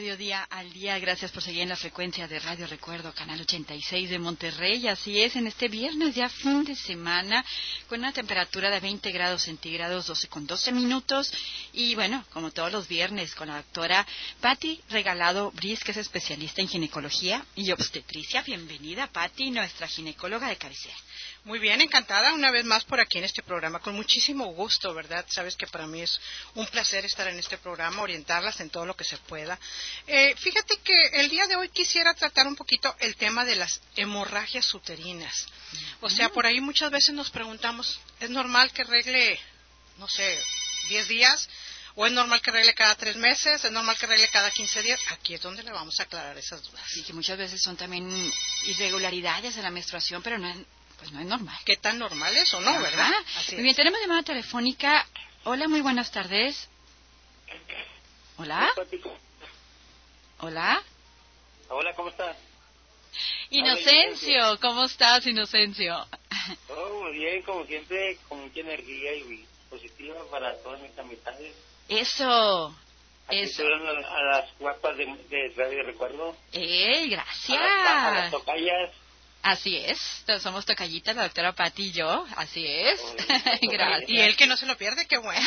Mediodía 0.00 0.42
al 0.50 0.72
día. 0.72 0.98
Gracias 0.98 1.30
por 1.30 1.40
seguir 1.40 1.62
en 1.62 1.68
la 1.68 1.76
frecuencia 1.76 2.26
de 2.26 2.40
Radio 2.40 2.66
Recuerdo, 2.66 3.14
Canal 3.14 3.40
86 3.40 4.10
de 4.10 4.18
Monterrey. 4.18 4.88
Así 4.88 5.20
es, 5.20 5.36
en 5.36 5.46
este 5.46 5.68
viernes, 5.68 6.16
ya 6.16 6.28
fin 6.28 6.64
de 6.64 6.74
semana, 6.74 7.44
con 7.88 8.00
una 8.00 8.12
temperatura 8.12 8.70
de 8.70 8.80
20 8.80 9.12
grados 9.12 9.42
centígrados, 9.42 10.08
12 10.08 10.26
con 10.26 10.48
12 10.48 10.72
minutos. 10.72 11.32
Y 11.72 11.94
bueno, 11.94 12.24
como 12.32 12.50
todos 12.50 12.72
los 12.72 12.88
viernes, 12.88 13.36
con 13.36 13.46
la 13.46 13.58
doctora 13.58 14.04
Patti 14.40 14.80
Regalado 14.90 15.52
Bris, 15.52 15.84
que 15.84 15.92
es 15.92 15.98
especialista 15.98 16.60
en 16.60 16.66
ginecología 16.66 17.46
y 17.54 17.70
obstetricia. 17.70 18.42
Bienvenida, 18.42 19.06
Patti, 19.06 19.52
nuestra 19.52 19.86
ginecóloga 19.86 20.48
de 20.48 20.56
cabecera. 20.56 20.96
Muy 21.44 21.58
bien, 21.58 21.80
encantada 21.80 22.32
una 22.32 22.50
vez 22.50 22.64
más 22.64 22.84
por 22.84 23.00
aquí 23.00 23.18
en 23.18 23.24
este 23.24 23.42
programa, 23.42 23.78
con 23.78 23.94
muchísimo 23.94 24.46
gusto, 24.46 24.94
¿verdad? 24.94 25.24
Sabes 25.28 25.56
que 25.56 25.66
para 25.66 25.86
mí 25.86 26.00
es 26.00 26.20
un 26.54 26.66
placer 26.66 27.04
estar 27.04 27.28
en 27.28 27.38
este 27.38 27.58
programa, 27.58 28.02
orientarlas 28.02 28.60
en 28.60 28.70
todo 28.70 28.86
lo 28.86 28.96
que 28.96 29.04
se 29.04 29.18
pueda. 29.18 29.58
Eh, 30.06 30.34
fíjate 30.36 30.78
que 30.78 30.94
el 31.12 31.28
día 31.28 31.46
de 31.46 31.56
hoy 31.56 31.68
quisiera 31.68 32.14
tratar 32.14 32.46
un 32.46 32.56
poquito 32.56 32.94
el 33.00 33.16
tema 33.16 33.44
de 33.44 33.56
las 33.56 33.80
hemorragias 33.96 34.72
uterinas. 34.72 35.46
O 36.00 36.08
sea, 36.08 36.30
por 36.30 36.46
ahí 36.46 36.60
muchas 36.60 36.90
veces 36.90 37.14
nos 37.14 37.30
preguntamos, 37.30 38.00
¿es 38.20 38.30
normal 38.30 38.72
que 38.72 38.84
regle, 38.84 39.38
no 39.98 40.08
sé, 40.08 40.40
10 40.88 41.08
días? 41.08 41.48
¿O 41.96 42.06
es 42.06 42.12
normal 42.12 42.40
que 42.42 42.50
regle 42.50 42.74
cada 42.74 42.96
tres 42.96 43.16
meses? 43.16 43.64
¿Es 43.64 43.70
normal 43.70 43.96
que 43.96 44.06
regle 44.06 44.28
cada 44.28 44.50
15 44.50 44.82
días? 44.82 45.00
Aquí 45.10 45.34
es 45.34 45.40
donde 45.40 45.62
le 45.62 45.70
vamos 45.70 46.00
a 46.00 46.02
aclarar 46.02 46.36
esas 46.36 46.62
dudas. 46.62 46.82
Sí, 46.88 47.04
que 47.04 47.12
muchas 47.12 47.38
veces 47.38 47.62
son 47.62 47.76
también 47.76 48.32
irregularidades 48.66 49.56
en 49.56 49.62
la 49.62 49.70
menstruación, 49.70 50.20
pero 50.20 50.38
no 50.38 50.48
es 50.48 50.56
pues 51.04 51.12
no 51.12 51.20
es 51.20 51.26
normal. 51.26 51.58
¿Qué 51.66 51.76
tan 51.76 51.98
normal 51.98 52.34
es 52.34 52.54
o 52.54 52.60
no, 52.60 52.80
verdad? 52.80 53.10
muy 53.52 53.62
bien, 53.62 53.74
tenemos 53.74 54.00
llamada 54.00 54.22
telefónica. 54.22 55.06
Hola, 55.44 55.68
muy 55.68 55.82
buenas 55.82 56.10
tardes. 56.10 56.66
Hola. 58.38 58.72
Hola. 60.38 60.82
Hola, 61.68 61.94
¿cómo 61.94 62.08
estás? 62.08 62.36
Inocencio, 63.50 64.58
¿cómo 64.60 64.84
estás, 64.84 65.26
Inocencio? 65.26 65.94
Oh, 66.70 67.02
muy 67.02 67.18
bien, 67.18 67.42
como 67.42 67.66
siempre, 67.66 68.16
con 68.26 68.40
mucha 68.40 68.60
energía 68.60 69.14
y 69.14 69.46
positiva 69.68 70.16
para 70.30 70.56
todas 70.62 70.80
mis 70.80 70.98
amistades. 70.98 71.54
Eso. 71.88 72.74
Aquí 73.26 73.40
eso. 73.40 73.62
A, 73.62 74.22
las 74.22 74.58
guapas 74.58 74.96
de, 74.96 75.04
de 75.04 75.52
Radio 75.54 75.82
Recuerdo. 75.82 76.34
¡Eh, 76.52 77.08
gracias! 77.08 77.60
A 77.60 78.10
las, 78.10 78.30
tocayas. 78.30 79.03
Así 79.44 79.76
es, 79.76 79.98
somos 80.40 80.64
tocallitas, 80.64 81.14
la 81.14 81.24
doctora 81.24 81.52
Pati 81.52 81.88
y 81.88 81.92
yo, 81.92 82.24
así 82.34 82.66
es. 82.66 82.98
Gracias. 83.60 84.08
Y 84.08 84.18
él 84.18 84.36
que 84.38 84.46
no 84.46 84.56
se 84.56 84.64
lo 84.64 84.74
pierde, 84.74 85.06
qué 85.06 85.18
bueno. 85.18 85.46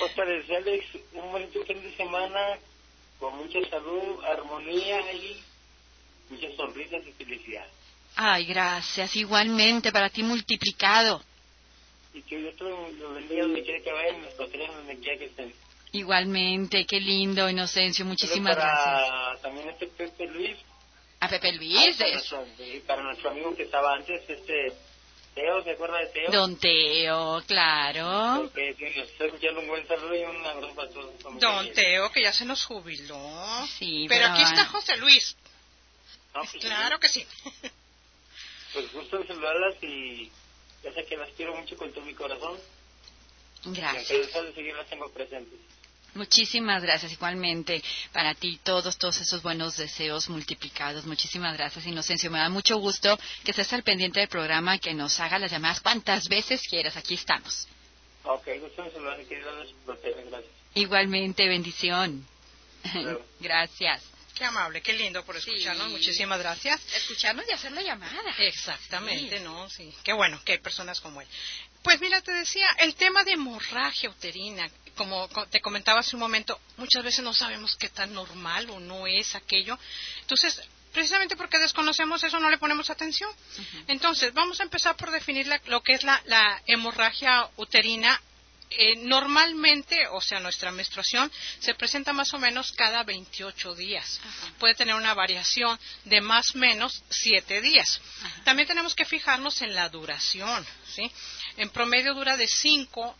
pues 0.00 0.12
para 0.16 0.30
desearles 0.30 0.84
un 1.12 1.30
bonito 1.30 1.64
fin 1.64 1.80
de 1.80 1.96
semana, 1.96 2.58
con 3.20 3.36
mucha 3.36 3.60
salud, 3.70 4.24
armonía 4.24 5.12
y 5.12 5.40
muchas 6.30 6.56
sonrisas 6.56 7.00
y 7.06 7.12
felicidad. 7.12 7.66
Ay, 8.16 8.46
gracias, 8.46 9.14
igualmente, 9.14 9.92
para 9.92 10.10
ti 10.10 10.24
multiplicado. 10.24 11.22
Y 12.12 12.22
que 12.22 12.38
Dios 12.38 12.58
lo 12.58 13.14
bendiga 13.14 13.42
donde 13.42 13.62
quiera 13.62 13.84
que 13.84 13.92
vayan, 13.92 14.20
nos 14.20 14.34
protejan 14.34 14.74
donde 14.74 14.98
quiera 14.98 15.18
que 15.20 15.26
estén. 15.26 15.54
Igualmente, 15.92 16.86
qué 16.86 16.98
lindo, 16.98 17.48
Inocencio, 17.48 18.04
muchísimas 18.04 18.56
para 18.56 18.68
gracias. 18.68 19.42
También 19.42 19.68
este 19.68 19.86
Pepe 19.86 20.26
Luis, 20.26 20.56
a 21.24 21.28
Pepe 21.28 21.52
Luis. 21.52 21.96
para, 22.86 23.02
nuestro, 23.02 23.30
amigo 23.30 23.54
que 23.54 23.64
estaba 23.64 23.94
antes, 23.94 24.22
este 24.28 24.72
Teo, 25.34 25.64
¿se 25.64 25.70
acuerda 25.72 25.98
de 25.98 26.06
Teo? 26.06 26.30
Don 26.30 26.56
Teo, 26.56 27.42
claro. 27.46 28.42
Porque 28.42 28.76
escuchando 29.18 29.60
un 29.60 29.66
buen 29.66 29.86
saludo 29.88 30.14
y 30.14 30.22
un 30.22 30.46
abrazo 30.46 30.74
para 30.74 30.90
todos. 30.90 31.40
Don 31.40 31.72
Teo, 31.72 32.12
que 32.12 32.22
ya 32.22 32.32
se 32.32 32.44
nos 32.44 32.64
jubiló. 32.64 33.66
Sí, 33.78 34.06
pero, 34.08 34.26
aquí 34.26 34.42
está 34.42 34.66
José 34.66 34.96
Luis. 34.98 35.36
Pues 36.32 36.50
claro 36.60 36.98
que 36.98 37.08
sí. 37.08 37.26
pues 38.72 38.92
gusto 38.92 39.18
de 39.18 39.26
saludarlas 39.26 39.76
y 39.82 40.30
ya 40.82 40.92
sé 40.92 41.04
que 41.04 41.16
las 41.16 41.30
quiero 41.30 41.56
mucho 41.56 41.76
con 41.76 41.92
todo 41.92 42.04
mi 42.04 42.14
corazón. 42.14 42.58
Gracias. 43.66 44.10
Y 44.10 44.36
a 44.36 44.42
de 44.42 44.52
seguir 44.52 44.76
las 44.76 44.86
tengo 44.88 45.08
presentes. 45.10 45.58
Muchísimas 46.14 46.82
gracias, 46.82 47.12
igualmente 47.12 47.82
para 48.12 48.34
ti 48.34 48.60
todos, 48.62 48.96
todos 48.98 49.20
esos 49.20 49.42
buenos 49.42 49.76
deseos 49.76 50.28
multiplicados. 50.28 51.04
Muchísimas 51.04 51.56
gracias, 51.56 51.86
Inocencio. 51.86 52.30
Me 52.30 52.38
da 52.38 52.48
mucho 52.48 52.78
gusto 52.78 53.18
que 53.44 53.50
estés 53.50 53.72
al 53.72 53.82
pendiente 53.82 54.20
del 54.20 54.28
programa, 54.28 54.78
que 54.78 54.94
nos 54.94 55.18
haga 55.20 55.38
las 55.38 55.50
llamadas 55.50 55.80
cuantas 55.80 56.28
veces 56.28 56.62
quieras. 56.68 56.96
Aquí 56.96 57.14
estamos. 57.14 57.66
Ok, 58.24 58.48
gusto 58.60 58.84
gracias. 58.94 60.44
Igualmente, 60.74 61.48
bendición. 61.48 62.26
gracias. 63.40 64.02
Qué 64.34 64.44
amable, 64.44 64.82
qué 64.82 64.92
lindo 64.92 65.24
por 65.24 65.36
escucharnos. 65.36 65.90
Muchísimas 65.90 66.40
gracias. 66.40 66.80
Escucharnos 66.96 67.46
y 67.48 67.52
hacer 67.52 67.70
la 67.70 67.82
llamada. 67.82 68.34
Exactamente, 68.38 69.38
¿no? 69.40 69.68
Sí. 69.70 69.94
Qué 70.02 70.12
bueno 70.12 70.40
que 70.44 70.52
hay 70.52 70.58
personas 70.58 71.00
como 71.00 71.20
él. 71.20 71.28
Pues 71.82 72.00
mira, 72.00 72.20
te 72.20 72.32
decía, 72.32 72.66
el 72.78 72.96
tema 72.96 73.22
de 73.22 73.32
hemorragia 73.32 74.10
uterina, 74.10 74.68
como 74.94 75.28
te 75.50 75.60
comentaba 75.60 76.00
hace 76.00 76.16
un 76.16 76.20
momento, 76.20 76.60
muchas 76.76 77.02
veces 77.02 77.24
no 77.24 77.34
sabemos 77.34 77.76
qué 77.76 77.88
tan 77.88 78.12
normal 78.12 78.70
o 78.70 78.80
no 78.80 79.06
es 79.06 79.34
aquello. 79.34 79.78
Entonces, 80.20 80.60
precisamente 80.92 81.36
porque 81.36 81.58
desconocemos 81.58 82.22
eso 82.22 82.40
no 82.40 82.48
le 82.48 82.58
ponemos 82.58 82.88
atención. 82.88 83.30
Entonces, 83.88 84.32
vamos 84.32 84.60
a 84.60 84.62
empezar 84.62 84.96
por 84.96 85.10
definir 85.10 85.50
lo 85.66 85.82
que 85.82 85.94
es 85.94 86.04
la, 86.04 86.62
hemorragia 86.66 87.48
uterina. 87.56 88.20
Eh, 88.76 88.96
normalmente, 88.96 90.08
o 90.08 90.20
sea, 90.20 90.40
nuestra 90.40 90.72
menstruación 90.72 91.30
se 91.60 91.74
presenta 91.74 92.12
más 92.12 92.32
o 92.34 92.38
menos 92.38 92.72
cada 92.72 93.04
28 93.04 93.74
días. 93.74 94.20
Puede 94.58 94.74
tener 94.74 94.94
una 94.94 95.14
variación 95.14 95.78
de 96.04 96.20
más 96.20 96.54
o 96.54 96.58
menos 96.58 97.04
7 97.10 97.60
días. 97.60 98.00
También 98.44 98.66
tenemos 98.66 98.94
que 98.94 99.04
fijarnos 99.04 99.62
en 99.62 99.74
la 99.74 99.88
duración, 99.90 100.66
¿sí? 100.92 101.10
En 101.56 101.70
promedio 101.70 102.14
dura 102.14 102.36
de 102.36 102.48
5 102.48 103.16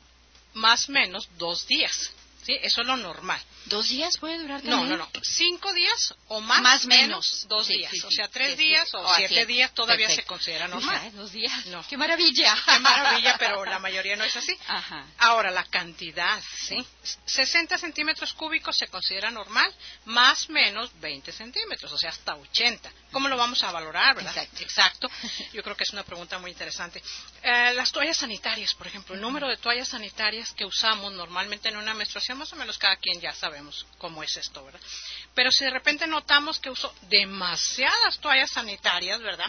más 0.55 0.89
o 0.89 0.93
menos 0.93 1.29
dos 1.39 1.67
días. 1.67 2.11
¿sí? 2.45 2.57
Eso 2.63 2.81
es 2.81 2.87
lo 2.87 2.97
normal. 2.97 3.41
¿Dos 3.67 3.89
días 3.89 4.19
puede 4.19 4.39
durar 4.39 4.63
No, 4.65 4.85
no, 4.85 4.97
no. 4.97 5.11
Cinco 5.23 5.73
días 5.73 6.15
o 6.29 6.41
más, 6.41 6.61
más 6.61 6.87
menos 6.87 7.47
dos 7.49 7.67
días. 7.69 7.93
O 8.05 8.11
sea, 8.11 8.29
tres 8.29 8.57
días 8.59 8.89
o, 8.93 9.15
siete, 9.17 9.47
días 9.47 9.73
todavía 9.73 10.09
se 10.11 10.23
considera 10.25 10.69
normal. 10.69 11.13
dos 11.15 11.33
días. 11.33 11.67
No. 11.67 11.87
¡Qué 11.89 11.97
maravilla! 11.97 12.57
¡Qué 12.67 12.79
maravilla! 12.81 13.37
Pero 13.39 13.65
la 13.65 13.79
mayoría 13.79 14.17
no 14.17 14.25
es 14.25 14.37
así. 14.37 14.57
Ajá. 14.69 15.07
Ahora, 15.19 15.51
la 15.51 15.65
cantidad, 15.65 16.43
¿sí? 16.67 16.85
60 17.27 17.79
centímetros 17.79 18.33
cúbicos 18.35 18.77
se 18.77 18.89
considera 18.89 19.31
normal, 19.31 19.73
más 20.07 20.49
menos 20.51 20.91
20 21.01 21.33
centímetros, 21.33 21.91
o 21.93 21.99
sea, 21.99 22.11
hasta 22.11 22.35
80. 22.35 22.91
¿Cómo 23.13 23.29
lo 23.29 23.37
vamos 23.37 23.63
a 23.63 23.73
valorar, 23.73 24.15
verdad? 24.15 24.37
Exacto. 24.37 24.63
Exacto. 24.63 25.11
Yo 25.53 25.63
creo 25.63 25.77
que 25.77 25.85
es 25.85 25.93
una 25.93 26.03
pregunta 26.03 26.39
muy 26.39 26.51
interesante. 26.51 27.03
Eh, 27.43 27.73
las 27.75 27.93
toallas 27.93 28.19
sanitarias, 28.19 28.75
por 28.75 28.87
ejemplo, 28.87 29.15
el 29.15 29.21
número 29.21 29.49
de 29.49 29.57
toallas 29.57 29.89
sanitarias 29.89 30.53
que 30.53 30.65
usamos 30.65 31.13
normalmente 31.13 31.69
en 31.69 31.77
una 31.77 31.95
menstruación, 31.95 32.39
más 32.39 32.53
o 32.53 32.57
menos 32.57 32.79
cada 32.79 32.97
quien 32.97 33.21
ya 33.21 33.33
sabe 33.33 33.54
sabemos 33.55 33.87
cómo 33.99 34.21
es 34.25 34.37
esto, 34.37 34.65
¿verdad? 34.65 34.81
Pero 35.33 35.53
si 35.53 35.65
de 35.65 35.71
repente 35.71 36.09
notamos 36.09 36.59
que 36.59 36.71
uso 36.71 36.93
demasiadas 37.03 38.19
toallas 38.19 38.51
sanitarias, 38.51 39.21
¿verdad? 39.21 39.47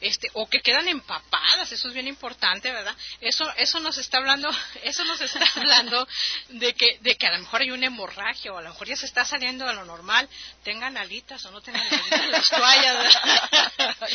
Este, 0.00 0.28
o 0.34 0.46
que 0.48 0.60
quedan 0.60 0.86
empapadas, 0.86 1.72
eso 1.72 1.88
es 1.88 1.94
bien 1.94 2.06
importante, 2.06 2.70
¿verdad? 2.70 2.94
Eso, 3.22 3.50
eso 3.56 3.80
nos 3.80 3.96
está 3.96 4.18
hablando, 4.18 4.50
eso 4.82 5.02
nos 5.04 5.20
está 5.22 5.46
hablando 5.56 6.06
de 6.50 6.74
que, 6.74 6.98
de 7.00 7.16
que 7.16 7.26
a 7.26 7.32
lo 7.32 7.38
mejor 7.38 7.62
hay 7.62 7.70
una 7.70 7.86
hemorragia 7.86 8.52
o 8.52 8.58
a 8.58 8.62
lo 8.62 8.68
mejor 8.68 8.86
ya 8.86 8.96
se 8.96 9.06
está 9.06 9.24
saliendo 9.24 9.66
de 9.66 9.74
lo 9.74 9.86
normal, 9.86 10.28
tengan 10.62 10.98
alitas 10.98 11.42
o 11.46 11.50
no 11.50 11.62
tengan 11.62 11.86
alitas 11.86 12.28
las 12.28 12.48
toallas, 12.50 12.98
¿verdad? 12.98 14.08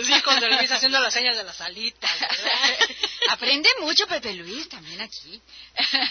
sus 0.00 0.10
hijos 0.10 0.40
de 0.40 0.48
Luis 0.56 0.72
haciendo 0.72 0.98
las 0.98 1.14
señas 1.14 1.36
de 1.36 1.44
las 1.44 1.60
alitas. 1.60 2.10
Aprende 3.28 3.68
mucho 3.80 4.08
Pepe 4.08 4.34
Luis 4.34 4.68
también 4.68 5.00
aquí. 5.00 5.40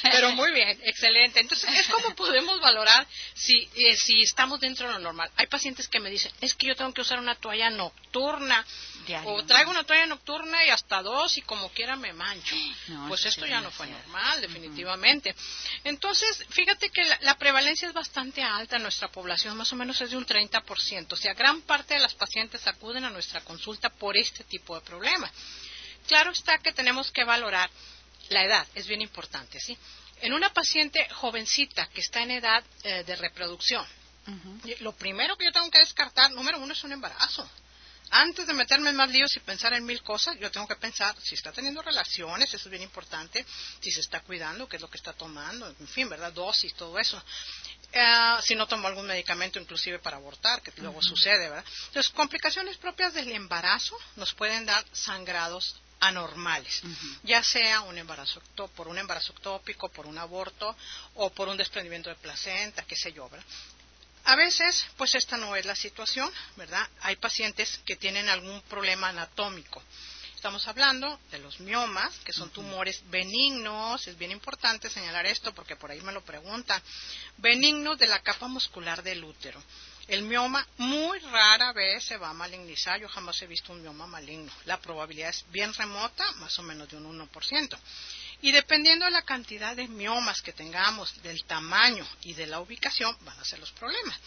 Pero 0.04 0.32
muy 0.32 0.52
bien, 0.54 0.80
excelente. 0.84 1.42
Entonces, 1.42 1.70
es 1.74 1.88
como 2.02 2.16
podemos 2.16 2.60
valorar 2.60 3.08
si, 3.34 3.70
eh, 3.76 3.96
si 3.96 4.22
estamos 4.22 4.60
dentro 4.60 4.88
de 4.88 4.94
lo 4.94 5.00
normal. 5.00 5.30
Hay 5.36 5.48
pacientes 5.48 5.88
que 5.88 6.00
me 6.00 6.10
dicen, 6.10 6.32
es 6.42 6.54
que 6.54 6.68
yo 6.68 6.76
tengo 6.76 6.94
que 6.94 7.02
usar 7.02 7.20
una 7.20 7.36
toalla 7.36 7.70
nocturna. 7.70 8.66
O 9.24 9.44
traigo 9.46 9.72
una 9.72 9.86
toalla 9.86 10.06
nocturna 10.06 10.66
y 10.66 10.70
hasta 10.70 11.02
dos 11.02 11.38
y 11.38 11.42
como 11.42 11.70
quiera 11.70 11.96
me 11.96 12.12
mancho. 12.14 12.56
pues 13.08 13.26
esto 13.26 13.46
ya 13.46 13.62
no 13.62 13.72
fue 13.72 13.88
normal, 13.88 14.42
definitivamente. 14.42 15.34
Entonces, 15.84 16.46
fíjate 16.50 16.90
que 16.90 17.06
la, 17.06 17.18
la, 17.22 17.38
prevalencia 17.38 17.88
es 17.88 17.94
bastante 17.94 18.44
alta 18.44 18.76
en 18.76 18.84
nuestra 18.84 19.08
población, 19.08 19.56
más 19.56 19.72
o 19.72 19.76
menos 19.78 20.02
es 20.02 20.12
de 20.12 20.18
un 20.18 20.26
30%. 20.26 21.14
O 21.14 21.16
sea, 21.16 21.34
gran 21.34 21.62
parte 21.62 21.94
de 21.94 22.02
las 22.02 22.16
pacientes 22.16 22.68
acuden 22.68 23.06
a 23.06 23.10
nuestra 23.10 23.42
consulta 23.42 23.90
por 23.90 24.18
este 24.18 24.44
tipo 24.44 24.76
de 24.76 24.82
problema. 24.82 25.32
Claro 26.08 26.32
está 26.32 26.58
que 26.58 26.72
tenemos 26.72 27.12
que 27.12 27.24
valorar 27.24 27.70
la 28.30 28.44
edad, 28.44 28.68
es 28.76 28.88
bien 28.88 29.02
importante, 29.02 29.60
¿sí? 29.60 29.78
En 30.22 30.34
una 30.34 30.52
paciente 30.52 31.08
jovencita 31.10 31.88
que 31.90 32.02
está 32.02 32.22
en 32.22 32.32
edad 32.32 32.64
eh, 32.84 33.04
de 33.04 33.16
reproducción, 33.16 33.86
lo 34.82 34.92
primero 34.94 35.38
que 35.38 35.46
yo 35.46 35.52
tengo 35.52 35.72
que 35.72 35.80
descartar, 35.80 36.32
número 36.32 36.60
uno, 36.60 36.74
es 36.74 36.84
un 36.84 36.92
embarazo. 36.92 37.50
Antes 38.10 38.48
de 38.48 38.54
meterme 38.54 38.90
en 38.90 38.96
más 38.96 39.10
líos 39.10 39.36
y 39.36 39.40
pensar 39.42 39.74
en 39.74 39.86
mil 39.86 40.02
cosas, 40.02 40.38
yo 40.40 40.50
tengo 40.50 40.68
que 40.68 40.78
pensar 40.78 41.16
si 41.22 41.36
está 41.36 41.52
teniendo 41.52 41.82
relaciones, 41.82 42.54
eso 42.54 42.68
es 42.68 42.72
bien 42.72 42.84
importante, 42.84 43.46
si 43.82 43.92
se 43.92 44.00
está 44.00 44.22
cuidando, 44.22 44.68
qué 44.68 44.78
es 44.78 44.82
lo 44.82 44.90
que 44.90 44.98
está 44.98 45.14
tomando, 45.14 45.68
en 45.68 45.88
fin, 45.88 46.08
¿verdad? 46.08 46.32
Dosis, 46.32 46.74
todo 46.76 46.98
eso. 47.00 47.22
Eh, 47.92 48.38
si 48.44 48.56
no 48.56 48.68
tomó 48.68 48.88
algún 48.88 49.08
medicamento 49.08 49.60
inclusive 49.60 50.00
para 50.00 50.18
abortar, 50.18 50.62
que 50.62 50.72
luego 50.78 51.02
sucede, 51.02 51.50
¿verdad? 51.50 51.66
Entonces, 51.88 52.12
complicaciones 52.14 52.78
propias 52.78 53.14
del 53.14 53.32
embarazo 53.32 53.98
nos 54.16 54.34
pueden 54.34 54.66
dar 54.66 54.86
sangrados 54.94 55.76
anormales, 56.00 56.82
ya 57.24 57.44
sea 57.44 57.82
un 57.82 57.98
embarazo 57.98 58.42
por 58.76 58.88
un 58.88 58.98
embarazo 58.98 59.34
ectópico, 59.34 59.90
por 59.90 60.06
un 60.06 60.18
aborto 60.18 60.76
o 61.16 61.30
por 61.32 61.48
un 61.48 61.58
desprendimiento 61.58 62.10
de 62.10 62.16
placenta, 62.16 62.84
qué 62.84 62.96
sé 62.96 63.12
yo, 63.14 63.30
¿verdad? 63.30 63.46
A 64.26 64.36
veces, 64.36 64.86
pues 64.98 65.16
esta 65.16 65.38
no 65.38 65.56
es 65.56 65.66
la 65.66 65.76
situación, 65.76 66.30
¿verdad? 66.58 66.86
Hay 67.02 67.16
pacientes 67.16 67.80
que 67.86 67.96
tienen 67.96 68.28
algún 68.28 68.62
problema 68.64 69.08
anatómico. 69.10 69.82
Estamos 70.36 70.68
hablando 70.68 71.20
de 71.32 71.40
los 71.40 71.60
miomas, 71.62 72.14
que 72.20 72.34
son 72.34 72.50
tumores 72.52 73.02
benignos, 73.10 74.06
es 74.06 74.18
bien 74.18 74.32
importante 74.32 74.90
señalar 74.90 75.26
esto 75.26 75.54
porque 75.54 75.76
por 75.76 75.90
ahí 75.90 76.00
me 76.02 76.12
lo 76.12 76.24
preguntan, 76.24 76.82
benignos 77.38 77.98
de 77.98 78.08
la 78.08 78.22
capa 78.22 78.48
muscular 78.48 79.02
del 79.02 79.24
útero. 79.24 79.64
El 80.08 80.24
mioma 80.24 80.66
muy 80.78 81.20
rara 81.20 81.74
vez 81.74 82.06
se 82.06 82.18
va 82.18 82.30
a 82.30 82.34
malignizar. 82.34 83.00
Yo 83.00 83.10
jamás 83.10 83.42
he 83.42 83.48
visto 83.48 83.74
un 83.74 83.82
mioma 83.82 84.08
maligno. 84.08 84.52
La 84.66 84.80
probabilidad 84.80 85.30
es 85.30 85.44
bien 85.52 85.74
remota, 85.74 86.32
más 86.34 86.58
o 86.60 86.64
menos 86.64 86.90
de 86.90 86.96
un 86.96 87.28
1%. 87.30 87.78
Y 88.42 88.52
dependiendo 88.52 89.06
de 89.06 89.12
la 89.12 89.24
cantidad 89.24 89.76
de 89.76 89.88
miomas 89.88 90.42
que 90.42 90.54
tengamos, 90.54 91.22
del 91.24 91.44
tamaño 91.46 92.08
y 92.22 92.34
de 92.34 92.46
la 92.46 92.60
ubicación, 92.60 93.18
van 93.22 93.38
a 93.40 93.44
ser 93.44 93.60
los 93.60 93.72
problemas. 93.72 94.18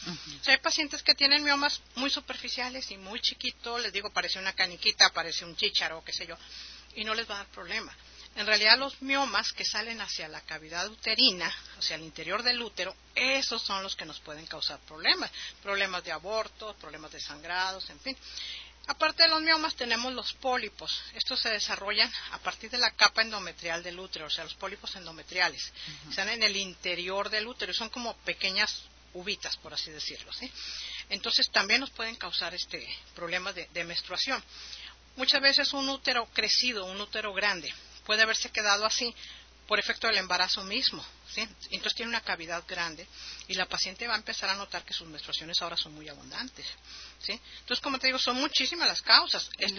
hay 0.46 0.58
pacientes 0.58 1.02
que 1.02 1.14
tienen 1.14 1.44
miomas 1.44 1.80
muy 1.94 2.10
superficiales 2.10 2.90
y 2.90 2.96
muy 2.96 3.20
chiquitos, 3.20 3.80
les 3.80 3.92
digo, 3.92 4.10
parece 4.10 4.38
una 4.38 4.52
caniquita, 4.52 5.10
parece 5.10 5.44
un 5.44 5.56
chícharo, 5.56 6.02
qué 6.04 6.12
sé 6.12 6.26
yo, 6.26 6.36
y 6.96 7.04
no 7.04 7.14
les 7.14 7.30
va 7.30 7.36
a 7.36 7.38
dar 7.38 7.46
problema. 7.48 7.94
En 8.36 8.46
realidad 8.46 8.78
los 8.78 9.02
miomas 9.02 9.52
que 9.52 9.64
salen 9.64 10.00
hacia 10.00 10.28
la 10.28 10.40
cavidad 10.42 10.88
uterina, 10.88 11.52
hacia 11.78 11.96
el 11.96 12.02
interior 12.02 12.42
del 12.42 12.62
útero, 12.62 12.94
esos 13.14 13.62
son 13.62 13.82
los 13.82 13.96
que 13.96 14.04
nos 14.04 14.20
pueden 14.20 14.46
causar 14.46 14.78
problemas. 14.80 15.30
Problemas 15.62 16.04
de 16.04 16.12
aborto, 16.12 16.74
problemas 16.74 17.10
de 17.10 17.20
sangrados, 17.20 17.90
en 17.90 18.00
fin. 18.00 18.16
Aparte 18.86 19.24
de 19.24 19.28
los 19.28 19.42
miomas 19.42 19.74
tenemos 19.74 20.12
los 20.14 20.32
pólipos. 20.34 21.02
Estos 21.14 21.40
se 21.40 21.50
desarrollan 21.50 22.10
a 22.32 22.38
partir 22.38 22.70
de 22.70 22.78
la 22.78 22.92
capa 22.92 23.22
endometrial 23.22 23.82
del 23.82 23.98
útero, 23.98 24.26
o 24.26 24.30
sea, 24.30 24.44
los 24.44 24.54
pólipos 24.54 24.94
endometriales. 24.96 25.72
Están 26.08 26.28
en 26.28 26.42
el 26.42 26.56
interior 26.56 27.30
del 27.30 27.46
útero, 27.46 27.74
son 27.74 27.90
como 27.90 28.16
pequeñas 28.18 28.82
uvitas, 29.12 29.56
por 29.58 29.74
así 29.74 29.90
decirlo. 29.90 30.30
Entonces 31.08 31.50
también 31.50 31.80
nos 31.80 31.90
pueden 31.90 32.16
causar 32.16 32.54
este 32.54 32.88
problemas 33.14 33.54
de 33.54 33.84
menstruación. 33.84 34.42
Muchas 35.16 35.42
veces 35.42 35.72
un 35.72 35.88
útero 35.88 36.26
crecido, 36.32 36.86
un 36.86 37.00
útero 37.00 37.34
grande, 37.34 37.72
puede 38.10 38.22
haberse 38.24 38.50
quedado 38.50 38.84
así 38.84 39.14
por 39.68 39.78
efecto 39.78 40.08
del 40.08 40.16
embarazo 40.16 40.64
mismo. 40.64 41.00
¿sí? 41.32 41.42
Entonces 41.70 41.94
tiene 41.94 42.08
una 42.08 42.22
cavidad 42.22 42.64
grande 42.66 43.06
y 43.46 43.54
la 43.54 43.66
paciente 43.66 44.08
va 44.08 44.14
a 44.14 44.16
empezar 44.16 44.50
a 44.50 44.56
notar 44.56 44.84
que 44.84 44.92
sus 44.92 45.06
menstruaciones 45.06 45.62
ahora 45.62 45.76
son 45.76 45.94
muy 45.94 46.08
abundantes. 46.08 46.66
¿Sí? 47.20 47.32
Entonces, 47.60 47.82
como 47.82 47.98
te 47.98 48.06
digo, 48.06 48.18
son 48.18 48.36
muchísimas 48.36 48.88
las 48.88 49.02
causas. 49.02 49.48
El, 49.58 49.78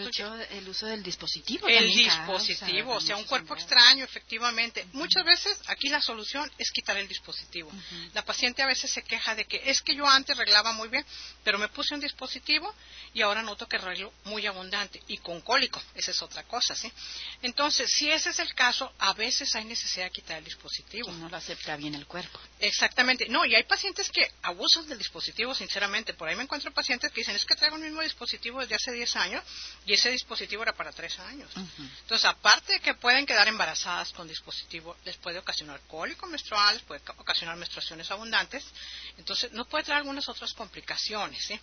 uso, 0.68 0.86
del 0.86 1.02
dispositivo. 1.02 1.68
El 1.68 1.92
dispositivo, 1.92 2.94
o 2.94 3.00
sea, 3.00 3.16
un 3.16 3.24
cuerpo 3.24 3.54
extraño, 3.54 4.04
efectivamente. 4.04 4.86
Muchas 4.92 5.24
veces 5.24 5.60
aquí 5.66 5.88
la 5.88 6.00
solución 6.00 6.50
es 6.58 6.70
quitar 6.70 6.96
el 6.96 7.08
dispositivo. 7.08 7.70
La 8.14 8.24
paciente 8.24 8.62
a 8.62 8.66
veces 8.66 8.90
se 8.90 9.02
queja 9.02 9.34
de 9.34 9.44
que 9.44 9.62
es 9.64 9.82
que 9.82 9.94
yo 9.94 10.06
antes 10.06 10.36
arreglaba 10.36 10.72
muy 10.72 10.88
bien, 10.88 11.04
pero 11.44 11.58
me 11.58 11.68
puse 11.68 11.94
un 11.94 12.00
dispositivo 12.00 12.72
y 13.14 13.22
ahora 13.22 13.42
noto 13.42 13.66
que 13.66 13.76
arreglo 13.76 14.12
muy 14.24 14.46
abundante 14.46 15.02
y 15.08 15.18
con 15.18 15.40
cólico. 15.40 15.82
Esa 15.94 16.10
es 16.12 16.22
otra 16.22 16.44
cosa, 16.44 16.74
¿sí? 16.74 16.90
Entonces, 17.42 17.90
si 17.92 18.10
ese 18.10 18.30
es 18.30 18.38
el 18.38 18.54
caso, 18.54 18.92
a 18.98 19.12
veces 19.14 19.54
hay 19.54 19.64
necesidad 19.64 20.06
de 20.06 20.10
quitar 20.10 20.38
el 20.38 20.44
dispositivo. 20.44 21.10
No 21.12 21.28
lo 21.28 21.36
acepta 21.36 21.76
bien 21.76 21.94
el 21.94 22.06
cuerpo. 22.06 22.38
Exactamente. 22.58 23.28
No, 23.28 23.44
y 23.44 23.54
hay 23.54 23.64
pacientes 23.64 24.10
que 24.10 24.22
abusan 24.42 24.88
del 24.88 24.98
dispositivo, 24.98 25.54
sinceramente. 25.54 26.14
Por 26.14 26.28
ahí 26.28 26.36
me 26.36 26.44
encuentro 26.44 26.72
pacientes 26.72 27.10
que 27.10 27.20
dicen, 27.20 27.31
es 27.36 27.44
que 27.44 27.54
traigo 27.54 27.76
el 27.76 27.82
mismo 27.82 28.02
dispositivo 28.02 28.60
desde 28.60 28.74
hace 28.74 28.92
10 28.92 29.16
años 29.16 29.44
y 29.86 29.92
ese 29.92 30.10
dispositivo 30.10 30.62
era 30.62 30.72
para 30.72 30.92
3 30.92 31.18
años. 31.20 31.50
Entonces, 32.02 32.24
aparte 32.24 32.74
de 32.74 32.80
que 32.80 32.94
pueden 32.94 33.26
quedar 33.26 33.48
embarazadas 33.48 34.12
con 34.12 34.28
dispositivo, 34.28 34.96
les 35.04 35.16
puede 35.16 35.38
ocasionar 35.38 35.80
cólico 35.88 36.26
menstrual, 36.26 36.74
les 36.74 36.84
puede 36.84 37.00
ocasionar 37.16 37.56
menstruaciones 37.56 38.10
abundantes. 38.10 38.64
Entonces, 39.18 39.52
no 39.52 39.64
puede 39.64 39.84
traer 39.84 39.98
algunas 39.98 40.28
otras 40.28 40.52
complicaciones. 40.54 41.44
¿sí? 41.44 41.60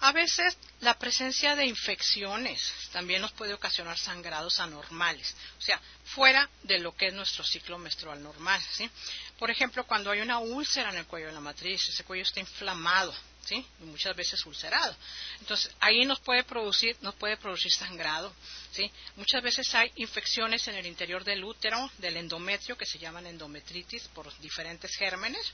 A 0.00 0.12
veces 0.12 0.58
la 0.80 0.98
presencia 0.98 1.56
de 1.56 1.64
infecciones 1.66 2.72
también 2.92 3.22
nos 3.22 3.32
puede 3.32 3.54
ocasionar 3.54 3.98
sangrados 3.98 4.60
anormales, 4.60 5.34
o 5.58 5.62
sea, 5.62 5.80
fuera 6.04 6.48
de 6.64 6.78
lo 6.78 6.94
que 6.94 7.06
es 7.06 7.14
nuestro 7.14 7.44
ciclo 7.44 7.78
menstrual 7.78 8.22
normal. 8.22 8.62
¿sí? 8.72 8.90
Por 9.38 9.50
ejemplo, 9.50 9.86
cuando 9.86 10.10
hay 10.10 10.20
una 10.20 10.38
úlcera 10.38 10.90
en 10.90 10.96
el 10.96 11.06
cuello 11.06 11.28
de 11.28 11.32
la 11.32 11.40
matriz, 11.40 11.88
ese 11.88 12.04
cuello 12.04 12.24
está 12.24 12.40
inflamado, 12.40 13.14
¿sí? 13.46 13.64
y 13.80 13.84
muchas 13.84 14.14
veces 14.16 14.44
ulcerado. 14.46 14.96
Entonces, 15.40 15.74
ahí 15.80 16.04
nos 16.04 16.20
puede 16.20 16.44
producir, 16.44 16.96
nos 17.00 17.14
puede 17.14 17.36
producir 17.36 17.72
sangrado. 17.72 18.34
¿sí? 18.72 18.90
Muchas 19.16 19.42
veces 19.42 19.74
hay 19.74 19.90
infecciones 19.96 20.66
en 20.68 20.74
el 20.74 20.86
interior 20.86 21.24
del 21.24 21.44
útero, 21.44 21.90
del 21.98 22.16
endometrio, 22.16 22.76
que 22.76 22.86
se 22.86 22.98
llaman 22.98 23.26
endometritis 23.26 24.08
por 24.08 24.36
diferentes 24.38 24.94
gérmenes 24.96 25.52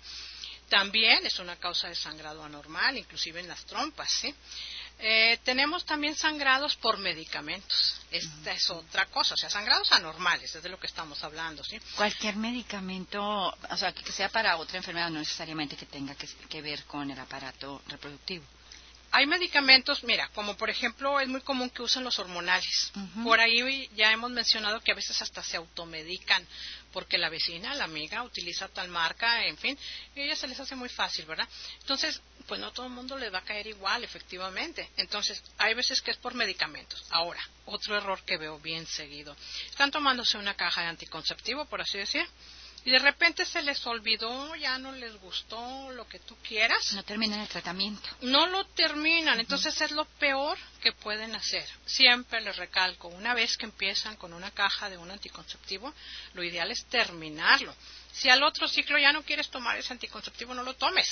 también 0.72 1.26
es 1.26 1.38
una 1.38 1.56
causa 1.56 1.88
de 1.90 1.94
sangrado 1.94 2.42
anormal, 2.42 2.96
inclusive 2.96 3.40
en 3.40 3.46
las 3.46 3.62
trompas. 3.66 4.10
¿sí? 4.10 4.34
Eh, 5.04 5.40
tenemos 5.42 5.84
también 5.84 6.14
sangrados 6.14 6.76
por 6.76 6.96
medicamentos. 6.96 8.00
Esta 8.12 8.52
es 8.52 8.70
otra 8.70 9.06
cosa, 9.06 9.34
o 9.34 9.36
sea, 9.36 9.50
sangrados 9.50 9.90
anormales, 9.90 10.54
es 10.54 10.62
de 10.62 10.68
lo 10.68 10.78
que 10.78 10.86
estamos 10.86 11.24
hablando. 11.24 11.64
¿sí? 11.64 11.76
Cualquier 11.96 12.36
medicamento, 12.36 13.20
o 13.20 13.76
sea, 13.76 13.92
que 13.92 14.12
sea 14.12 14.28
para 14.28 14.56
otra 14.58 14.76
enfermedad, 14.76 15.10
no 15.10 15.18
necesariamente 15.18 15.76
que 15.76 15.86
tenga 15.86 16.14
que 16.14 16.62
ver 16.62 16.84
con 16.84 17.10
el 17.10 17.18
aparato 17.18 17.82
reproductivo. 17.88 18.44
Hay 19.14 19.26
medicamentos, 19.26 20.02
mira, 20.04 20.28
como 20.28 20.56
por 20.56 20.70
ejemplo 20.70 21.20
es 21.20 21.28
muy 21.28 21.42
común 21.42 21.68
que 21.68 21.82
usen 21.82 22.02
los 22.02 22.18
hormonales. 22.18 22.90
Por 23.22 23.40
ahí 23.40 23.90
ya 23.94 24.10
hemos 24.10 24.30
mencionado 24.30 24.80
que 24.80 24.90
a 24.90 24.94
veces 24.94 25.20
hasta 25.20 25.42
se 25.42 25.58
automedican 25.58 26.46
porque 26.94 27.18
la 27.18 27.28
vecina, 27.28 27.74
la 27.74 27.84
amiga 27.84 28.22
utiliza 28.22 28.68
tal 28.68 28.88
marca, 28.88 29.44
en 29.46 29.58
fin, 29.58 29.78
y 30.14 30.20
a 30.20 30.24
ellas 30.24 30.38
se 30.38 30.48
les 30.48 30.58
hace 30.58 30.76
muy 30.76 30.88
fácil, 30.88 31.26
¿verdad? 31.26 31.48
Entonces, 31.80 32.22
pues 32.46 32.58
no 32.58 32.72
todo 32.72 32.86
el 32.86 32.92
mundo 32.92 33.18
le 33.18 33.28
va 33.28 33.40
a 33.40 33.44
caer 33.44 33.66
igual, 33.66 34.02
efectivamente. 34.02 34.90
Entonces, 34.96 35.42
hay 35.58 35.74
veces 35.74 36.00
que 36.00 36.10
es 36.10 36.16
por 36.16 36.34
medicamentos. 36.34 37.04
Ahora, 37.10 37.40
otro 37.66 37.96
error 37.96 38.22
que 38.24 38.38
veo 38.38 38.58
bien 38.60 38.86
seguido. 38.86 39.36
Están 39.70 39.90
tomándose 39.90 40.38
una 40.38 40.54
caja 40.54 40.82
de 40.82 40.88
anticonceptivo, 40.88 41.66
por 41.66 41.82
así 41.82 41.98
decir 41.98 42.26
y 42.84 42.90
de 42.90 42.98
repente 42.98 43.44
se 43.44 43.62
les 43.62 43.86
olvidó, 43.86 44.56
ya 44.56 44.76
no 44.78 44.92
les 44.92 45.14
gustó 45.20 45.92
lo 45.92 46.08
que 46.08 46.18
tú 46.18 46.36
quieras. 46.46 46.92
No 46.94 47.04
terminan 47.04 47.40
el 47.40 47.48
tratamiento. 47.48 48.08
No 48.22 48.46
lo 48.48 48.64
terminan, 48.66 49.38
entonces 49.38 49.80
es 49.80 49.92
lo 49.92 50.04
peor 50.04 50.58
que 50.80 50.92
pueden 50.92 51.34
hacer. 51.36 51.68
Siempre 51.86 52.40
les 52.40 52.56
recalco, 52.56 53.08
una 53.08 53.34
vez 53.34 53.56
que 53.56 53.66
empiezan 53.66 54.16
con 54.16 54.32
una 54.32 54.50
caja 54.50 54.90
de 54.90 54.98
un 54.98 55.10
anticonceptivo, 55.10 55.94
lo 56.34 56.42
ideal 56.42 56.70
es 56.72 56.84
terminarlo. 56.86 57.74
Si 58.12 58.28
al 58.28 58.42
otro 58.42 58.66
ciclo 58.66 58.98
ya 58.98 59.12
no 59.12 59.22
quieres 59.22 59.48
tomar 59.48 59.78
ese 59.78 59.92
anticonceptivo, 59.92 60.52
no 60.52 60.64
lo 60.64 60.74
tomes, 60.74 61.08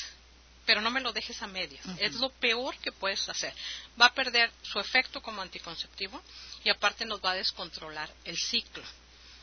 pero 0.66 0.80
no 0.80 0.90
me 0.90 1.00
lo 1.00 1.12
dejes 1.12 1.40
a 1.40 1.46
medias. 1.46 1.84
Es 1.98 2.14
lo 2.14 2.30
peor 2.30 2.76
que 2.78 2.90
puedes 2.90 3.28
hacer. 3.28 3.54
Va 4.00 4.06
a 4.06 4.14
perder 4.14 4.50
su 4.62 4.80
efecto 4.80 5.22
como 5.22 5.40
anticonceptivo 5.40 6.20
y 6.64 6.68
aparte 6.68 7.04
nos 7.04 7.24
va 7.24 7.30
a 7.30 7.36
descontrolar 7.36 8.10
el 8.24 8.36
ciclo. 8.36 8.82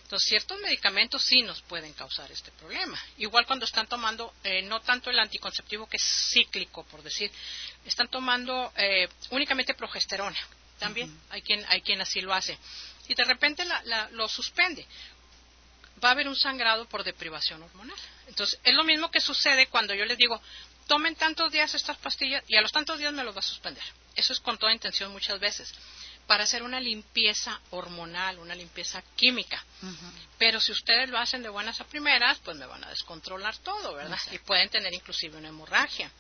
Entonces, 0.08 0.30
ciertos 0.30 0.58
medicamentos 0.62 1.22
sí 1.22 1.42
nos 1.42 1.62
pueden 1.64 1.92
causar 1.92 2.32
este 2.32 2.50
problema. 2.54 2.98
Igual 3.18 3.46
cuando 3.46 3.66
están 3.66 3.88
tomando, 3.88 4.34
eh, 4.42 4.62
no 4.62 4.80
tanto 4.80 5.10
el 5.10 5.20
anticonceptivo 5.20 5.86
que 5.86 5.98
es 5.98 6.30
cíclico, 6.32 6.86
por 6.86 7.04
decir, 7.04 7.30
están 7.84 8.08
tomando 8.08 8.72
eh, 8.78 9.10
únicamente 9.32 9.74
progesterona. 9.74 10.38
también 10.80 11.14
hay 11.30 11.42
quien 11.42 11.66
hay 11.68 11.82
quien 11.82 12.00
así 12.00 12.22
lo 12.22 12.34
hace. 12.34 12.58
Y 13.10 13.16
de 13.16 13.24
repente 13.26 13.66
lo 14.12 14.30
suspende. 14.30 14.88
Va 16.02 16.08
a 16.08 16.12
haber 16.14 16.30
un 16.30 16.38
sangrado 16.38 16.88
por 16.88 17.04
deprivación 17.04 17.62
hormonal. 17.62 17.98
Entonces 18.28 18.62
es 18.64 18.74
lo 18.76 18.86
mismo 18.86 19.12
que 19.12 19.20
sucede 19.20 19.68
cuando 19.68 19.94
yo 19.94 20.06
les 20.06 20.18
digo 20.18 20.42
tomen 20.88 21.16
tantos 21.16 21.52
días 21.52 21.76
estas 21.76 21.98
pastillas 21.98 22.46
y 22.48 22.56
a 22.56 22.62
los 22.62 22.72
tantos 22.72 22.98
días 22.98 23.12
me 23.12 23.26
los 23.26 23.36
va 23.36 23.40
a 23.40 23.44
suspender 23.44 23.84
eso 24.16 24.32
es 24.32 24.40
con 24.40 24.58
toda 24.58 24.72
intención 24.72 25.12
muchas 25.12 25.38
veces 25.38 25.74
para 26.28 26.44
hacer 26.44 26.62
una 26.62 26.80
limpieza 26.80 27.60
hormonal, 27.72 28.38
una 28.40 28.54
limpieza 28.54 29.02
química. 29.16 29.64
Pero 30.38 30.60
si 30.60 30.74
ustedes 30.74 31.10
lo 31.10 31.18
hacen 31.18 31.42
de 31.42 31.50
buenas 31.50 31.80
a 31.82 31.86
primeras, 31.86 32.38
pues 32.40 32.58
me 32.58 32.66
van 32.66 32.84
a 32.84 32.90
descontrolar 32.90 33.58
todo, 33.60 33.96
¿verdad? 33.96 34.20
Y 34.32 34.38
pueden 34.40 34.70
tener 34.70 34.94
inclusive 34.94 35.38
una 35.38 35.48
hemorragia. 35.48 36.12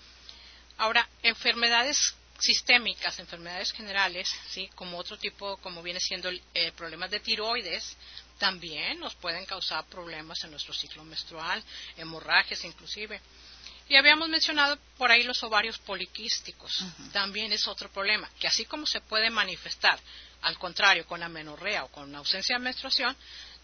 Ahora, 0.77 1.07
enfermedades 1.21 2.15
sistémicas, 2.39 3.19
enfermedades 3.19 3.73
generales, 3.73 4.29
sí, 4.49 4.69
como 4.75 4.97
otro 4.97 5.17
tipo, 5.17 5.57
como 5.57 5.81
viene 5.81 5.99
siendo 5.99 6.29
eh, 6.53 6.71
problemas 6.73 7.11
de 7.11 7.19
tiroides, 7.19 7.97
también 8.37 8.99
nos 8.99 9.15
pueden 9.15 9.45
causar 9.45 9.85
problemas 9.87 10.43
en 10.43 10.51
nuestro 10.51 10.73
ciclo 10.73 11.03
menstrual, 11.03 11.63
hemorragias 11.97 12.63
inclusive. 12.63 13.19
Y 13.89 13.95
habíamos 13.95 14.27
mencionado 14.29 14.77
por 14.97 15.11
ahí 15.11 15.23
los 15.23 15.41
ovarios 15.43 15.77
poliquísticos. 15.79 16.83
También 17.13 17.53
es 17.53 17.67
otro 17.67 17.89
problema, 17.89 18.29
que 18.39 18.47
así 18.47 18.65
como 18.65 18.85
se 18.85 19.01
puede 19.01 19.29
manifestar, 19.29 19.99
al 20.41 20.57
contrario, 20.57 21.05
con 21.05 21.23
amenorrea 21.23 21.85
o 21.85 21.87
con 21.89 22.13
ausencia 22.15 22.57
de 22.57 22.63
menstruación, 22.63 23.15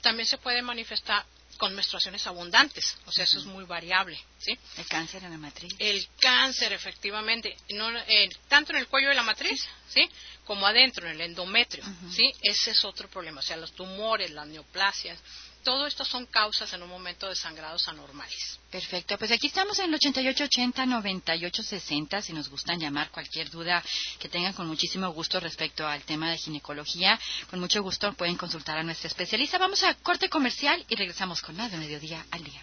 también 0.01 0.27
se 0.27 0.37
puede 0.37 0.61
manifestar 0.61 1.25
con 1.57 1.73
menstruaciones 1.75 2.25
abundantes, 2.27 2.97
o 3.05 3.11
sea, 3.11 3.25
eso 3.25 3.39
es 3.39 3.45
muy 3.45 3.63
variable, 3.63 4.19
¿sí? 4.39 4.57
El 4.77 4.87
cáncer 4.87 5.23
en 5.23 5.31
la 5.31 5.37
matriz. 5.37 5.73
El 5.77 6.07
cáncer, 6.19 6.73
efectivamente, 6.73 7.55
no, 7.69 7.89
eh, 8.07 8.29
tanto 8.47 8.71
en 8.71 8.79
el 8.79 8.87
cuello 8.87 9.09
de 9.09 9.15
la 9.15 9.23
matriz, 9.23 9.65
¿sí? 9.87 10.09
Como 10.45 10.65
adentro, 10.65 11.05
en 11.07 11.13
el 11.13 11.21
endometrio, 11.21 11.83
¿sí? 12.11 12.33
Ese 12.41 12.71
es 12.71 12.83
otro 12.83 13.07
problema, 13.07 13.39
o 13.39 13.43
sea, 13.43 13.57
los 13.57 13.73
tumores, 13.73 14.31
las 14.31 14.47
neoplasias, 14.47 15.19
todo 15.63 15.87
esto 15.87 16.05
son 16.05 16.27
causas 16.27 16.71
en 16.73 16.83
un 16.83 16.89
momento 16.89 17.27
de 17.27 17.35
sangrados 17.35 17.87
anormales. 17.87 18.59
Perfecto, 18.69 19.17
pues 19.17 19.31
aquí 19.31 19.47
estamos 19.47 19.79
en 19.79 19.91
el 19.93 19.99
8880-9860, 19.99 22.21
si 22.21 22.33
nos 22.33 22.49
gustan 22.49 22.79
llamar 22.79 23.09
cualquier 23.11 23.49
duda 23.49 23.83
que 24.19 24.29
tengan 24.29 24.53
con 24.53 24.67
muchísimo 24.67 25.09
gusto 25.11 25.39
respecto 25.39 25.87
al 25.87 26.03
tema 26.03 26.29
de 26.31 26.37
ginecología, 26.37 27.19
con 27.49 27.59
mucho 27.59 27.81
gusto 27.81 28.13
pueden 28.13 28.35
consultar 28.35 28.77
a 28.77 28.83
nuestra 28.83 29.07
especialista. 29.07 29.57
Vamos 29.57 29.81
a 29.83 29.95
corte 29.95 30.29
comercial 30.29 30.85
y 30.89 30.95
regresamos 30.95 31.41
con 31.41 31.55
más 31.55 31.71
de 31.71 31.77
mediodía 31.77 32.23
al 32.31 32.43
día. 32.43 32.61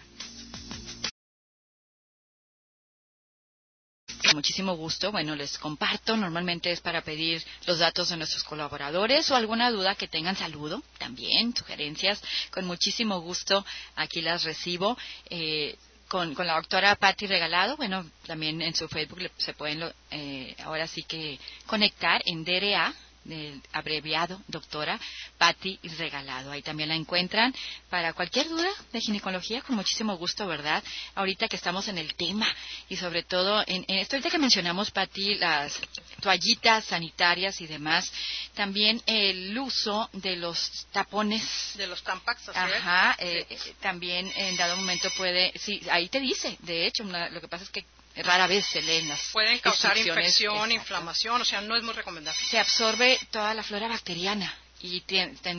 Muchísimo 4.33 4.75
gusto. 4.75 5.11
Bueno, 5.11 5.35
les 5.35 5.57
comparto. 5.57 6.15
Normalmente 6.17 6.71
es 6.71 6.81
para 6.81 7.01
pedir 7.01 7.43
los 7.65 7.79
datos 7.79 8.09
de 8.09 8.17
nuestros 8.17 8.43
colaboradores 8.43 9.29
o 9.31 9.35
alguna 9.35 9.71
duda 9.71 9.95
que 9.95 10.07
tengan. 10.07 10.35
Saludo 10.35 10.81
también, 10.97 11.55
sugerencias. 11.55 12.21
Con 12.51 12.65
muchísimo 12.65 13.21
gusto 13.21 13.65
aquí 13.95 14.21
las 14.21 14.43
recibo. 14.43 14.97
Eh, 15.29 15.75
con, 16.11 16.35
la 16.45 16.55
doctora 16.55 16.95
Patti 16.97 17.25
Regalado, 17.25 17.77
bueno, 17.77 18.05
también 18.27 18.61
en 18.61 18.75
su 18.75 18.89
Facebook 18.89 19.31
se 19.37 19.53
pueden 19.53 19.89
eh, 20.11 20.55
ahora 20.61 20.85
sí 20.85 21.03
que 21.03 21.39
conectar 21.65 22.21
en 22.25 22.43
DRA, 22.43 22.93
del 23.23 23.61
abreviado 23.71 24.41
doctora 24.47 24.99
Patti 25.37 25.79
Regalado. 25.97 26.51
Ahí 26.51 26.61
también 26.61 26.89
la 26.89 26.95
encuentran 26.95 27.53
para 27.89 28.13
cualquier 28.13 28.49
duda 28.49 28.69
de 28.91 28.99
ginecología, 28.99 29.61
con 29.61 29.75
muchísimo 29.75 30.17
gusto, 30.17 30.47
¿verdad? 30.47 30.83
Ahorita 31.15 31.47
que 31.47 31.55
estamos 31.55 31.87
en 31.87 31.97
el 31.97 32.15
tema 32.15 32.47
y 32.89 32.95
sobre 32.95 33.23
todo 33.23 33.63
en, 33.67 33.85
esto 33.87 34.15
ahorita 34.15 34.29
que 34.29 34.37
mencionamos, 34.37 34.91
Patti, 34.91 35.35
las 35.35 35.79
toallitas 36.21 36.85
sanitarias 36.85 37.61
y 37.61 37.67
demás, 37.67 38.11
también 38.53 39.01
el 39.05 39.57
uso 39.57 40.09
de 40.13 40.35
los 40.35 40.87
tapones. 40.91 41.73
De 41.75 41.87
los 41.87 42.03
tampax, 42.03 42.49
Ajá, 42.49 43.15
eh, 43.19 43.45
también 43.79 44.31
en 44.35 44.57
dado 44.57 44.77
momento 44.77 45.09
puede, 45.17 45.51
sí, 45.57 45.81
ahí 45.91 46.09
te 46.09 46.19
dice, 46.19 46.57
de 46.61 46.85
hecho, 46.87 47.03
lo 47.03 47.41
que 47.41 47.47
pasa 47.47 47.63
es 47.63 47.69
que 47.69 47.85
rara 48.15 48.47
vez 48.47 48.65
se 48.65 48.81
leen 48.81 49.07
las 49.07 49.21
Pueden 49.31 49.59
causar 49.59 49.97
infección, 49.97 50.71
inflamación, 50.71 51.41
o 51.41 51.45
sea, 51.45 51.61
no 51.61 51.75
es 51.75 51.83
muy 51.83 51.93
recomendable. 51.93 52.39
Se 52.45 52.59
absorbe 52.59 53.19
toda 53.31 53.53
la 53.53 53.63
flora 53.63 53.87
bacteriana 53.87 54.53
y 54.83 55.03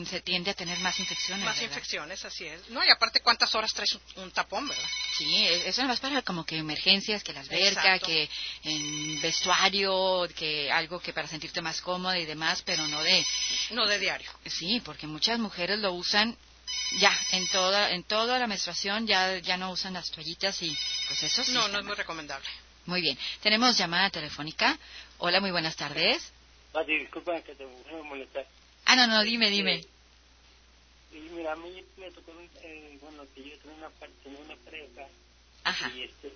se 0.05 0.21
tiende 0.21 0.51
a 0.51 0.53
tener 0.53 0.77
más 0.79 0.99
infecciones. 0.99 1.45
Más 1.45 1.61
infecciones, 1.61 2.23
así 2.25 2.45
es. 2.45 2.69
No, 2.69 2.83
y 2.83 2.89
aparte, 2.89 3.21
¿cuántas 3.21 3.53
horas 3.55 3.73
traes 3.73 3.97
un, 4.15 4.31
tapón, 4.31 4.67
verdad? 4.67 4.83
Sí, 5.17 5.47
e, 5.47 5.69
eso 5.69 5.81
es 5.81 5.87
más 5.87 5.99
para 5.99 6.21
como 6.21 6.45
que 6.45 6.57
emergencias, 6.57 7.23
que 7.23 7.31
la 7.31 7.39
alberca, 7.39 7.99
que 7.99 8.29
en 8.63 9.21
vestuario, 9.21 10.27
que 10.35 10.71
algo 10.71 10.99
que 10.99 11.13
para 11.13 11.27
sentirte 11.27 11.61
más 11.61 11.81
cómoda 11.81 12.19
y 12.19 12.25
demás, 12.25 12.61
pero 12.63 12.85
no 12.87 13.01
de... 13.01 13.25
No 13.71 13.87
de 13.87 13.99
diario. 13.99 14.29
Sí, 14.45 14.81
porque 14.83 15.07
muchas 15.07 15.39
mujeres 15.39 15.79
lo 15.79 15.93
usan 15.93 16.37
ya 16.99 17.11
en 17.31 17.47
toda 17.49 17.91
en 17.91 18.03
toda 18.03 18.37
la 18.39 18.47
menstruación 18.47 19.07
ya 19.07 19.37
ya 19.39 19.57
no 19.57 19.71
usan 19.71 19.93
las 19.93 20.11
toallitas 20.11 20.61
y 20.61 20.75
pues 21.07 21.23
eso 21.23 21.43
sí 21.43 21.51
no 21.53 21.67
no 21.67 21.79
es 21.79 21.85
muy 21.85 21.95
recomendable. 21.95 22.47
Muy 22.85 23.01
bien. 23.01 23.17
Tenemos 23.41 23.77
llamada 23.77 24.09
telefónica. 24.09 24.77
Hola 25.19 25.39
muy 25.39 25.51
buenas 25.51 25.75
tardes. 25.77 26.31
Ah, 26.73 26.83
disculpa 26.83 27.39
que 27.41 27.55
te 27.55 27.63
voy 27.65 27.99
a 27.99 28.03
molestar. 28.03 28.45
Ah 28.85 28.95
no 28.95 29.07
no 29.07 29.23
dime 29.23 29.49
dime. 29.49 29.85
y 31.13 31.17
mira 31.35 31.53
a 31.53 31.55
mí 31.55 31.83
me 31.97 32.11
tocó 32.11 32.31
eh, 32.63 32.97
bueno 33.01 33.23
que 33.33 33.43
yo 33.49 33.57
tenía 33.59 33.77
una 33.77 33.89
tenía 34.23 34.39
una 34.39 34.55
pareja 34.57 35.07
Ajá. 35.63 35.91
y 35.95 36.03
este 36.03 36.33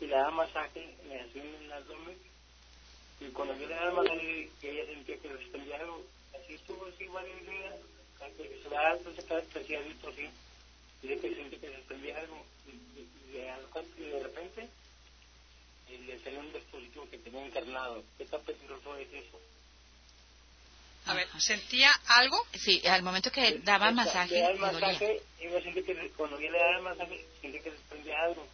y 0.00 0.06
le 0.06 0.14
daba 0.14 0.30
masaje 0.30 0.94
me 1.08 1.20
hacía 1.20 1.42
en 1.42 1.54
el 1.64 1.72
abdomen 1.72 2.16
y 3.20 3.24
cuando 3.30 3.56
yo 3.58 3.66
le 3.66 3.74
daba 3.74 4.02
masaje 4.02 4.50
que 4.60 4.70
ella 4.70 4.92
sentía 4.92 5.18
que 5.18 5.28
respondía 5.28 5.76
algo 5.76 6.04
así 6.34 6.54
estuvo 6.54 6.86
así 6.86 7.06
varios 7.08 7.40
días 7.42 7.74
se 8.62 8.68
va 8.68 8.92
entonces 8.96 9.24
cada 9.24 9.40
especialito 9.40 10.08
así 10.08 10.28
dice 11.02 11.20
que 11.20 11.34
siente 11.34 11.58
que 11.58 11.68
se 11.68 11.78
prendía 11.82 12.18
algo 12.18 12.44
y, 12.66 13.00
y, 13.00 14.02
de 14.02 14.22
repente 14.22 14.68
le 15.88 16.18
salió 16.20 16.40
un 16.40 16.52
dispositivo 16.52 17.08
que 17.10 17.18
tenía 17.18 17.46
encarnado 17.46 18.02
¿qué 18.18 18.24
tan 18.26 18.40
peligroso 18.42 18.96
es 18.96 19.12
eso? 19.12 19.40
A 21.06 21.14
ver, 21.14 21.26
¿sentía 21.38 21.90
algo? 22.06 22.36
Sí, 22.54 22.86
al 22.86 23.02
momento 23.02 23.30
que 23.32 23.58
daba 23.64 23.90
masaje. 23.90 24.34
Le 24.34 24.40
daba 24.42 24.72
masaje, 24.72 25.22
iba 25.40 25.60
siente 25.60 25.82
que 25.82 26.10
cuando 26.10 26.38
yo 26.38 26.50
le 26.50 26.58
daba 26.58 26.76
el 26.76 26.82
masaje, 26.82 27.26
siente 27.40 27.60
que 27.60 27.70
se 27.70 27.76
prendía 27.88 28.14
algo. 28.22 28.46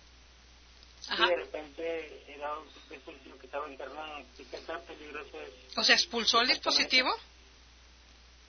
Ajá. 1.08 1.26
Y 1.26 1.28
de 1.28 1.36
repente 1.36 2.24
era 2.32 2.58
un 2.58 2.66
dispositivo 2.88 3.38
que 3.38 3.46
estaba 3.46 3.70
encarnado. 3.70 4.24
¿Qué 4.36 4.58
tan 4.58 4.80
peligroso 4.82 5.40
es? 5.40 5.76
O 5.76 5.84
sea, 5.84 5.96
¿expulsó 5.96 6.40
el 6.40 6.48
dispositivo? 6.48 7.10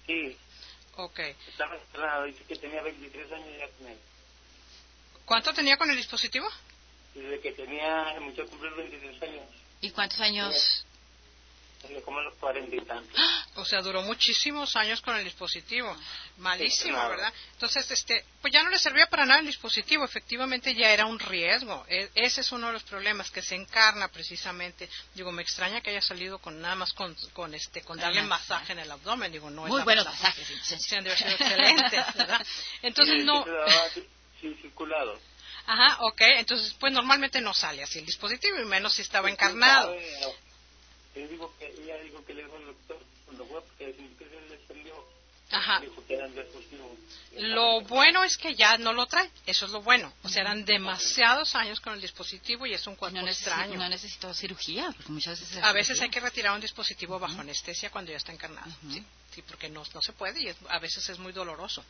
Sí. 0.05 0.37
Ok. 0.97 1.19
Estaba 1.47 1.75
encerrado, 1.75 2.25
dice 2.25 2.43
que 2.43 2.55
tenía 2.55 2.81
23 2.81 3.31
años 3.31 3.49
ya 3.59 3.69
con 3.69 3.87
él. 3.87 3.97
¿Cuánto 5.25 5.53
tenía 5.53 5.77
con 5.77 5.89
el 5.89 5.95
dispositivo? 5.95 6.47
Desde 7.13 7.39
que 7.39 7.51
tenía, 7.51 8.15
mucho 8.19 8.45
cumplir 8.47 8.73
23 8.73 9.21
años. 9.23 9.45
¿Y 9.81 9.91
cuántos 9.91 10.19
años? 10.19 10.85
Como 12.03 12.21
los 12.21 12.35
40 12.35 12.75
y 12.75 12.81
tantos. 12.81 13.21
O 13.57 13.65
sea, 13.65 13.81
duró 13.81 14.03
muchísimos 14.03 14.75
años 14.75 15.01
con 15.01 15.15
el 15.15 15.23
dispositivo. 15.23 15.95
Malísimo, 16.37 16.95
¿verdad? 17.09 17.33
Entonces, 17.53 17.89
este, 17.89 18.23
pues 18.39 18.53
ya 18.53 18.61
no 18.61 18.69
le 18.69 18.77
servía 18.77 19.07
para 19.07 19.25
nada 19.25 19.39
el 19.39 19.47
dispositivo. 19.47 20.05
Efectivamente, 20.05 20.75
ya 20.75 20.91
era 20.91 21.07
un 21.07 21.17
riesgo. 21.17 21.83
E, 21.89 22.07
ese 22.13 22.41
es 22.41 22.51
uno 22.51 22.67
de 22.67 22.73
los 22.73 22.83
problemas 22.83 23.31
que 23.31 23.41
se 23.41 23.55
encarna 23.55 24.09
precisamente. 24.09 24.87
Digo, 25.15 25.31
me 25.31 25.41
extraña 25.41 25.81
que 25.81 25.89
haya 25.89 26.01
salido 26.01 26.37
con 26.37 26.61
nada 26.61 26.75
más 26.75 26.93
con, 26.93 27.15
con 27.33 27.55
este, 27.55 27.81
con 27.81 27.97
darle 27.97 28.21
masaje 28.21 28.73
en 28.73 28.79
el 28.79 28.91
abdomen. 28.91 29.31
Digo, 29.31 29.49
no 29.49 29.65
Muy 29.65 29.81
buenos 29.81 30.05
masajes. 30.05 30.47
Sí, 30.61 30.75
han 30.95 31.03
sido 31.03 31.11
excelentes, 31.31 32.15
¿verdad? 32.15 32.45
Entonces, 32.83 33.25
no. 33.25 33.43
Sí, 34.39 34.53
circulado. 34.61 35.19
Ajá, 35.65 35.97
ok. 36.01 36.21
Entonces, 36.37 36.75
pues 36.79 36.93
normalmente 36.93 37.41
no 37.41 37.55
sale 37.55 37.81
así 37.81 37.99
el 37.99 38.05
dispositivo, 38.05 38.59
y 38.59 38.65
menos 38.65 38.93
si 38.93 39.01
estaba 39.01 39.31
encarnado 39.31 39.95
le 41.17 41.27
digo 41.27 41.53
que 41.57 41.67
ella 41.67 41.97
dijo 42.01 42.23
que 42.25 42.33
le 42.33 42.43
dijo 42.43 42.55
al 42.55 42.65
doctor 42.65 42.99
cuando 43.25 43.45
fue 43.45 43.61
porque 43.61 43.93
que 44.17 44.25
se 44.25 44.41
le 44.49 44.57
prendió 44.67 45.05
Ajá. 45.51 45.79
dijo 45.79 46.03
que 46.05 46.15
eran 46.15 46.33
lo 47.37 47.81
bueno 47.81 48.23
es 48.23 48.37
que 48.37 48.55
ya 48.55 48.77
no 48.77 48.93
lo 48.93 49.05
trae, 49.05 49.29
eso 49.45 49.65
es 49.65 49.71
lo 49.71 49.81
bueno. 49.81 50.11
O 50.23 50.29
sea, 50.29 50.41
eran 50.41 50.65
demasiados 50.65 51.55
años 51.55 51.79
con 51.79 51.93
el 51.93 52.01
dispositivo 52.01 52.65
y 52.65 52.73
es 52.73 52.87
un 52.87 52.95
cuerpo 52.95 53.19
no 53.19 53.27
extraño. 53.27 53.77
No 53.77 53.87
necesitó 53.87 54.33
cirugía, 54.33 54.91
porque 54.95 55.11
muchas 55.11 55.39
veces. 55.39 55.63
A 55.63 55.71
veces 55.71 56.01
hay 56.01 56.09
que 56.09 56.19
retirar 56.19 56.53
un 56.53 56.61
dispositivo 56.61 57.19
bajo 57.19 57.39
anestesia 57.39 57.91
cuando 57.91 58.11
ya 58.11 58.17
está 58.17 58.31
encarnado, 58.31 58.71
¿sí? 58.91 59.03
sí, 59.33 59.41
porque 59.43 59.69
no, 59.69 59.83
no 59.93 60.01
se 60.01 60.13
puede 60.13 60.41
y 60.41 60.53
a 60.69 60.79
veces 60.79 61.07
es 61.09 61.19
muy 61.19 61.31
doloroso. 61.31 61.83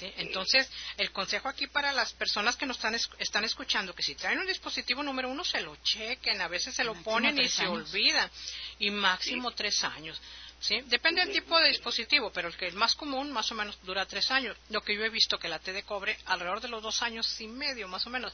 Entonces, 0.00 0.70
el 0.96 1.10
consejo 1.12 1.48
aquí 1.48 1.66
para 1.66 1.92
las 1.92 2.12
personas 2.12 2.56
que 2.56 2.66
nos 2.66 2.76
están, 2.76 2.94
están 3.18 3.44
escuchando, 3.44 3.94
que 3.94 4.02
si 4.02 4.14
traen 4.14 4.38
un 4.38 4.46
dispositivo 4.46 5.02
número 5.02 5.28
uno, 5.28 5.44
se 5.44 5.60
lo 5.60 5.76
chequen, 5.76 6.40
a 6.40 6.48
veces 6.48 6.74
se 6.74 6.84
lo 6.84 6.94
ponen 7.02 7.38
y 7.38 7.48
se 7.48 7.66
olvidan, 7.66 8.30
y 8.78 8.90
máximo 8.90 9.50
tres 9.52 9.82
años. 9.84 10.20
¿Sí? 10.58 10.80
Depende 10.86 11.22
del 11.22 11.34
tipo 11.34 11.58
de 11.60 11.68
dispositivo, 11.68 12.30
pero 12.32 12.48
el 12.48 12.56
que 12.56 12.68
es 12.68 12.74
más 12.74 12.94
común 12.94 13.30
más 13.30 13.50
o 13.52 13.54
menos 13.54 13.78
dura 13.82 14.06
tres 14.06 14.30
años. 14.30 14.56
Lo 14.70 14.80
que 14.80 14.94
yo 14.96 15.04
he 15.04 15.10
visto 15.10 15.38
que 15.38 15.48
la 15.48 15.58
T 15.58 15.70
de 15.72 15.82
cobre 15.82 16.18
alrededor 16.24 16.62
de 16.62 16.68
los 16.68 16.82
dos 16.82 17.02
años 17.02 17.40
y 17.42 17.46
medio 17.46 17.88
más 17.88 18.06
o 18.06 18.10
menos. 18.10 18.32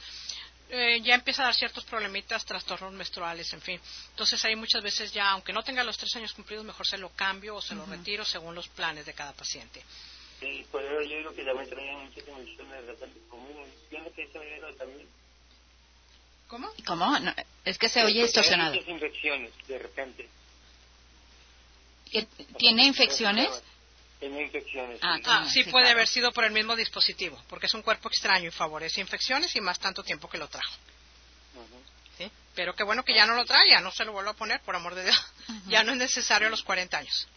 eh, 0.74 1.00
ya 1.02 1.14
empieza 1.14 1.42
a 1.42 1.46
dar 1.46 1.54
ciertos 1.54 1.84
problemitas, 1.84 2.44
trastornos 2.46 2.92
menstruales, 2.94 3.52
en 3.52 3.60
fin. 3.60 3.80
Entonces 4.10 4.42
ahí 4.44 4.56
muchas 4.56 4.82
veces 4.82 5.12
ya, 5.12 5.30
aunque 5.30 5.52
no 5.52 5.62
tenga 5.62 5.84
los 5.84 5.98
tres 5.98 6.14
años 6.16 6.32
cumplidos, 6.32 6.64
mejor 6.64 6.86
se 6.86 6.96
lo 6.96 7.10
cambio 7.10 7.56
o 7.56 7.60
se 7.60 7.74
lo 7.74 7.84
retiro 7.84 8.24
según 8.24 8.54
los 8.54 8.68
planes 8.68 9.04
de 9.04 9.12
cada 9.12 9.32
paciente. 9.32 9.84
Sí, 10.42 10.66
por 10.72 10.82
eso 10.82 11.00
yo 11.02 11.18
digo 11.18 11.34
que 11.34 11.44
también 11.44 11.70
traía 11.70 11.92
muchas 11.98 12.26
infecciones 12.26 12.82
de 12.82 12.92
repente 12.92 13.20
conmigo. 13.28 13.64
Pienso 13.88 14.12
que 14.12 14.22
eso 14.24 14.42
era 14.42 14.74
también. 14.74 15.08
¿Cómo? 16.48 16.68
¿Cómo? 16.84 17.18
No, 17.20 17.32
es 17.64 17.78
que 17.78 17.88
se 17.88 18.02
oye 18.02 18.22
distorsionado. 18.24 18.74
Muchas 18.74 18.88
infecciones 18.88 19.52
de 19.68 19.78
repente. 19.78 20.28
¿Que 22.10 22.26
¿Tiene 22.58 22.86
infecciones? 22.86 23.48
Tenía 24.18 24.42
infecciones. 24.42 24.98
Ah, 25.00 25.16
sí. 25.16 25.22
Ah, 25.26 25.46
sí, 25.48 25.64
sí, 25.64 25.70
puede 25.70 25.84
claro. 25.84 25.98
haber 25.98 26.08
sido 26.08 26.32
por 26.32 26.44
el 26.44 26.52
mismo 26.52 26.74
dispositivo, 26.74 27.40
porque 27.48 27.66
es 27.66 27.74
un 27.74 27.82
cuerpo 27.82 28.08
extraño 28.08 28.48
y 28.48 28.50
favorece 28.50 29.00
infecciones 29.00 29.54
y 29.54 29.60
más 29.60 29.78
tanto 29.78 30.02
tiempo 30.02 30.28
que 30.28 30.38
lo 30.38 30.48
trajo. 30.48 30.74
Ujú. 31.54 31.82
¿sí? 32.18 32.30
Pero 32.54 32.74
qué 32.74 32.82
bueno 32.82 33.04
que 33.04 33.14
ya 33.14 33.26
no 33.26 33.34
lo 33.34 33.44
trae, 33.44 33.70
ya 33.70 33.80
no 33.80 33.90
se 33.92 34.04
lo 34.04 34.12
vuelvo 34.12 34.30
a 34.30 34.34
poner, 34.34 34.60
por 34.62 34.74
amor 34.74 34.94
de 34.94 35.04
Dios. 35.04 35.24
Ya 35.68 35.82
no 35.84 35.92
es 35.92 35.98
necesario 35.98 36.48
a 36.48 36.50
los 36.50 36.62
40 36.62 36.98
años. 36.98 37.28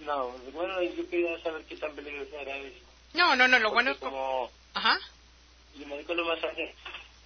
No, 0.00 0.28
bueno, 0.52 0.80
yo 0.82 1.08
quería 1.08 1.40
saber 1.42 1.64
qué 1.64 1.76
tan 1.76 1.94
peligroso 1.94 2.38
era 2.38 2.56
eso. 2.56 2.78
No, 3.14 3.34
no, 3.36 3.48
no, 3.48 3.58
lo 3.58 3.70
bueno 3.70 3.90
es... 3.92 3.98
Como 3.98 4.50
Ajá. 4.74 4.98
yo 5.76 5.86
me 5.86 5.94
dedico 5.96 6.12
a 6.12 6.16
los 6.16 6.26
masajes, 6.26 6.74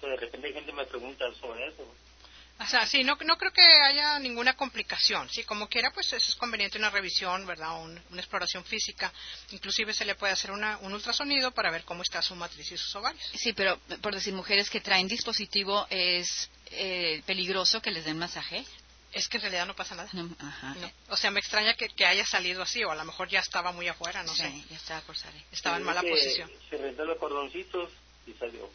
de 0.01 0.15
repente 0.15 0.47
hay 0.47 0.53
gente 0.53 0.71
que 0.71 0.77
me 0.77 0.85
pregunta 0.85 1.25
sobre 1.39 1.67
eso. 1.67 1.85
O 2.59 2.65
sea, 2.67 2.85
sí, 2.85 3.03
no, 3.03 3.17
no 3.25 3.37
creo 3.37 3.51
que 3.51 3.61
haya 3.61 4.19
ninguna 4.19 4.55
complicación. 4.55 5.27
Sí, 5.29 5.43
como 5.43 5.67
quiera, 5.67 5.91
pues 5.91 6.07
eso 6.13 6.29
es 6.29 6.35
conveniente 6.35 6.77
una 6.77 6.91
revisión, 6.91 7.45
¿verdad? 7.45 7.81
Un- 7.83 7.99
una 8.11 8.21
exploración 8.21 8.63
física. 8.63 9.11
Inclusive 9.51 9.93
se 9.93 10.05
le 10.05 10.15
puede 10.15 10.33
hacer 10.33 10.51
una- 10.51 10.77
un 10.77 10.93
ultrasonido 10.93 11.51
para 11.51 11.71
ver 11.71 11.83
cómo 11.83 12.03
está 12.03 12.21
su 12.21 12.35
matriz 12.35 12.71
y 12.71 12.77
sus 12.77 12.95
ovarios. 12.95 13.23
Sí, 13.35 13.53
pero 13.53 13.79
por 14.01 14.13
decir 14.13 14.33
mujeres 14.33 14.69
que 14.69 14.81
traen 14.81 15.07
dispositivo 15.07 15.87
es 15.89 16.49
eh, 16.71 17.21
peligroso 17.25 17.81
que 17.81 17.91
les 17.91 18.05
den 18.05 18.17
masaje. 18.19 18.63
Es 19.13 19.27
que 19.27 19.37
en 19.37 19.41
realidad 19.43 19.65
no 19.67 19.75
pasa 19.75 19.93
nada. 19.95 20.09
No, 20.13 20.29
ajá. 20.39 20.73
No. 20.79 20.91
O 21.09 21.17
sea, 21.17 21.29
me 21.31 21.39
extraña 21.39 21.75
que, 21.75 21.87
que 21.89 22.05
haya 22.05 22.25
salido 22.25 22.63
así, 22.63 22.83
o 22.83 22.91
a 22.91 22.95
lo 22.95 23.05
mejor 23.05 23.29
ya 23.29 23.39
estaba 23.39 23.71
muy 23.71 23.87
afuera, 23.87 24.23
no 24.23 24.33
Sí, 24.33 24.41
sé. 24.41 24.63
ya 24.69 24.75
estaba 24.75 25.01
por 25.01 25.15
salir. 25.15 25.41
Estaba 25.51 25.77
en 25.77 25.83
mala 25.83 26.01
posición. 26.01 26.51
Se 26.69 26.77
rentó 26.77 27.05
los 27.05 27.17
cordoncitos 27.19 27.91
y 28.25 28.33
salió. 28.33 28.69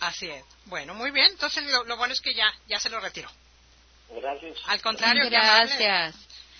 Así 0.00 0.30
es. 0.30 0.44
Bueno, 0.66 0.94
muy 0.94 1.10
bien. 1.10 1.26
Entonces, 1.32 1.64
lo, 1.64 1.84
lo 1.84 1.96
bueno 1.96 2.14
es 2.14 2.20
que 2.20 2.32
ya, 2.34 2.46
ya 2.68 2.78
se 2.78 2.88
lo 2.90 3.00
retiró. 3.00 3.28
Gracias. 4.10 4.56
Al 4.66 4.80
contrario. 4.80 5.28
Gracias. 5.28 6.14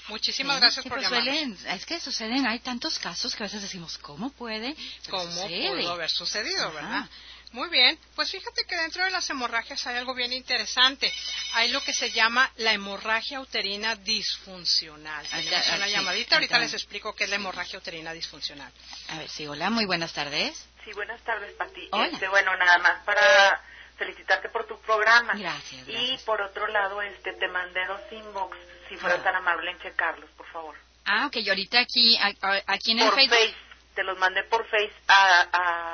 Muchísimas 0.09 0.57
Sí, 0.57 0.61
gracias 0.62 0.87
por 0.87 1.00
llamar. 1.00 1.23
suelen- 1.23 1.57
es 1.69 1.85
que 1.87 2.00
suceden, 2.00 2.47
hay 2.47 2.61
tantos 2.61 2.99
casos 2.99 3.35
que 3.37 3.43
a 3.43 3.47
veces 3.47 3.61
decimos, 3.62 3.99
¿cómo 3.99 4.31
puede? 4.33 4.75
Pero 5.05 5.19
¿Cómo 5.19 5.31
sucede. 5.31 5.69
pudo 5.83 5.93
haber 5.93 6.11
sucedido, 6.11 6.62
Ajá. 6.69 6.73
verdad? 6.75 7.09
Muy 7.52 7.69
bien, 7.71 7.99
pues 8.14 8.31
fíjate 8.31 8.64
que 8.64 8.76
dentro 8.76 9.02
de 9.05 9.11
las 9.11 9.28
hemorragias 9.31 9.87
hay 9.87 9.97
algo 9.97 10.14
bien 10.14 10.33
interesante. 10.33 11.12
Hay 11.55 11.71
lo 11.71 11.81
que 11.83 11.95
se 11.95 12.11
llama 12.11 12.50
la 12.57 12.73
hemorragia 12.75 13.40
uterina 13.40 13.95
disfuncional. 13.97 15.26
Tenemos 15.28 15.69
una 15.69 15.87
sí, 15.87 15.93
llamadita, 15.93 16.37
ahorita 16.37 16.59
les 16.59 16.75
explico 16.75 17.14
qué 17.14 17.25
es 17.25 17.31
la 17.31 17.37
hemorragia 17.37 17.78
uterina 17.78 18.12
disfuncional. 18.12 18.71
A 19.09 19.19
ver, 19.19 19.28
sí, 19.31 19.47
hola, 19.47 19.71
muy 19.71 19.87
buenas 19.87 20.12
tardes. 20.12 20.69
Sí, 20.85 20.93
buenas 20.93 21.21
tardes, 21.23 21.52
Pati. 21.55 21.88
Hola. 21.93 22.07
Este, 22.09 22.28
bueno, 22.28 22.55
nada 22.57 22.78
más 22.78 23.02
para 23.05 23.62
felicitarte 23.97 24.49
por 24.50 24.67
tu 24.67 24.78
programa. 24.83 25.33
Gracias, 25.35 25.88
Y 25.88 26.19
por 26.26 26.40
otro 26.43 26.67
lado, 26.69 27.00
este, 27.02 27.33
te 27.33 27.49
mandé 27.49 27.85
dos 27.87 28.00
inbox, 28.12 28.57
si 28.88 28.97
fueras 28.97 29.21
Ah. 29.21 29.25
tan 29.25 29.35
amable 29.37 29.71
en 29.71 29.78
checarlos, 29.81 30.31
por 30.37 30.47
favor. 30.52 30.76
Ah, 31.07 31.26
ok, 31.26 31.37
y 31.37 31.49
ahorita 31.49 31.81
aquí, 31.81 32.17
en 32.17 32.99
el 32.99 33.07
Por 33.07 33.14
Facebook. 33.14 33.38
Face, 33.38 33.55
te 33.95 34.05
los 34.05 34.19
mandé 34.19 34.45
por 34.45 34.64
Face 34.69 34.93
a, 35.09 35.49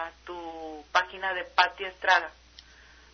a 0.06 0.10
tu 0.26 0.34
página 0.94 1.34
de 1.34 1.44
Pati 1.44 1.84
Estrada, 1.84 2.32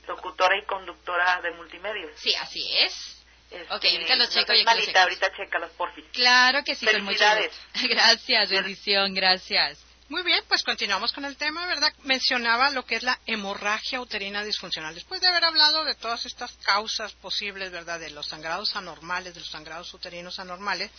locutora 0.06 0.56
y 0.58 0.64
conductora 0.66 1.40
de 1.40 1.50
multimedios. 1.52 2.12
Sí, 2.20 2.34
así 2.36 2.62
es. 2.78 3.16
Este, 3.50 3.74
Ok, 3.74 3.84
ahorita 3.84 4.16
los 4.16 4.28
no 4.28 4.34
checo 4.40 4.52
los 4.52 4.64
malita, 4.64 4.86
checo. 4.86 4.98
ahorita 5.00 5.32
chécalos, 5.36 5.70
porfis. 5.72 6.04
Claro 6.12 6.62
que 6.62 6.76
sí, 6.76 6.86
con 6.86 7.02
mucho 7.02 7.18
Felicidades. 7.18 7.52
gusto. 7.72 7.88
Gracias, 7.94 8.50
bendición, 8.50 9.14
gracias. 9.14 9.78
Muy 10.08 10.22
bien, 10.24 10.42
pues 10.48 10.62
continuamos 10.64 11.12
con 11.12 11.24
el 11.24 11.36
tema, 11.36 11.66
¿verdad? 11.66 11.92
Mencionaba 12.02 12.70
lo 12.70 12.84
que 12.84 12.96
es 12.96 13.02
la 13.04 13.18
hemorragia 13.26 14.00
uterina 14.00 14.42
disfuncional. 14.44 14.92
Después 14.94 15.20
de 15.20 15.28
haber 15.28 15.44
hablado 15.44 15.84
de 15.84 15.94
todas 15.94 16.26
estas 16.26 16.52
causas 16.64 17.12
posibles, 17.14 17.70
¿verdad? 17.70 17.98
De 18.00 18.10
los 18.10 18.26
sangrados 18.26 18.74
anormales, 18.76 19.34
de 19.34 19.40
los 19.40 19.48
sangrados 19.50 19.92
uterinos 19.94 20.38
anormales, 20.40 20.90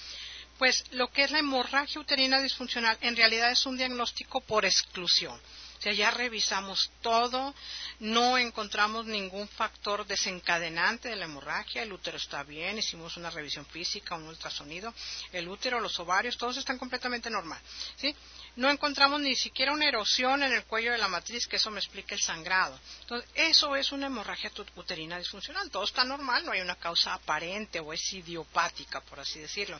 pues 0.58 0.84
lo 0.91 1.10
que 1.10 1.24
es 1.24 1.32
la 1.32 1.39
hemorragia 1.39 2.00
uterina 2.00 2.41
disfuncional 2.41 2.98
en 3.02 3.15
realidad 3.17 3.52
es 3.52 3.65
un 3.65 3.78
diagnóstico 3.78 4.39
por 4.41 4.63
exclusión. 4.65 5.39
O 5.82 5.84
sea, 5.84 5.94
ya 5.94 6.12
revisamos 6.12 6.91
todo, 7.02 7.56
no 8.02 8.38
encontramos 8.38 9.08
ningún 9.08 9.48
factor 9.48 10.06
desencadenante 10.06 11.10
de 11.10 11.15
la 11.15 11.26
hemorragia, 11.26 11.82
el 11.82 11.91
útero 11.91 12.17
está 12.17 12.44
bien, 12.44 12.78
hicimos 12.78 13.17
una 13.17 13.32
revisión 13.32 13.65
física, 13.65 14.13
un 14.13 14.28
ultrasonido, 14.28 14.94
el 15.32 15.50
útero, 15.50 15.80
los 15.80 16.00
ovarios, 16.00 16.38
todos 16.38 16.58
están 16.58 16.78
completamente 16.78 17.32
normal, 17.32 17.60
¿sí? 17.96 18.15
No 18.58 18.70
encontramos 18.70 19.22
ni 19.22 19.36
siquiera 19.36 19.72
una 19.72 19.88
erosión 19.88 20.44
en 20.44 20.54
el 20.54 20.65
cuello 20.65 20.91
de 20.91 21.00
la 21.00 21.08
matriz, 21.08 21.48
que 21.48 21.56
eso 21.56 21.72
me 21.72 21.80
explica 21.80 22.13
el 22.13 22.22
sangrado. 22.22 22.80
Entonces, 23.00 23.28
eso 23.34 23.76
es 23.76 23.91
una 23.91 24.06
hemorragia 24.06 24.52
uterina 24.76 25.17
disfuncional, 25.17 25.72
todo 25.72 25.86
está 25.86 26.04
normal, 26.04 26.46
no 26.46 26.52
hay 26.52 26.62
una 26.62 26.76
causa 26.76 27.15
aparente 27.15 27.80
o 27.80 27.91
es 27.91 28.13
idiopática, 28.13 29.02
por 29.02 29.20
así 29.20 29.39
decirlo 29.39 29.80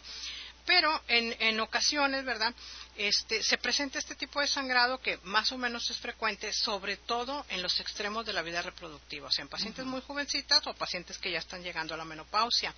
pero 0.65 1.02
en, 1.08 1.36
en 1.39 1.60
ocasiones, 1.60 2.26
¿verdad? 2.26 2.54
Este, 2.95 3.41
se 3.41 3.58
presenta 3.58 4.00
este 4.00 4.15
tipo 4.15 4.41
de 4.41 4.47
sangrado 4.47 5.00
que 5.00 5.17
más 5.24 5.52
o 5.52 5.58
menos 5.58 5.89
es 5.89 5.97
frecuente, 5.97 6.52
sobre 6.54 6.97
todo 6.97 7.45
en 7.50 7.62
los 7.62 7.80
extremos 7.80 8.26
de 8.26 8.34
la 8.34 8.41
vida 8.41 8.62
reproductiva, 8.62 9.28
o 9.28 9.32
sea, 9.32 9.43
en 9.43 9.50
pacientes 9.50 9.86
muy 9.86 10.02
jovencitas 10.02 10.65
o 10.67 10.74
pacientes 10.74 11.17
que 11.17 11.32
ya 11.32 11.39
están 11.39 11.63
llegando 11.63 11.93
a 11.93 11.97
la 11.97 12.06
menopausia. 12.06 12.74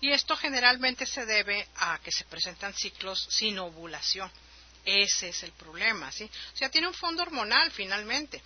Y 0.00 0.12
esto 0.12 0.36
generalmente 0.36 1.06
se 1.06 1.24
debe 1.24 1.66
a 1.76 1.98
que 2.00 2.12
se 2.12 2.24
presentan 2.24 2.74
ciclos 2.74 3.26
sin 3.30 3.58
ovulación. 3.58 4.30
Ese 4.84 5.30
es 5.30 5.42
el 5.42 5.52
problema, 5.52 6.12
¿sí? 6.12 6.30
O 6.54 6.56
sea, 6.56 6.70
tiene 6.70 6.86
un 6.86 6.94
fondo 6.94 7.22
hormonal 7.22 7.72
finalmente. 7.72 8.40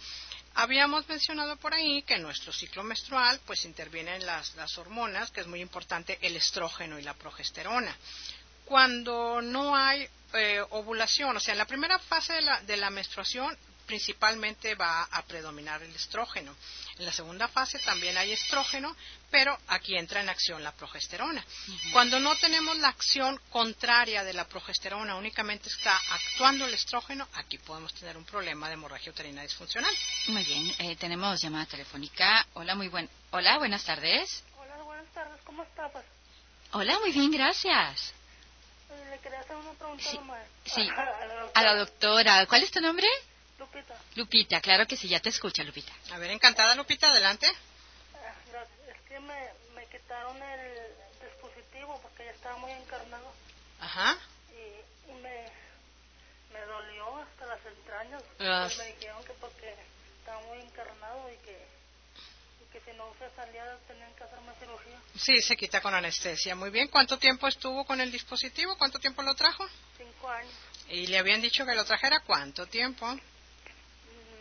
Habíamos 0.54 1.08
mencionado 1.08 1.56
por 1.56 1.74
ahí 1.74 2.02
que 2.02 2.14
en 2.14 2.22
nuestro 2.22 2.52
ciclo 2.52 2.82
menstrual 2.82 3.40
pues 3.46 3.64
intervienen 3.64 4.24
las, 4.24 4.54
las 4.54 4.78
hormonas, 4.78 5.30
que 5.30 5.40
es 5.42 5.46
muy 5.46 5.60
importante 5.60 6.18
el 6.22 6.36
estrógeno 6.36 6.98
y 6.98 7.02
la 7.02 7.14
progesterona 7.14 7.94
cuando 8.70 9.42
no 9.42 9.74
hay 9.74 10.08
eh, 10.32 10.62
ovulación, 10.70 11.36
o 11.36 11.40
sea, 11.40 11.54
en 11.54 11.58
la 11.58 11.64
primera 11.64 11.98
fase 11.98 12.34
de 12.34 12.42
la, 12.42 12.60
de 12.60 12.76
la 12.76 12.88
menstruación 12.88 13.58
principalmente 13.84 14.76
va 14.76 15.02
a 15.10 15.22
predominar 15.22 15.82
el 15.82 15.92
estrógeno. 15.92 16.54
En 16.96 17.04
la 17.04 17.12
segunda 17.12 17.48
fase 17.48 17.80
también 17.80 18.16
hay 18.16 18.30
estrógeno, 18.30 18.94
pero 19.28 19.58
aquí 19.66 19.96
entra 19.96 20.20
en 20.20 20.28
acción 20.28 20.62
la 20.62 20.70
progesterona. 20.70 21.44
Cuando 21.92 22.20
no 22.20 22.36
tenemos 22.36 22.78
la 22.78 22.90
acción 22.90 23.40
contraria 23.50 24.22
de 24.22 24.34
la 24.34 24.46
progesterona, 24.46 25.16
únicamente 25.16 25.68
está 25.68 26.00
actuando 26.10 26.64
el 26.66 26.74
estrógeno, 26.74 27.26
aquí 27.32 27.58
podemos 27.58 27.92
tener 27.94 28.16
un 28.16 28.24
problema 28.24 28.68
de 28.68 28.74
hemorragia 28.74 29.10
uterina 29.10 29.42
disfuncional. 29.42 29.92
Muy 30.28 30.44
bien, 30.44 30.72
eh, 30.78 30.94
tenemos 30.94 31.42
llamada 31.42 31.66
telefónica. 31.66 32.46
Hola, 32.54 32.76
muy 32.76 32.86
buen. 32.86 33.10
Hola, 33.32 33.58
buenas 33.58 33.82
tardes. 33.82 34.44
Hola, 34.56 34.80
buenas 34.84 35.12
tardes, 35.12 35.40
¿cómo 35.42 35.64
estás? 35.64 35.90
Hola, 36.70 37.00
muy 37.00 37.10
bien, 37.10 37.32
gracias. 37.32 38.14
Le 39.10 39.18
quería 39.18 39.40
hacer 39.40 39.56
una 39.56 39.72
pregunta 39.72 40.04
Sí, 40.10 40.16
nomás. 40.18 40.46
sí. 40.64 40.88
A 40.96 41.26
la 41.26 41.34
doctora 41.34 41.50
A 41.54 41.62
la 41.62 41.74
doctora, 41.76 42.46
¿cuál 42.46 42.62
es 42.62 42.70
tu 42.70 42.80
nombre? 42.80 43.06
Lupita. 43.58 43.94
Lupita, 44.16 44.60
claro 44.60 44.86
que 44.86 44.96
sí, 44.96 45.08
ya 45.08 45.20
te 45.20 45.28
escucha, 45.28 45.62
Lupita. 45.64 45.92
A 46.12 46.18
ver, 46.18 46.30
encantada 46.30 46.74
Lupita, 46.74 47.10
adelante. 47.10 47.46
Ah. 48.14 48.34
Es 48.88 49.00
que 49.08 49.20
me, 49.20 49.48
me 49.74 49.86
quitaron 49.86 50.42
el 50.42 50.88
dispositivo 51.22 51.98
porque 52.02 52.24
ya 52.24 52.30
estaba 52.32 52.56
muy 52.58 52.72
encarnado 52.72 53.32
Ajá. 53.80 54.16
y, 54.50 55.10
y 55.10 55.14
me, 55.14 55.46
me 56.52 56.60
dolió 56.66 57.18
hasta 57.18 57.46
las 57.46 57.64
entrañas. 57.66 58.22
Ah. 58.40 58.62
Pues 58.66 58.78
me 58.78 58.86
dijeron 58.94 59.22
que 59.24 59.32
porque 59.34 59.74
estaba 60.20 60.40
muy 60.42 60.58
encarnado 60.60 61.30
y 61.32 61.36
que, 61.44 61.66
que 62.72 62.80
si 62.80 62.92
no 62.96 63.12
se 63.18 63.28
salía 63.36 63.64
tenían 63.86 64.12
que 64.14 64.24
hacerme 64.24 64.52
cirugía. 64.58 64.98
Sí, 65.16 65.40
se 65.42 65.56
quita 65.56 65.80
con 65.80 65.94
anestesia. 65.94 66.54
Muy 66.54 66.70
bien. 66.70 66.88
¿Cuánto 66.88 67.18
tiempo 67.18 67.48
estuvo 67.48 67.84
con 67.84 68.00
el 68.00 68.10
dispositivo? 68.12 68.76
¿Cuánto 68.76 68.98
tiempo 68.98 69.22
lo 69.22 69.34
trajo? 69.34 69.66
Cinco 69.96 70.28
años, 70.30 70.52
Y 70.88 71.06
le 71.08 71.18
habían 71.18 71.40
dicho 71.40 71.64
que 71.66 71.74
lo 71.74 71.84
trajera 71.84 72.20
cuánto 72.20 72.66
tiempo. 72.66 73.06
mm, 73.06 73.20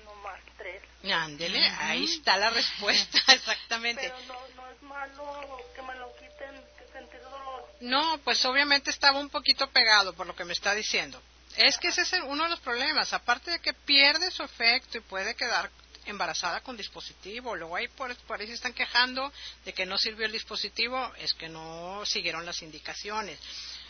no 0.05 0.13
más 0.15 0.39
tres. 0.57 0.81
Ándele, 1.11 1.65
ahí 1.79 2.05
está 2.05 2.37
la 2.37 2.49
respuesta, 2.49 3.19
exactamente. 3.33 4.01
Pero 4.03 4.19
no, 4.33 4.47
no 4.55 4.69
es 4.71 4.81
malo 4.83 5.57
que 5.75 5.81
me 5.81 5.95
lo 5.95 6.11
quiten, 6.15 6.63
que 6.77 6.85
sentir 6.93 7.21
dolor. 7.21 7.65
No, 7.81 8.17
pues 8.23 8.43
obviamente 8.45 8.89
estaba 8.91 9.19
un 9.19 9.29
poquito 9.29 9.69
pegado 9.71 10.13
por 10.13 10.27
lo 10.27 10.35
que 10.35 10.45
me 10.45 10.53
está 10.53 10.73
diciendo. 10.75 11.21
Es 11.57 11.77
que 11.77 11.87
ese 11.89 12.01
es 12.03 12.13
el- 12.13 12.23
uno 12.23 12.43
de 12.43 12.49
los 12.51 12.59
problemas. 12.59 13.11
Aparte 13.13 13.51
de 13.51 13.59
que 13.59 13.73
pierde 13.73 14.29
su 14.31 14.43
efecto 14.43 14.97
y 14.97 15.01
puede 15.01 15.35
quedar 15.35 15.69
embarazada 16.09 16.61
con 16.61 16.77
dispositivo. 16.77 17.55
Luego 17.55 17.75
ahí 17.75 17.87
por, 17.89 18.15
por 18.17 18.39
ahí 18.39 18.47
se 18.47 18.53
están 18.53 18.73
quejando 18.73 19.31
de 19.65 19.73
que 19.73 19.85
no 19.85 19.97
sirvió 19.97 20.25
el 20.25 20.31
dispositivo, 20.31 21.13
es 21.17 21.33
que 21.33 21.49
no 21.49 22.03
siguieron 22.05 22.45
las 22.45 22.61
indicaciones. 22.61 23.39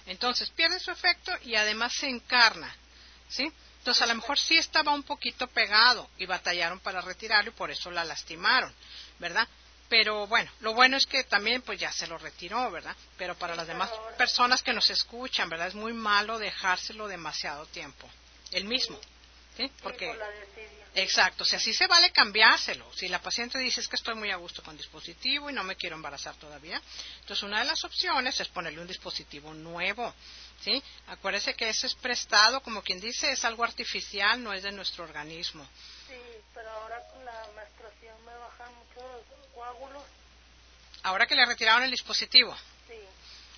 Entonces 0.06 0.50
pierde 0.50 0.80
su 0.80 0.92
efecto 0.92 1.32
y 1.44 1.56
además 1.56 1.94
se 1.94 2.08
encarna. 2.08 2.76
¿Sí? 3.30 3.52
Entonces 3.80 4.04
a 4.04 4.08
lo 4.08 4.16
mejor 4.16 4.38
sí 4.38 4.58
estaba 4.58 4.94
un 4.94 5.04
poquito 5.04 5.48
pegado 5.48 6.10
y 6.18 6.26
batallaron 6.26 6.80
para 6.80 7.02
retirarlo 7.02 7.52
y 7.52 7.54
por 7.54 7.72
eso 7.72 7.90
la 7.90 8.04
lastimaron, 8.04 8.74
¿verdad? 9.20 9.48
Pero 9.88 10.28
bueno, 10.28 10.52
lo 10.60 10.74
bueno 10.74 10.98
es 10.98 11.06
que 11.06 11.24
también 11.24 11.62
pues 11.62 11.80
ya 11.80 11.92
se 11.92 12.06
lo 12.06 12.18
retiró, 12.18 12.70
¿verdad? 12.70 12.96
Pero 13.18 13.36
para 13.36 13.56
las 13.56 13.68
demás 13.68 13.90
personas 14.18 14.62
que 14.62 14.74
nos 14.74 14.90
escuchan, 14.90 15.50
¿verdad? 15.50 15.70
Es 15.70 15.76
muy 15.76 15.94
malo 15.94 16.38
dejárselo 16.38 17.08
demasiado 17.08 17.66
tiempo. 17.68 18.08
El 18.52 18.66
mismo, 18.66 19.00
¿sí? 19.60 19.72
Porque... 19.84 20.08
por 20.08 20.18
la 20.18 20.30
desidia. 20.30 20.86
Exacto, 20.96 21.46
si 21.46 21.56
así 21.56 21.74
se 21.74 21.86
vale 21.86 22.12
cambiárselo. 22.12 22.92
Si 22.94 23.08
la 23.10 23.22
paciente 23.22 23.60
dice 23.60 23.80
es 23.80 23.88
que 23.88 23.96
estoy 23.96 24.16
muy 24.16 24.32
a 24.32 24.38
gusto 24.38 24.64
con 24.64 24.76
dispositivo 24.76 25.50
y 25.50 25.54
no 25.54 25.64
me 25.64 25.76
quiero 25.76 25.96
embarazar 25.96 26.36
todavía, 26.36 26.82
entonces 27.20 27.44
una 27.44 27.60
de 27.60 27.66
las 27.66 27.84
opciones 27.84 28.40
es 28.40 28.48
ponerle 28.48 28.82
un 28.82 28.88
dispositivo 28.88 29.54
nuevo. 29.54 30.14
¿sí? 30.62 30.82
Acuérdese 31.08 31.54
que 31.54 31.70
ese 31.70 31.88
es 31.88 31.96
prestado, 31.96 32.62
como 32.62 32.82
quien 32.82 33.00
dice, 33.00 33.32
es 33.32 33.46
algo 33.46 33.64
artificial, 33.64 34.42
no 34.42 34.52
es 34.52 34.64
de 34.64 34.72
nuestro 34.72 35.04
organismo. 35.04 35.68
Sí, 36.08 36.16
pero 36.56 36.70
ahora 36.72 37.00
con 37.14 37.24
la 37.24 37.48
menstruación 37.56 38.26
me 38.26 38.34
bajan 38.36 38.74
mucho 38.76 39.24
los 39.30 39.48
coágulos. 39.54 40.04
Ahora 41.04 41.28
que 41.28 41.36
le 41.36 41.46
retiraron 41.46 41.84
el 41.84 41.92
dispositivo, 41.92 42.58
Sí, 42.88 42.96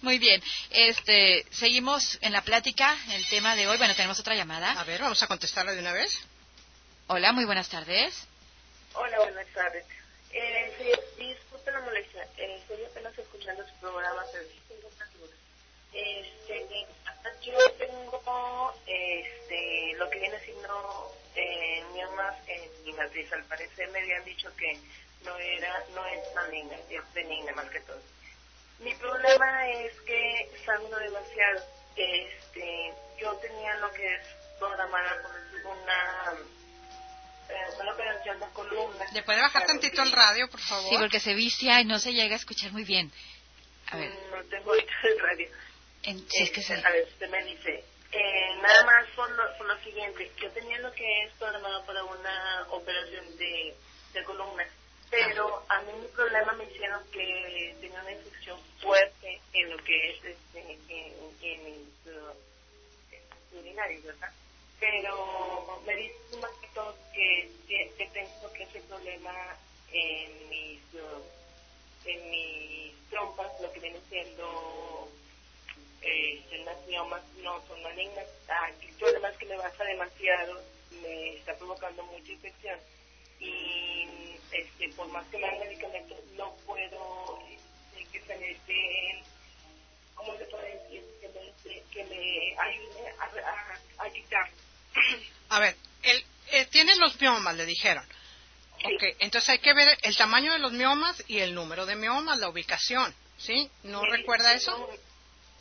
Muy 0.02 0.18
bien, 0.18 0.42
este, 0.70 1.46
seguimos 1.50 2.18
en 2.20 2.32
la 2.32 2.42
plática, 2.42 2.96
el 3.10 3.26
tema 3.28 3.56
de 3.56 3.66
hoy. 3.66 3.78
Bueno, 3.78 3.94
tenemos 3.94 4.18
otra 4.20 4.34
llamada. 4.34 4.72
A 4.72 4.84
ver, 4.84 5.00
vamos 5.00 5.22
a 5.22 5.26
contestarla 5.26 5.72
de 5.72 5.80
una 5.80 5.92
vez. 5.92 6.18
Hola, 7.06 7.32
muy 7.32 7.44
buenas 7.44 7.68
tardes. 7.68 8.26
Hola, 8.94 9.18
buenas 9.18 9.46
tardes. 9.48 9.84
Eh, 10.32 11.02
sí, 11.16 11.24
disculpe 11.24 11.70
la 11.70 11.80
molestia. 11.80 12.22
Eh, 12.36 12.56
estoy 12.60 12.84
apenas 12.84 13.16
escuchando 13.18 13.66
su 13.66 13.74
programa, 13.74 14.22
pero 14.32 14.44
sí 14.48 14.60
tengo 14.68 14.88
una 14.88 15.06
duda. 15.06 15.34
Este, 15.92 16.86
yo 17.42 17.58
tengo 17.78 18.74
este, 18.86 19.94
lo 19.96 20.08
que 20.10 20.18
viene 20.20 20.38
siendo 20.40 21.12
eh, 21.34 21.82
miomas 21.92 22.34
en 22.46 22.84
mi 22.84 22.92
matriz. 22.92 23.32
Al 23.32 23.44
parecer 23.44 23.88
me 23.90 24.00
habían 24.00 24.24
dicho 24.24 24.54
que 24.56 24.78
no 25.24 25.36
era, 25.36 25.84
no 25.94 26.06
es 26.06 26.34
maligna, 26.34 26.76
es 26.88 27.14
benigna 27.14 27.52
más 27.52 27.70
que 27.70 27.80
todo. 27.80 28.00
Mi 28.80 28.94
problema 28.94 29.70
es 29.70 29.92
que 30.02 30.50
sangro 30.64 30.98
demasiado. 30.98 31.64
Este, 31.96 32.92
yo 33.20 33.32
tenía 33.36 33.76
lo 33.76 33.90
que 33.92 34.14
es 34.14 34.26
programada 34.58 35.22
por 35.22 35.70
una 35.70 36.32
eh, 37.48 37.80
una 37.80 37.92
operación 37.92 38.40
de 38.40 38.46
columna. 38.52 39.04
¿Le 39.12 39.22
puede 39.22 39.40
bajar 39.40 39.66
tantito 39.66 40.02
el 40.02 40.12
radio, 40.12 40.48
por 40.48 40.60
favor? 40.60 40.90
Sí, 40.90 40.96
porque 40.98 41.20
se 41.20 41.34
vicia 41.34 41.80
y 41.80 41.84
no 41.84 41.98
se 41.98 42.12
llega 42.12 42.34
a 42.34 42.38
escuchar 42.38 42.72
muy 42.72 42.84
bien. 42.84 43.12
A 43.90 43.96
ver, 43.96 44.10
No 44.30 44.42
tengo 44.44 44.70
ahorita 44.70 44.92
el 45.04 45.20
radio. 45.20 45.48
En- 46.04 46.28
si 46.30 46.42
es 46.44 46.50
que 46.52 46.60
Este. 46.60 46.74
A 46.86 46.90
ver, 46.92 47.04
usted 47.08 47.28
me 47.30 47.44
dice. 47.44 47.84
Eh, 48.12 48.56
nada 48.62 48.84
más 48.84 49.08
por 49.16 49.30
lo, 49.32 49.58
por 49.58 49.66
lo 49.68 49.78
siguiente. 49.82 50.30
Yo 50.40 50.50
tenía 50.52 50.78
lo 50.80 50.92
que 50.92 51.22
es 51.24 51.32
programado 51.34 51.84
para 51.86 52.04
una 52.04 52.66
operación 52.70 53.36
de, 53.36 53.74
de 54.12 54.24
columna. 54.24 54.66
Pero 55.10 55.64
a 55.68 55.82
mí 55.82 55.92
mi 56.00 56.08
problema 56.08 56.52
me 56.54 56.64
hicieron 56.64 57.04
que 57.10 57.76
tenía 57.80 58.00
una 58.00 58.12
infección 58.12 58.60
fuerte 58.82 59.40
en 59.52 59.70
lo 59.70 59.78
que 59.84 60.10
es 60.10 60.24
este, 60.24 60.60
en, 60.60 61.36
en 61.42 61.64
mis 61.64 62.06
uh, 62.06 63.58
urinarios, 63.58 64.04
¿verdad? 64.04 64.30
Pero 64.80 65.80
me 65.86 65.96
dicen 65.96 66.40
más 66.40 66.50
que 66.60 66.68
todo 66.74 66.96
que, 67.12 67.50
que, 67.68 68.06
tengo 68.12 68.52
que 68.52 68.64
ese 68.64 68.80
problema 68.82 69.56
en 69.92 70.48
mis, 70.48 70.80
en 72.04 72.30
mis 72.30 73.10
trompas, 73.10 73.52
lo 73.60 73.72
que 73.72 73.80
viene 73.80 74.00
siendo 74.08 75.08
eh, 76.04 76.62
las 76.64 76.86
miomas 76.86 77.22
no 77.42 77.60
son 77.66 77.82
malignas. 77.82 78.26
Ah, 78.48 78.70
el 78.80 78.94
problema 78.96 79.28
es 79.30 79.38
que 79.38 79.46
me 79.46 79.56
baja 79.56 79.84
demasiado, 79.84 80.62
me 81.02 81.36
está 81.36 81.56
provocando 81.56 82.02
mucha 82.04 82.32
infección 82.32 82.78
y 83.40 84.06
este, 84.52 84.88
por 84.96 85.08
más 85.08 85.26
que 85.28 85.38
me 85.38 85.46
hagan 85.46 85.60
medicamentos 85.60 86.18
no 86.36 86.54
puedo 86.66 87.38
este, 87.48 88.04
que 88.12 88.20
se 88.26 88.36
me 88.38 88.50
esté, 88.52 89.22
¿cómo 90.14 90.36
se 90.38 90.44
puede 90.44 90.78
decir? 90.78 91.02
Que 91.20 91.28
me, 91.28 91.82
que 91.92 92.04
me 92.04 92.60
ayude 92.60 93.08
a, 93.18 93.24
a, 93.24 94.06
a 94.06 94.10
quitar. 94.10 94.50
A 95.50 95.60
ver, 95.60 95.76
el, 96.02 96.24
eh, 96.52 96.66
tiene 96.66 96.94
los 96.96 97.20
miomas, 97.20 97.56
le 97.56 97.66
dijeron. 97.66 98.06
Sí. 98.80 98.94
Ok, 98.94 99.02
entonces 99.20 99.48
hay 99.50 99.58
que 99.58 99.72
ver 99.74 99.98
el 100.02 100.16
tamaño 100.16 100.52
de 100.52 100.58
los 100.58 100.72
miomas 100.72 101.22
y 101.26 101.38
el 101.38 101.54
número 101.54 101.86
de 101.86 101.96
miomas, 101.96 102.38
la 102.38 102.48
ubicación, 102.48 103.14
¿sí? 103.38 103.70
¿No 103.82 104.02
Sí, 104.02 104.10
recuerda 104.10 104.52
eso? 104.54 104.72
Son, 104.72 105.13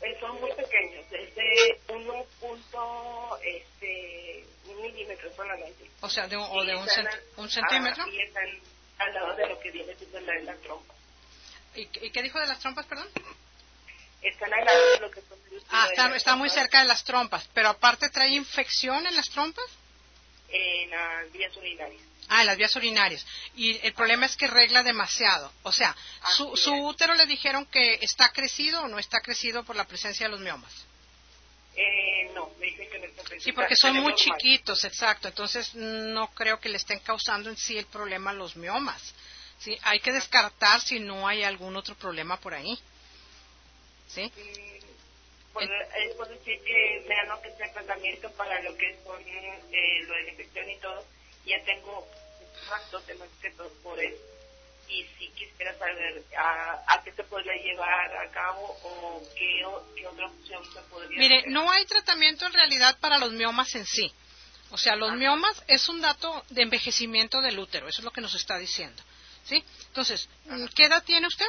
eh, 0.04 0.16
son 0.20 0.40
muy 0.40 0.52
pequeños, 0.52 1.04
es 1.10 1.34
de 1.34 1.80
1. 1.88 2.24
punto, 2.40 3.38
Este, 3.42 4.44
un 4.66 4.82
milímetro 4.82 5.32
solamente. 5.34 5.90
O 6.00 6.08
sea, 6.10 6.26
de 6.26 6.36
un, 6.36 6.44
o 6.50 6.64
de 6.64 6.74
un, 6.76 6.86
cent- 6.86 7.48
centímetro. 7.50 8.06
y 8.08 8.20
están 8.22 8.44
al 8.98 9.14
lado 9.14 9.34
de 9.36 9.46
lo 9.48 9.60
que 9.60 9.70
viene 9.70 9.94
siendo 9.96 10.20
la, 10.20 10.34
la 10.40 10.54
trompa. 10.56 10.94
¿Y, 11.74 11.82
¿Y 12.06 12.10
qué 12.10 12.22
dijo 12.22 12.38
de 12.38 12.46
las 12.46 12.58
trompas, 12.60 12.86
perdón? 12.86 13.08
Están 14.22 14.52
al 14.54 14.64
lado 14.64 14.90
de 14.90 14.98
lo 15.00 15.10
que 15.10 15.20
son 15.22 15.38
Ah, 15.70 15.88
está, 16.14 16.36
muy 16.36 16.48
cerca 16.50 16.80
de 16.80 16.86
las 16.88 17.04
trompas, 17.04 17.48
pero 17.54 17.68
aparte 17.68 18.08
trae 18.10 18.30
infección 18.30 19.06
en 19.06 19.16
las 19.16 19.28
trompas. 19.30 19.64
En 20.56 20.90
las 20.90 21.32
vías 21.32 21.56
urinarias. 21.56 22.02
Ah, 22.28 22.40
en 22.42 22.46
las 22.46 22.56
vías 22.56 22.74
urinarias. 22.76 23.26
Y 23.56 23.76
el 23.86 23.92
problema 23.92 24.26
es 24.26 24.36
que 24.36 24.46
regla 24.46 24.82
demasiado. 24.82 25.52
O 25.64 25.72
sea, 25.72 25.94
su, 26.36 26.52
Así 26.52 26.62
su 26.62 26.72
útero 26.74 27.14
le 27.14 27.26
dijeron 27.26 27.66
que 27.66 27.98
está 28.00 28.30
crecido 28.30 28.82
o 28.82 28.88
no 28.88 28.98
está 28.98 29.20
crecido 29.20 29.64
por 29.64 29.74
la 29.76 29.84
presencia 29.86 30.26
de 30.26 30.30
los 30.30 30.40
miomas. 30.40 30.72
Eh, 31.76 32.30
no, 32.34 32.50
me 32.60 32.66
dicen 32.66 32.88
que 32.88 32.98
no 33.00 33.04
está 33.06 33.22
Sí, 33.40 33.50
porque 33.52 33.74
son 33.74 33.94
muy 33.94 34.12
normal. 34.12 34.16
chiquitos, 34.16 34.84
exacto. 34.84 35.26
Entonces 35.28 35.74
no 35.74 36.28
creo 36.34 36.60
que 36.60 36.68
le 36.68 36.76
estén 36.76 37.00
causando 37.00 37.50
en 37.50 37.56
sí 37.56 37.76
el 37.76 37.86
problema 37.86 38.32
los 38.32 38.54
miomas. 38.56 39.02
Sí, 39.58 39.76
hay 39.82 39.98
que 40.00 40.12
descartar 40.12 40.80
si 40.80 41.00
no 41.00 41.26
hay 41.26 41.42
algún 41.42 41.76
otro 41.76 41.94
problema 41.96 42.38
por 42.38 42.54
ahí. 42.54 42.78
¿Sí? 44.08 44.22
Mm, 44.22 44.93
Pues, 45.54 45.70
es 45.70 46.14
por 46.16 46.28
decir 46.28 46.60
que 46.64 47.04
me 47.08 47.14
dan 47.14 47.28
lo 47.28 47.40
que 47.40 47.50
sea 47.56 47.72
tratamiento 47.72 48.30
para 48.32 48.60
lo 48.62 48.76
que 48.76 48.98
son 49.04 49.22
eh, 49.26 50.00
lo 50.06 50.14
de 50.14 50.22
la 50.24 50.30
infección 50.30 50.68
y 50.68 50.76
todo. 50.78 51.04
Ya 51.46 51.62
tengo 51.64 52.06
más 52.68 53.06
temas 53.06 53.28
que 53.40 53.50
todo 53.52 53.70
por 53.82 53.98
eso. 54.00 54.20
y 54.88 55.02
si 55.18 55.28
quisiera 55.30 55.76
saber 55.78 56.22
a, 56.36 56.84
a 56.94 57.02
qué 57.02 57.12
se 57.12 57.24
podría 57.24 57.54
llevar 57.62 58.16
a 58.16 58.30
cabo 58.30 58.66
o 58.82 59.22
qué, 59.34 59.64
o- 59.64 59.82
qué 59.96 60.06
otra 60.06 60.26
opción 60.26 60.62
se 60.74 60.80
podría 60.90 61.18
Mire, 61.18 61.38
hacer. 61.38 61.50
no 61.52 61.70
hay 61.70 61.84
tratamiento 61.86 62.44
en 62.46 62.52
realidad 62.52 62.98
para 63.00 63.18
los 63.18 63.32
miomas 63.32 63.74
en 63.76 63.86
sí. 63.86 64.12
O 64.70 64.76
sea, 64.76 64.94
los 64.96 65.12
miomas 65.12 65.62
es 65.68 65.88
un 65.88 66.00
dato 66.02 66.44
de 66.50 66.62
envejecimiento 66.62 67.40
del 67.40 67.58
útero, 67.58 67.88
eso 67.88 68.00
es 68.00 68.04
lo 68.04 68.10
que 68.10 68.20
nos 68.20 68.34
está 68.34 68.58
diciendo. 68.58 69.02
¿Sí? 69.44 69.62
Entonces, 69.88 70.28
¿qué 70.74 70.84
edad 70.86 71.02
tiene 71.04 71.26
usted? 71.28 71.46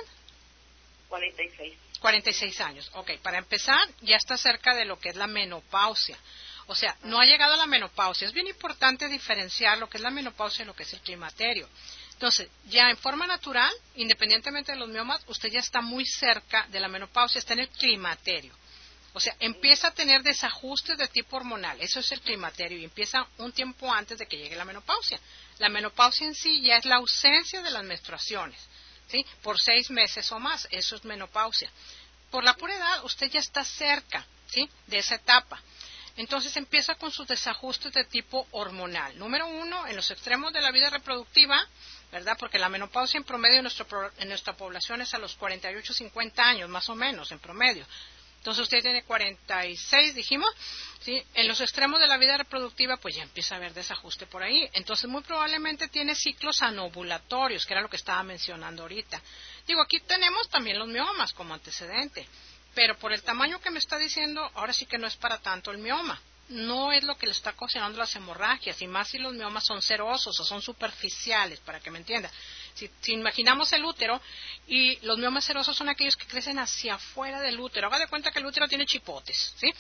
46. 1.10 1.74
46 2.06 2.62
años. 2.62 2.92
Ok, 2.94 3.14
para 3.24 3.40
empezar, 3.40 3.82
ya 4.02 4.16
está 4.18 4.38
cerca 4.38 4.76
de 4.76 4.86
lo 4.86 5.00
que 5.00 5.10
es 5.10 5.16
la 5.16 5.26
menopausia. 5.26 6.16
O 6.68 6.76
sea, 6.76 6.96
no 7.02 7.20
ha 7.20 7.26
llegado 7.26 7.56
a 7.56 7.58
la 7.58 7.66
menopausia. 7.66 8.28
Es 8.28 8.34
bien 8.34 8.46
importante 8.46 9.08
diferenciar 9.08 9.80
lo 9.80 9.90
que 9.90 9.98
es 9.98 10.04
la 10.04 10.12
menopausia 10.12 10.62
y 10.62 10.68
lo 10.68 10.76
que 10.76 10.84
es 10.84 10.94
el 10.94 11.00
climaterio. 11.00 11.68
Entonces, 12.12 12.48
ya 12.66 12.92
en 12.92 12.98
forma 12.98 13.26
natural, 13.26 13.74
independientemente 13.96 14.74
de 14.74 14.78
los 14.78 14.88
miomas, 14.88 15.24
usted 15.26 15.50
ya 15.50 15.62
está 15.62 15.82
muy 15.82 16.06
cerca 16.06 16.68
de 16.68 16.80
la 16.80 16.90
menopausia, 16.90 17.40
está 17.40 17.54
en 17.54 17.62
el 17.62 17.70
climaterio. 17.70 18.56
O 19.14 19.20
sea, 19.20 19.36
empieza 19.40 19.88
a 19.88 19.94
tener 19.96 20.22
desajustes 20.22 21.00
de 21.00 21.08
tipo 21.08 21.38
hormonal. 21.38 21.82
Eso 21.82 22.02
es 22.02 22.12
el 22.12 22.22
climaterio 22.22 22.78
y 22.78 22.84
empieza 22.84 23.26
un 23.40 23.52
tiempo 23.52 23.92
antes 23.92 24.20
de 24.20 24.28
que 24.28 24.38
llegue 24.38 24.56
la 24.56 24.66
menopausia. 24.66 25.20
La 25.58 25.70
menopausia 25.70 26.28
en 26.28 26.36
sí 26.36 26.62
ya 26.62 26.78
es 26.78 26.86
la 26.86 26.98
ausencia 26.98 27.64
de 27.64 27.72
las 27.72 27.84
menstruaciones. 27.84 28.60
¿sí? 29.08 29.26
Por 29.42 29.60
seis 29.60 29.90
meses 29.90 30.32
o 30.32 30.40
más, 30.40 30.68
eso 30.72 30.96
es 30.96 31.06
menopausia. 31.06 31.70
Por 32.36 32.44
la 32.44 32.54
pura 32.58 32.76
edad, 32.76 33.06
usted 33.06 33.32
ya 33.32 33.40
está 33.40 33.64
cerca, 33.64 34.26
¿sí? 34.48 34.70
De 34.88 34.98
esa 34.98 35.16
etapa. 35.16 35.58
Entonces 36.18 36.58
empieza 36.58 36.96
con 36.96 37.10
sus 37.10 37.26
desajustes 37.26 37.94
de 37.94 38.04
tipo 38.04 38.46
hormonal. 38.52 39.18
Número 39.18 39.48
uno, 39.48 39.88
en 39.88 39.96
los 39.96 40.12
extremos 40.12 40.52
de 40.52 40.60
la 40.60 40.72
vida 40.72 40.90
reproductiva, 40.90 41.66
¿verdad? 42.12 42.36
Porque 42.38 42.60
la 42.60 42.68
menopausia 42.68 43.20
en 43.20 43.24
promedio 43.24 43.60
en, 43.60 43.64
nuestro 43.64 43.88
en 44.18 44.28
nuestra 44.28 44.52
población 44.52 45.00
es 45.00 45.14
a 45.14 45.18
los 45.18 45.36
48, 45.36 45.94
50 45.94 46.44
años, 46.44 46.70
más 46.70 46.90
o 46.90 46.96
menos, 46.96 47.32
en 47.32 47.40
promedio. 47.40 47.86
Entonces 48.46 48.62
usted 48.62 48.84
tiene 48.84 49.02
46, 49.02 50.14
dijimos, 50.14 50.48
¿sí? 51.02 51.20
En 51.34 51.48
los 51.48 51.60
extremos 51.62 52.00
de 52.00 52.06
la 52.06 52.16
vida 52.18 52.38
reproductiva, 52.38 52.96
pues 52.98 53.16
ya 53.16 53.24
empieza 53.24 53.56
a 53.56 53.58
haber 53.58 53.74
desajuste 53.74 54.28
por 54.28 54.44
ahí. 54.44 54.70
Entonces 54.74 55.10
muy 55.10 55.24
probablemente 55.24 55.88
tiene 55.88 56.14
ciclos 56.14 56.62
anovulatorios, 56.62 57.66
que 57.66 57.74
era 57.74 57.82
lo 57.82 57.90
que 57.90 57.96
estaba 57.96 58.22
mencionando 58.22 58.84
ahorita. 58.84 59.20
Digo, 59.66 59.82
aquí 59.82 60.00
tenemos 60.02 60.48
también 60.48 60.78
los 60.78 60.88
miomas 60.88 61.34
como 61.34 61.56
antecedente, 61.56 62.28
pero 62.76 62.96
por 63.00 63.14
el 63.14 63.24
tamaño 63.24 63.60
que 63.60 63.72
me 63.72 63.80
está 63.80 63.98
diciendo, 63.98 64.48
ahora 64.54 64.74
sí 64.74 64.86
que 64.86 65.00
no 65.00 65.08
es 65.08 65.16
para 65.16 65.40
tanto 65.40 65.72
el 65.72 65.80
mioma. 65.80 66.22
No 66.50 66.92
es 66.92 67.04
lo 67.04 67.18
que 67.18 67.26
le 67.26 67.32
está 67.32 67.50
ocasionando 67.50 67.98
las 67.98 68.16
hemorragias, 68.16 68.80
y 68.80 68.86
más 68.86 69.08
si 69.08 69.18
los 69.18 69.34
miomas 69.34 69.64
son 69.66 69.82
serosos 69.82 70.40
o 70.40 70.46
son 70.46 70.62
superficiales, 70.62 71.62
para 71.62 71.80
que 71.80 71.90
me 71.90 71.98
entienda. 71.98 72.30
Si, 72.76 72.90
si 73.02 73.14
imaginamos 73.14 73.72
el 73.74 73.86
útero 73.86 74.22
y 74.68 74.98
los 75.06 75.18
miomas 75.18 75.46
serosos 75.46 75.76
son 75.76 75.90
aquellos 75.90 76.16
que 76.16 76.28
crecen 76.28 76.60
hacia 76.60 76.96
afuera 76.96 77.40
del 77.40 77.60
útero, 77.60 77.88
haga 77.88 78.00
de 78.00 78.08
cuenta 78.08 78.32
que 78.32 78.40
el 78.40 78.46
útero 78.46 78.68
tiene 78.68 78.86
chipotes, 78.86 79.54
¿sí? 79.58 79.74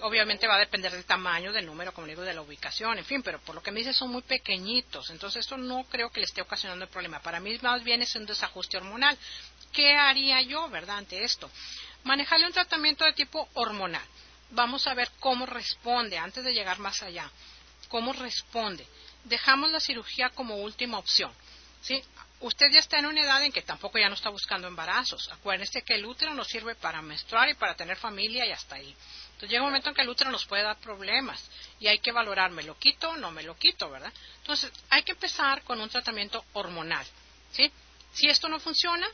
Obviamente 0.00 0.46
va 0.46 0.56
a 0.56 0.58
depender 0.58 0.92
del 0.92 1.06
tamaño, 1.06 1.52
del 1.52 1.64
número, 1.64 1.92
como 1.92 2.06
digo, 2.06 2.22
de 2.22 2.34
la 2.34 2.42
ubicación, 2.42 2.98
en 2.98 3.04
fin, 3.04 3.22
pero 3.22 3.40
por 3.40 3.54
lo 3.54 3.62
que 3.62 3.70
me 3.70 3.80
dice 3.80 3.94
son 3.94 4.10
muy 4.10 4.22
pequeñitos, 4.22 5.10
entonces 5.10 5.40
esto 5.40 5.56
no 5.56 5.84
creo 5.84 6.10
que 6.10 6.20
le 6.20 6.26
esté 6.26 6.42
ocasionando 6.42 6.84
el 6.84 6.90
problema. 6.90 7.20
Para 7.20 7.40
mí 7.40 7.58
más 7.62 7.82
bien 7.82 8.02
es 8.02 8.14
un 8.14 8.26
desajuste 8.26 8.76
hormonal. 8.76 9.16
¿Qué 9.72 9.94
haría 9.94 10.42
yo, 10.42 10.68
verdad, 10.68 10.98
ante 10.98 11.24
esto? 11.24 11.50
Manejarle 12.04 12.46
un 12.46 12.52
tratamiento 12.52 13.04
de 13.04 13.14
tipo 13.14 13.48
hormonal. 13.54 14.04
Vamos 14.50 14.86
a 14.86 14.94
ver 14.94 15.10
cómo 15.18 15.46
responde 15.46 16.18
antes 16.18 16.44
de 16.44 16.52
llegar 16.52 16.78
más 16.78 17.02
allá. 17.02 17.28
¿Cómo 17.88 18.12
responde? 18.12 18.86
Dejamos 19.24 19.72
la 19.72 19.80
cirugía 19.80 20.28
como 20.30 20.56
última 20.56 20.98
opción. 20.98 21.32
¿sí? 21.80 22.02
Usted 22.40 22.66
ya 22.70 22.80
está 22.80 22.98
en 22.98 23.06
una 23.06 23.22
edad 23.22 23.42
en 23.42 23.52
que 23.52 23.62
tampoco 23.62 23.98
ya 23.98 24.08
no 24.08 24.14
está 24.14 24.28
buscando 24.28 24.68
embarazos. 24.68 25.30
Acuérdense 25.32 25.82
que 25.82 25.94
el 25.94 26.04
útero 26.04 26.34
nos 26.34 26.48
sirve 26.48 26.74
para 26.74 27.00
menstruar 27.00 27.48
y 27.48 27.54
para 27.54 27.74
tener 27.74 27.96
familia 27.96 28.44
y 28.44 28.52
hasta 28.52 28.76
ahí. 28.76 28.94
Entonces 29.36 29.50
llega 29.50 29.62
un 29.62 29.68
momento 29.68 29.88
en 29.88 29.94
que 29.94 30.02
el 30.02 30.08
útero 30.08 30.30
nos 30.30 30.46
puede 30.46 30.62
dar 30.62 30.78
problemas 30.78 31.42
y 31.78 31.88
hay 31.88 31.98
que 31.98 32.12
valorar, 32.12 32.50
¿me 32.50 32.62
lo 32.62 32.78
quito 32.78 33.10
o 33.10 33.16
no 33.16 33.30
me 33.30 33.42
lo 33.42 33.56
quito, 33.56 33.90
verdad? 33.90 34.12
Entonces 34.38 34.70
hay 34.90 35.02
que 35.02 35.12
empezar 35.12 35.62
con 35.62 35.80
un 35.80 35.88
tratamiento 35.88 36.44
hormonal, 36.52 37.06
¿sí? 37.52 37.70
Si 38.12 38.28
esto 38.28 38.48
no 38.48 38.58
funciona, 38.58 39.06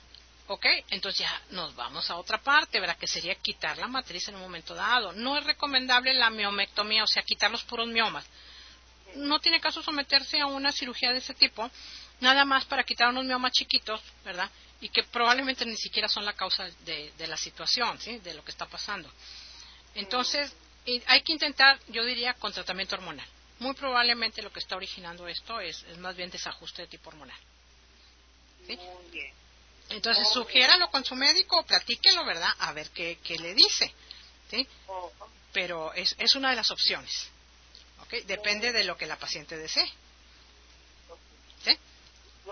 ¿ok? 0.46 0.66
Entonces 0.90 1.20
ya 1.20 1.42
nos 1.50 1.74
vamos 1.74 2.08
a 2.10 2.16
otra 2.16 2.38
parte, 2.38 2.78
¿verdad? 2.78 2.96
Que 2.96 3.08
sería 3.08 3.34
quitar 3.36 3.78
la 3.78 3.88
matriz 3.88 4.28
en 4.28 4.36
un 4.36 4.42
momento 4.42 4.74
dado. 4.74 5.12
No 5.12 5.36
es 5.36 5.44
recomendable 5.44 6.14
la 6.14 6.30
miomectomía, 6.30 7.02
o 7.02 7.08
sea, 7.08 7.22
quitar 7.22 7.50
los 7.50 7.64
puros 7.64 7.88
miomas. 7.88 8.24
No 9.16 9.40
tiene 9.40 9.60
caso 9.60 9.82
someterse 9.82 10.40
a 10.40 10.46
una 10.46 10.72
cirugía 10.72 11.10
de 11.10 11.18
ese 11.18 11.34
tipo, 11.34 11.68
nada 12.22 12.44
más 12.44 12.64
para 12.64 12.84
quitar 12.84 13.08
unos 13.08 13.24
miomas 13.24 13.52
chiquitos, 13.52 14.00
¿verdad? 14.24 14.50
Y 14.80 14.88
que 14.88 15.02
probablemente 15.02 15.66
ni 15.66 15.76
siquiera 15.76 16.08
son 16.08 16.24
la 16.24 16.32
causa 16.32 16.64
de, 16.84 17.12
de 17.18 17.26
la 17.26 17.36
situación, 17.36 18.00
¿sí? 18.00 18.18
De 18.18 18.34
lo 18.34 18.44
que 18.44 18.50
está 18.50 18.66
pasando. 18.66 19.10
Entonces, 19.94 20.52
y 20.84 21.02
hay 21.06 21.22
que 21.22 21.32
intentar, 21.32 21.78
yo 21.88 22.04
diría, 22.04 22.34
con 22.34 22.52
tratamiento 22.52 22.96
hormonal. 22.96 23.26
Muy 23.58 23.74
probablemente 23.74 24.42
lo 24.42 24.52
que 24.52 24.58
está 24.58 24.76
originando 24.76 25.28
esto 25.28 25.60
es, 25.60 25.82
es 25.84 25.98
más 25.98 26.16
bien 26.16 26.30
desajuste 26.30 26.82
de 26.82 26.88
tipo 26.88 27.10
hormonal. 27.10 27.38
¿sí? 28.66 28.76
Muy 28.76 29.10
bien. 29.10 29.32
Entonces, 29.90 30.28
sugiéralo 30.32 30.90
con 30.90 31.04
su 31.04 31.14
médico 31.14 31.58
o 31.58 31.66
platíquelo, 31.66 32.24
¿verdad? 32.24 32.50
A 32.58 32.72
ver 32.72 32.90
qué, 32.90 33.18
qué 33.22 33.38
le 33.38 33.54
dice. 33.54 33.92
¿sí? 34.50 34.66
Pero 35.52 35.92
es, 35.92 36.14
es 36.18 36.34
una 36.34 36.50
de 36.50 36.56
las 36.56 36.70
opciones. 36.70 37.28
¿ok? 38.00 38.24
Depende 38.26 38.72
de 38.72 38.84
lo 38.84 38.96
que 38.96 39.06
la 39.06 39.16
paciente 39.16 39.56
desee. 39.56 39.88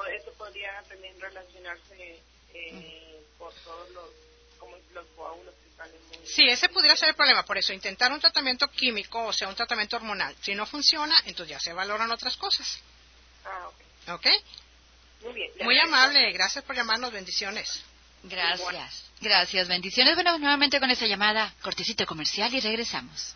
Eso 0.09 0.33
podría 0.39 0.83
también 0.89 1.21
relacionarse 1.21 2.23
eh, 2.55 3.23
por 3.39 3.53
todos 3.65 3.91
los, 3.91 4.11
como 4.59 4.77
los 4.93 5.07
coágulos 5.17 5.55
que 5.63 5.77
salen 5.77 6.01
muy 6.09 6.27
Sí, 6.27 6.45
ese 6.49 6.69
pudiera 6.69 6.97
ser 6.97 7.11
el 7.11 7.15
problema. 7.15 7.45
Por 7.45 7.59
eso, 7.59 7.73
intentar 7.73 8.13
un 8.13 8.21
tratamiento 8.21 8.69
químico, 8.69 9.25
o 9.25 9.33
sea, 9.33 9.49
un 9.49 9.55
tratamiento 9.55 9.97
hormonal. 9.97 10.35
Si 10.41 10.55
no 10.55 10.67
funciona, 10.67 11.15
entonces 11.27 11.51
ya 11.51 11.61
se 11.61 11.73
valoran 11.73 12.11
otras 12.11 12.37
cosas. 12.37 12.81
Ah, 13.45 13.69
ok. 13.69 14.11
¿Ok? 14.15 14.27
Muy 15.23 15.35
bien. 15.35 15.53
Muy 15.63 15.79
amable. 15.79 16.33
Gracias 16.33 16.65
por 16.65 16.77
llamarnos. 16.77 17.13
Bendiciones. 17.13 17.83
Gracias. 18.23 19.05
Gracias, 19.21 19.69
bendiciones. 19.69 20.15
Bueno, 20.15 20.39
nuevamente 20.39 20.81
con 20.81 20.91
esta 20.91 21.07
llamada, 21.07 21.53
cortecito 21.63 22.07
comercial 22.07 22.53
y 22.55 22.61
regresamos. 22.61 23.35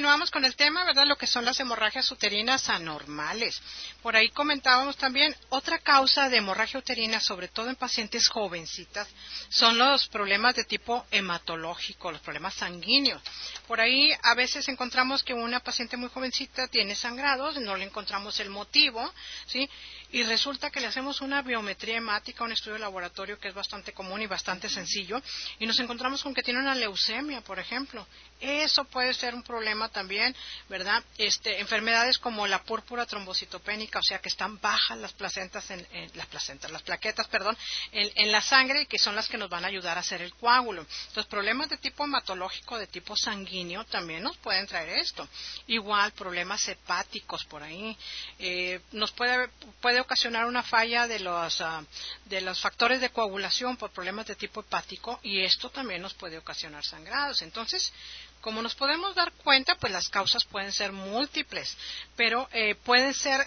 Continuamos 0.00 0.30
con 0.30 0.46
el 0.46 0.56
tema, 0.56 0.82
¿verdad? 0.86 1.04
Lo 1.06 1.18
que 1.18 1.26
son 1.26 1.44
las 1.44 1.60
hemorragias 1.60 2.10
uterinas 2.10 2.70
anormales. 2.70 3.60
Por 4.02 4.16
ahí 4.16 4.30
comentábamos 4.30 4.96
también 4.96 5.36
otra 5.50 5.78
causa 5.78 6.30
de 6.30 6.38
hemorragia 6.38 6.80
uterina, 6.80 7.20
sobre 7.20 7.48
todo 7.48 7.68
en 7.68 7.76
pacientes 7.76 8.26
jovencitas, 8.28 9.06
son 9.50 9.76
los 9.76 10.08
problemas 10.08 10.54
de 10.54 10.64
tipo 10.64 11.04
hematológico, 11.10 12.10
los 12.10 12.22
problemas 12.22 12.54
sanguíneos. 12.54 13.20
Por 13.68 13.78
ahí 13.78 14.10
a 14.22 14.34
veces 14.34 14.66
encontramos 14.68 15.22
que 15.22 15.34
una 15.34 15.60
paciente 15.60 15.98
muy 15.98 16.08
jovencita 16.08 16.66
tiene 16.68 16.94
sangrados, 16.94 17.60
no 17.60 17.76
le 17.76 17.84
encontramos 17.84 18.40
el 18.40 18.48
motivo, 18.48 19.12
¿sí? 19.48 19.68
Y 20.12 20.22
resulta 20.24 20.70
que 20.70 20.80
le 20.80 20.86
hacemos 20.88 21.20
una 21.20 21.42
biometría 21.42 21.96
hemática, 21.98 22.44
un 22.44 22.52
estudio 22.52 22.74
de 22.74 22.80
laboratorio 22.80 23.38
que 23.38 23.48
es 23.48 23.54
bastante 23.54 23.92
común 23.92 24.20
y 24.22 24.26
bastante 24.26 24.68
sencillo, 24.68 25.20
y 25.58 25.66
nos 25.66 25.78
encontramos 25.78 26.22
con 26.22 26.34
que 26.34 26.42
tiene 26.42 26.60
una 26.60 26.74
leucemia, 26.74 27.40
por 27.42 27.58
ejemplo. 27.58 28.06
Eso 28.40 28.84
puede 28.84 29.12
ser 29.14 29.34
un 29.34 29.42
problema 29.42 29.88
también, 29.88 30.34
¿verdad? 30.68 31.02
Este, 31.18 31.60
enfermedades 31.60 32.18
como 32.18 32.46
la 32.46 32.62
púrpura 32.64 33.06
trombocitopénica, 33.06 33.98
o 33.98 34.02
sea 34.02 34.18
que 34.18 34.30
están 34.30 34.58
bajas 34.60 34.98
las 34.98 35.12
placentas, 35.12 35.70
en, 35.70 35.86
en- 35.92 36.10
las 36.14 36.26
placentas, 36.26 36.70
las 36.70 36.82
plaquetas, 36.82 37.28
perdón, 37.28 37.56
en, 37.92 38.10
en 38.16 38.32
la 38.32 38.40
sangre, 38.40 38.86
que 38.86 38.98
son 38.98 39.14
las 39.14 39.28
que 39.28 39.36
nos 39.38 39.48
van 39.50 39.64
a 39.64 39.68
ayudar 39.68 39.96
a 39.96 40.00
hacer 40.00 40.22
el 40.22 40.34
coágulo. 40.34 40.86
Entonces, 41.08 41.26
problemas 41.26 41.68
de 41.68 41.76
tipo 41.76 42.04
hematológico, 42.04 42.78
de 42.78 42.86
tipo 42.86 43.14
sanguíneo, 43.16 43.84
también 43.84 44.22
nos 44.22 44.36
pueden 44.38 44.66
traer 44.66 44.88
esto. 44.98 45.28
Igual, 45.66 46.12
problemas 46.12 46.66
hepáticos 46.66 47.44
por 47.44 47.62
ahí. 47.62 47.96
Eh, 48.38 48.80
nos 48.92 49.12
puede, 49.12 49.48
puede 49.80 49.99
ocasionar 50.00 50.46
una 50.46 50.62
falla 50.62 51.06
de 51.06 51.20
los, 51.20 51.60
ah, 51.60 51.84
de 52.24 52.40
los 52.40 52.60
factores 52.60 53.00
de 53.00 53.10
coagulación 53.10 53.76
por 53.76 53.90
problemas 53.90 54.26
de 54.26 54.34
tipo 54.34 54.60
hepático 54.60 55.20
y 55.22 55.42
esto 55.42 55.70
también 55.70 56.02
nos 56.02 56.14
puede 56.14 56.38
ocasionar 56.38 56.84
sangrados. 56.84 57.42
Entonces, 57.42 57.92
como 58.40 58.62
nos 58.62 58.74
podemos 58.74 59.14
dar 59.14 59.32
cuenta, 59.32 59.76
pues 59.76 59.92
las 59.92 60.08
causas 60.08 60.44
pueden 60.44 60.72
ser 60.72 60.92
múltiples, 60.92 61.76
pero 62.16 62.48
eh, 62.52 62.74
pueden 62.74 63.14
ser 63.14 63.46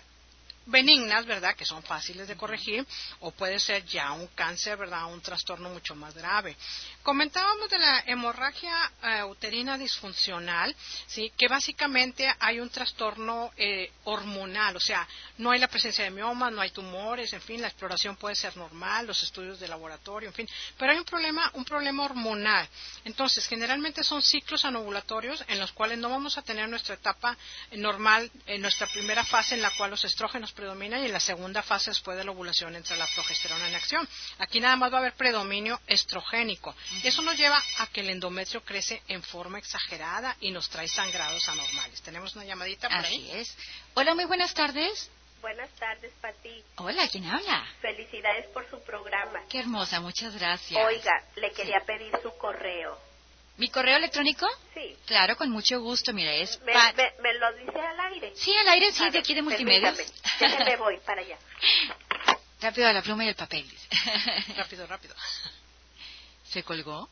benignas, 0.66 1.26
¿verdad? 1.26 1.56
Que 1.56 1.66
son 1.66 1.84
fáciles 1.84 2.28
de 2.28 2.38
corregir, 2.38 2.86
o 3.20 3.32
puede 3.32 3.60
ser 3.60 3.86
ya 3.86 4.12
un 4.12 4.28
cáncer, 4.28 4.78
¿verdad? 4.78 5.06
Un 5.12 5.22
trastorno 5.22 5.70
mucho 5.70 5.96
más 5.96 6.14
grave. 6.14 6.56
Comentábamos 7.02 7.70
de 7.70 7.80
la 7.80 8.04
hemorragia 8.08 8.92
eh, 9.04 9.24
uterina 9.24 9.78
disfuncional, 9.78 10.76
¿sí? 11.08 11.32
Que 11.38 11.48
básicamente 11.48 12.34
hay 12.40 12.60
un 12.60 12.70
trastorno 12.70 13.52
eh, 13.58 13.92
hormonal, 14.06 14.76
o 14.76 14.80
sea, 14.80 15.08
no 15.38 15.52
hay 15.52 15.60
la 15.60 15.68
presencia 15.68 16.04
de 16.04 16.12
miomas, 16.12 16.52
no 16.52 16.62
hay 16.62 16.72
tumores, 16.72 17.34
en 17.34 17.42
fin, 17.42 17.62
la 17.62 17.68
exploración 17.68 18.16
puede 18.16 18.36
ser 18.36 18.56
normal, 18.56 19.08
los 19.08 19.22
estudios 19.24 19.60
de 19.60 19.68
laboratorio, 19.68 20.30
en 20.30 20.36
fin, 20.36 20.48
pero 20.78 20.92
hay 20.92 20.98
un 20.98 21.04
problema, 21.04 21.52
un 21.56 21.66
problema 21.66 22.06
hormonal. 22.06 22.68
Entonces, 23.04 23.48
generalmente 23.48 24.04
son 24.04 24.22
ciclos 24.22 24.64
anovulatorios 24.64 25.44
en 25.48 25.60
los 25.60 25.72
cuales 25.74 25.98
no 25.98 26.10
vamos 26.10 26.38
a 26.38 26.42
tener 26.42 26.70
nuestra 26.70 26.96
etapa 26.96 27.38
normal, 27.74 28.32
en 28.46 28.62
nuestra 28.62 28.88
primera 28.88 29.24
fase 29.26 29.56
en 29.56 29.62
la 29.62 29.72
cual 29.72 29.92
los 29.92 30.06
estrógenos 30.06 30.53
predominan 30.54 31.02
y 31.02 31.06
en 31.08 31.12
la 31.14 31.20
segunda 31.20 31.62
fase 31.62 31.92
después 31.92 32.18
de 32.18 32.24
la 32.24 32.32
ovulación 32.32 32.76
entra 32.76 32.96
la 32.96 33.08
progesterona 33.08 33.68
en 33.68 33.76
acción. 33.76 34.08
Aquí 34.40 34.60
nada 34.60 34.76
más 34.76 34.92
va 34.92 34.98
a 34.98 35.00
haber 35.02 35.14
predominio 35.14 35.80
estrogénico. 35.88 36.76
Eso 37.04 37.22
nos 37.22 37.38
lleva 37.38 37.62
a 37.80 37.88
que 37.88 38.02
el 38.02 38.10
endometrio 38.10 38.64
crece 38.64 39.02
en 39.08 39.22
forma 39.24 39.58
exagerada 39.60 40.36
y 40.40 40.52
nos 40.52 40.70
trae 40.70 40.88
sangrados 40.88 41.48
anormales. 41.50 42.02
Tenemos 42.02 42.36
una 42.36 42.46
llamadita 42.46 42.88
por 42.88 42.98
Así 42.98 43.16
ahí. 43.16 43.32
es. 43.40 43.58
Hola, 43.96 44.16
muy 44.16 44.26
buenas 44.26 44.54
tardes. 44.54 45.10
Buenas 45.42 45.70
tardes, 45.72 46.14
Pati. 46.22 46.64
Hola, 46.78 47.06
¿quién 47.10 47.26
habla? 47.26 47.68
Felicidades 47.82 48.48
por 48.54 48.70
su 48.70 48.82
programa. 48.84 49.42
Qué 49.50 49.60
hermosa, 49.60 50.00
muchas 50.00 50.34
gracias. 50.38 50.82
Oiga, 50.86 51.12
le 51.36 51.52
quería 51.52 51.82
pedir 51.86 52.14
su 52.22 52.32
correo. 52.38 52.98
¿Mi 53.58 53.70
correo 53.70 53.98
electrónico? 53.98 54.48
Sí. 54.74 54.96
Claro, 55.06 55.38
con 55.38 55.50
mucho 55.52 55.80
gusto. 55.80 56.12
Mira, 56.14 56.34
es 56.34 56.60
¿Me, 56.62 56.74
pa- 56.74 56.94
me- 56.94 57.14
me 57.22 57.34
lo 57.36 57.54
dice 57.54 57.80
al 57.80 58.00
aire? 58.14 58.34
Sí, 58.36 58.52
al 58.56 58.68
aire, 58.70 58.92
sí, 58.92 59.08
de 59.10 59.20
aquí 59.20 59.34
de 59.36 59.42
multimedios. 59.44 59.96
Déjeme 60.40 60.76
voy 60.78 60.98
para 61.06 61.22
allá. 61.22 61.38
Rápido 62.62 62.88
a 62.88 62.94
la 62.94 63.02
pluma 63.02 63.26
y 63.26 63.28
el 63.28 63.36
papel, 63.36 63.70
dice. 63.70 63.88
Rápido, 64.58 64.88
rápido. 64.88 65.14
¿Se 66.50 66.64
colgó? 66.64 67.10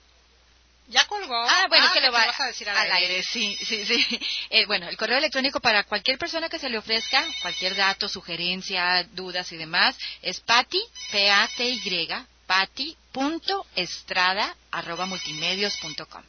Ya 0.88 1.06
colgó. 1.06 1.36
Ah, 1.48 1.68
bueno, 1.70 1.86
Ah, 1.88 1.92
que 1.94 2.02
lo 2.02 2.12
va 2.12 2.26
vas 2.26 2.40
a 2.40 2.48
decir 2.48 2.68
al, 2.70 2.92
aire. 2.92 3.22
Sí, 3.24 3.56
sí, 3.64 3.86
sí. 3.86 4.20
Eh, 4.50 4.66
bueno, 4.66 4.90
el 4.90 4.98
correo 4.98 5.18
electrónico 5.20 5.60
para 5.60 5.84
cualquier 5.84 6.18
persona 6.18 6.50
que 6.50 6.58
se 6.60 6.70
le 6.70 6.78
ofrezca, 6.78 7.24
cualquier 7.42 7.76
dato, 7.76 8.10
sugerencia, 8.10 9.04
dudas 9.12 9.52
y 9.52 9.58
demás, 9.58 9.96
es 10.22 10.40
pati, 10.42 10.82
P-A-T-Y, 11.12 12.08
pati.estrada, 12.48 14.56
arroba 14.72 15.06
multimedios.com. 15.06 16.24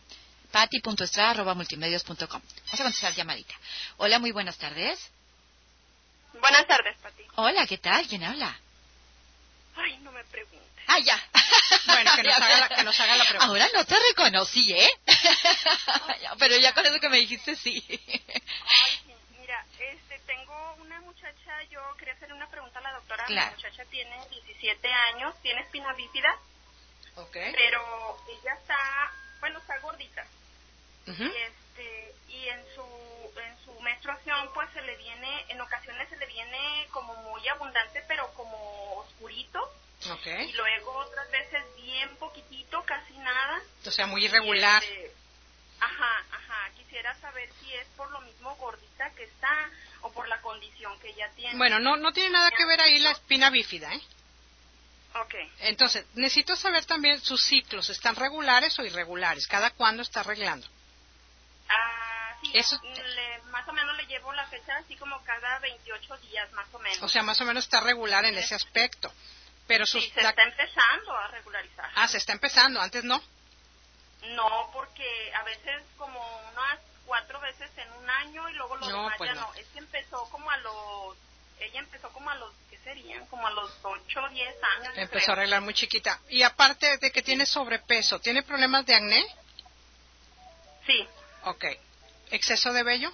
pati.estrada, 0.52 1.30
arroba 1.30 1.54
multimedios.com. 1.54 2.16
Vamos 2.28 2.80
a 2.80 2.82
contestar 2.84 3.14
llamadita. 3.14 3.54
Hola, 3.96 4.18
muy 4.18 4.30
buenas 4.32 4.56
tardes. 4.58 4.98
Buenas 6.34 6.66
tardes, 6.66 6.96
Pati. 7.02 7.24
Hola, 7.36 7.66
¿qué 7.66 7.78
tal? 7.78 8.06
¿Quién 8.06 8.22
habla? 8.24 8.56
Ay, 9.76 9.96
no 9.98 10.12
me 10.12 10.22
preguntes. 10.24 10.60
Ah, 10.86 10.98
ya. 10.98 11.18
Bueno, 11.86 12.10
que 12.16 12.22
nos 12.22 12.36
haga 12.40 12.58
la- 12.60 12.68
que 12.68 12.84
nos 12.84 13.00
haga 13.00 13.16
la 13.16 13.24
pregunta. 13.24 13.46
Ahora 13.46 13.68
no 13.74 13.84
te 13.84 13.94
reconocí, 14.08 14.72
¿eh? 14.72 14.90
Pero 16.38 16.56
ya 16.58 16.72
con 16.74 16.84
eso 16.86 17.00
que 17.00 17.08
me 17.08 17.18
dijiste, 17.18 17.56
sí. 17.56 17.82
Ay, 17.88 19.14
mira, 19.38 19.64
este, 19.78 20.18
tengo 20.26 20.74
una 20.80 21.00
muchacha, 21.00 21.62
yo 21.70 21.80
quería 21.98 22.14
hacerle 22.14 22.34
una 22.34 22.48
pregunta 22.48 22.78
a 22.78 22.82
la 22.82 22.92
doctora. 22.92 23.24
Claro. 23.26 23.50
La 23.50 23.56
muchacha 23.56 23.84
tiene 23.90 24.16
17 24.28 24.92
años, 24.92 25.34
tiene 25.42 25.60
espina 25.62 25.92
bífida, 25.94 26.34
Ok. 27.16 27.32
pero 27.52 28.18
ella 28.28 28.54
está, 28.60 29.12
bueno, 29.40 29.58
está 29.60 29.78
gordita. 29.80 30.26
Este, 31.06 32.14
y 32.28 32.48
en 32.48 32.64
su, 32.74 33.40
en 33.40 33.64
su 33.64 33.80
menstruación, 33.80 34.50
pues 34.54 34.68
se 34.72 34.82
le 34.82 34.96
viene, 34.96 35.44
en 35.48 35.60
ocasiones 35.60 36.08
se 36.08 36.16
le 36.16 36.26
viene 36.26 36.86
como 36.90 37.14
muy 37.16 37.46
abundante, 37.48 38.02
pero 38.06 38.32
como 38.34 38.94
oscurito. 38.96 39.60
Ok. 40.10 40.26
Y 40.48 40.52
luego 40.52 40.92
otras 40.92 41.30
veces 41.30 41.62
bien 41.76 42.16
poquitito, 42.16 42.82
casi 42.84 43.16
nada. 43.18 43.62
O 43.86 43.90
sea, 43.90 44.06
muy 44.06 44.24
irregular. 44.24 44.82
Este, 44.82 45.12
ajá, 45.80 46.24
ajá. 46.30 46.70
Quisiera 46.76 47.14
saber 47.20 47.48
si 47.60 47.72
es 47.74 47.86
por 47.96 48.10
lo 48.10 48.20
mismo 48.22 48.54
gordita 48.56 49.10
que 49.14 49.24
está 49.24 49.70
o 50.02 50.12
por 50.12 50.28
la 50.28 50.40
condición 50.40 50.98
que 51.00 51.08
ella 51.10 51.30
tiene. 51.36 51.56
Bueno, 51.56 51.78
no, 51.78 51.96
no 51.96 52.12
tiene 52.12 52.30
nada 52.30 52.50
que 52.50 52.66
ver 52.66 52.80
ahí 52.80 52.98
la 52.98 53.12
espina 53.12 53.50
bífida, 53.50 53.92
¿eh? 53.94 54.02
Ok. 55.14 55.34
Entonces, 55.60 56.06
necesito 56.14 56.56
saber 56.56 56.84
también 56.84 57.20
sus 57.20 57.44
ciclos, 57.44 57.90
¿están 57.90 58.16
regulares 58.16 58.78
o 58.78 58.84
irregulares? 58.84 59.46
¿Cada 59.46 59.70
cuándo 59.70 60.02
está 60.02 60.20
arreglando? 60.20 60.66
Ah, 61.68 62.36
sí, 62.40 62.50
Eso- 62.54 62.80
le- 62.82 63.42
más 63.50 63.66
o 63.68 63.72
menos 63.72 63.96
le 63.96 64.06
llevo 64.06 64.32
la 64.32 64.46
fecha 64.46 64.76
así 64.76 64.96
como 64.96 65.22
cada 65.24 65.58
28 65.60 66.16
días, 66.18 66.50
más 66.52 66.66
o 66.72 66.78
menos. 66.78 67.02
O 67.02 67.08
sea, 67.08 67.22
más 67.22 67.40
o 67.40 67.44
menos 67.44 67.64
está 67.64 67.80
regular 67.80 68.24
en 68.24 68.36
ese 68.36 68.54
aspecto. 68.54 69.12
Pero 69.66 69.86
sus... 69.86 70.02
sí, 70.04 70.10
se 70.10 70.20
está 70.20 70.42
empezando 70.42 71.16
a 71.16 71.28
regularizar. 71.28 71.90
Ah, 71.94 72.08
se 72.08 72.18
está 72.18 72.32
empezando, 72.32 72.80
antes 72.80 73.04
no. 73.04 73.22
No, 74.34 74.70
porque 74.72 75.32
a 75.34 75.42
veces 75.44 75.82
como 75.96 76.20
unas 76.52 76.78
cuatro 77.06 77.40
veces 77.40 77.70
en 77.76 77.92
un 77.92 78.08
año 78.10 78.48
y 78.50 78.54
luego 78.54 78.76
lo 78.76 78.88
No, 78.88 79.02
demás 79.04 79.14
pues 79.18 79.30
ya 79.30 79.34
no. 79.34 79.40
no. 79.48 79.54
Es 79.54 79.66
que 79.68 79.78
empezó 79.78 80.28
como 80.30 80.50
a 80.50 80.56
los... 80.58 81.16
Ella 81.58 81.78
empezó 81.80 82.08
como 82.12 82.28
a 82.30 82.34
los, 82.34 82.52
¿qué 82.70 82.78
serían? 82.78 83.24
Como 83.26 83.46
a 83.46 83.50
los 83.52 83.70
8 83.82 84.20
o 84.20 84.28
10 84.30 84.56
años. 84.78 84.92
Empezó 84.96 85.30
a 85.30 85.34
arreglar 85.34 85.60
muy 85.60 85.74
chiquita. 85.74 86.20
Y 86.28 86.42
aparte 86.42 86.98
de 86.98 87.12
que 87.12 87.22
tiene 87.22 87.46
sobrepeso, 87.46 88.18
¿tiene 88.18 88.42
problemas 88.42 88.84
de 88.84 88.94
acné? 88.96 89.24
Sí. 90.86 91.06
Ok. 91.44 91.64
¿Exceso 92.30 92.72
de 92.72 92.82
vello? 92.82 93.12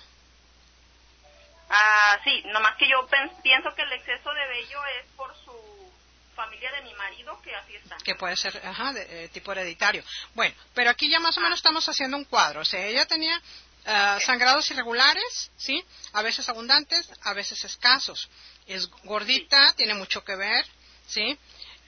Ah, 1.71 2.19
sí, 2.25 2.43
nomás 2.47 2.77
que 2.77 2.89
yo 2.89 3.07
pienso 3.43 3.75
que 3.75 3.83
el 3.83 3.93
exceso 3.93 4.33
de 4.33 4.47
vello 4.49 4.81
es 5.01 5.07
por 5.17 5.35
su 5.45 5.93
familia 6.35 6.71
de 6.73 6.83
mi 6.83 6.95
marido, 6.95 7.41
que 7.43 7.55
así 7.55 7.75
está. 7.75 7.97
que 8.05 8.15
puede 8.15 8.37
ser 8.37 8.57
ajá, 8.65 8.93
de, 8.93 9.25
eh, 9.25 9.29
tipo 9.29 9.53
hereditario. 9.53 10.03
Bueno, 10.35 10.55
pero 10.73 10.91
aquí 10.91 11.11
ya 11.11 11.19
más 11.19 11.37
o 11.37 11.41
menos 11.41 11.59
estamos 11.59 11.87
haciendo 11.89 12.17
un 12.17 12.25
cuadro. 12.25 12.61
O 12.61 12.65
sea, 12.65 12.87
ella 12.87 13.07
tenía 13.07 13.41
ah, 13.87 14.19
sangrados 14.25 14.71
irregulares, 14.71 15.51
¿sí? 15.57 15.85
A 16.13 16.23
veces 16.23 16.49
abundantes, 16.49 17.11
a 17.23 17.35
veces 17.35 17.65
escasos. 17.65 18.31
Es 18.67 18.89
gordita, 19.05 19.73
tiene 19.75 19.95
mucho 19.95 20.25
que 20.25 20.37
ver, 20.37 20.65
¿sí? 21.07 21.37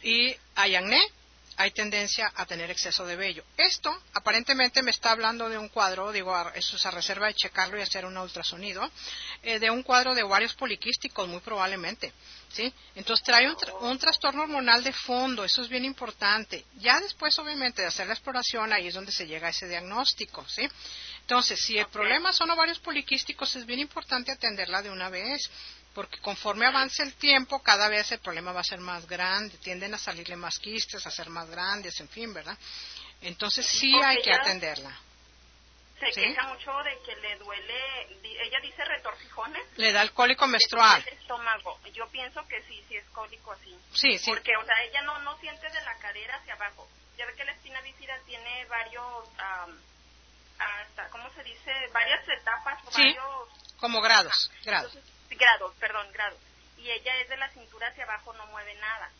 Y 0.02 0.34
hay 0.56 0.74
acné, 0.74 1.00
hay 1.60 1.72
tendencia 1.72 2.32
a 2.36 2.46
tener 2.46 2.70
exceso 2.70 3.04
de 3.04 3.16
vello. 3.16 3.44
Esto 3.56 3.94
aparentemente 4.14 4.82
me 4.82 4.90
está 4.90 5.10
hablando 5.10 5.48
de 5.48 5.58
un 5.58 5.68
cuadro, 5.68 6.10
digo, 6.10 6.34
eso 6.54 6.76
es 6.76 6.86
a 6.86 6.90
reserva 6.90 7.26
de 7.26 7.34
checarlo 7.34 7.78
y 7.78 7.82
hacer 7.82 8.06
un 8.06 8.16
ultrasonido, 8.16 8.90
eh, 9.42 9.58
de 9.58 9.70
un 9.70 9.82
cuadro 9.82 10.14
de 10.14 10.22
ovarios 10.22 10.54
poliquísticos, 10.54 11.28
muy 11.28 11.40
probablemente. 11.40 12.12
¿Sí? 12.52 12.72
Entonces 12.96 13.24
trae 13.24 13.48
un, 13.48 13.54
tra- 13.54 13.76
un 13.80 13.96
trastorno 13.96 14.42
hormonal 14.42 14.82
de 14.82 14.92
fondo, 14.92 15.44
eso 15.44 15.62
es 15.62 15.68
bien 15.68 15.84
importante. 15.84 16.64
Ya 16.78 17.00
después, 17.00 17.38
obviamente, 17.38 17.82
de 17.82 17.86
hacer 17.88 18.08
la 18.08 18.14
exploración, 18.14 18.72
ahí 18.72 18.88
es 18.88 18.94
donde 18.94 19.12
se 19.12 19.24
llega 19.24 19.46
a 19.46 19.50
ese 19.50 19.68
diagnóstico, 19.68 20.44
¿sí? 20.48 20.68
Entonces, 21.20 21.60
si 21.60 21.78
el 21.78 21.86
problema 21.86 22.32
son 22.32 22.50
ovarios 22.50 22.80
poliquísticos, 22.80 23.54
es 23.54 23.64
bien 23.66 23.78
importante 23.78 24.32
atenderla 24.32 24.82
de 24.82 24.90
una 24.90 25.08
vez, 25.08 25.48
porque 25.94 26.18
conforme 26.20 26.66
avance 26.66 27.02
el 27.02 27.14
tiempo, 27.14 27.62
cada 27.62 27.88
vez 27.88 28.10
el 28.12 28.20
problema 28.20 28.52
va 28.52 28.60
a 28.60 28.64
ser 28.64 28.78
más 28.80 29.06
grande, 29.06 29.58
tienden 29.58 29.94
a 29.94 29.98
salirle 29.98 30.36
más 30.36 30.58
quistes, 30.58 31.04
a 31.06 31.10
ser 31.10 31.28
más 31.30 31.48
grandes, 31.50 31.98
en 32.00 32.08
fin, 32.08 32.32
¿verdad? 32.32 32.56
Entonces, 33.22 33.66
sí 33.66 33.92
Porque 33.92 34.06
hay 34.06 34.22
que 34.22 34.32
atenderla. 34.32 34.96
Se 35.98 36.06
¿Sí? 36.12 36.20
queja 36.22 36.42
mucho 36.48 36.72
de 36.82 36.98
que 37.04 37.14
le 37.16 37.36
duele, 37.36 38.06
ella 38.22 38.58
dice 38.62 38.82
retorcijones. 38.86 39.62
Le 39.76 39.92
da 39.92 40.00
el 40.00 40.12
cólico 40.12 40.46
menstrual. 40.46 41.04
El 41.06 41.18
estómago. 41.18 41.78
Yo 41.92 42.08
pienso 42.08 42.40
que 42.48 42.62
sí, 42.62 42.82
sí 42.88 42.96
es 42.96 43.04
cólico 43.10 43.52
así. 43.52 43.76
Sí, 43.92 44.16
sí. 44.18 44.30
Porque, 44.30 44.56
o 44.56 44.64
sea, 44.64 44.82
ella 44.84 45.02
no, 45.02 45.18
no 45.18 45.38
siente 45.40 45.68
de 45.68 45.82
la 45.82 45.98
cadera 45.98 46.36
hacia 46.36 46.54
abajo. 46.54 46.88
Ya 47.18 47.26
ve 47.26 47.34
que 47.34 47.44
la 47.44 47.52
espina 47.52 47.82
bífida 47.82 48.18
tiene 48.24 48.64
varios, 48.64 49.28
am, 49.36 49.78
hasta, 50.58 51.10
¿cómo 51.10 51.30
se 51.34 51.42
dice? 51.42 51.70
Varias 51.92 52.26
etapas, 52.28 52.80
Sí. 52.94 53.02
varios 53.02 53.48
Como 53.78 54.00
grados, 54.00 54.50
grados. 54.64 54.94
entonces, 54.94 55.12
grados, 55.40 55.74
perdón, 55.80 56.06
grados. 56.12 56.38
Y 56.78 56.88
ella 56.90 57.16
es 57.20 57.28
de 57.28 57.36
la 57.36 57.50
cintura 57.50 57.88
hacia 57.88 58.04
abajo, 58.04 58.32
no 58.34 58.46
mueve 58.46 58.74
nada. 58.76 59.10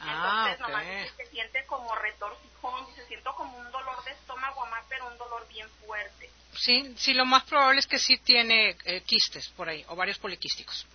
Ah, 0.00 0.46
Entonces, 0.50 0.60
nomás 0.60 0.84
ok. 0.84 0.90
dice 0.92 1.16
que 1.16 1.24
se 1.24 1.30
siente 1.30 1.66
como 1.66 1.94
retorcijón, 1.94 2.86
dice, 2.86 3.06
siento 3.06 3.32
como 3.34 3.56
un 3.58 3.70
dolor 3.72 4.04
de 4.04 4.10
estómago, 4.12 4.60
mamá, 4.66 4.84
pero 4.88 5.08
un 5.08 5.16
dolor 5.18 5.48
bien 5.48 5.68
fuerte. 5.86 6.30
Sí, 6.54 6.94
sí, 6.96 7.14
lo 7.14 7.24
más 7.24 7.44
probable 7.44 7.80
es 7.80 7.86
que 7.86 7.98
sí 7.98 8.18
tiene 8.18 8.76
eh, 8.84 9.02
quistes 9.06 9.48
por 9.50 9.68
ahí, 9.68 9.84
ovarios 9.88 10.18
poliquísticos. 10.18 10.86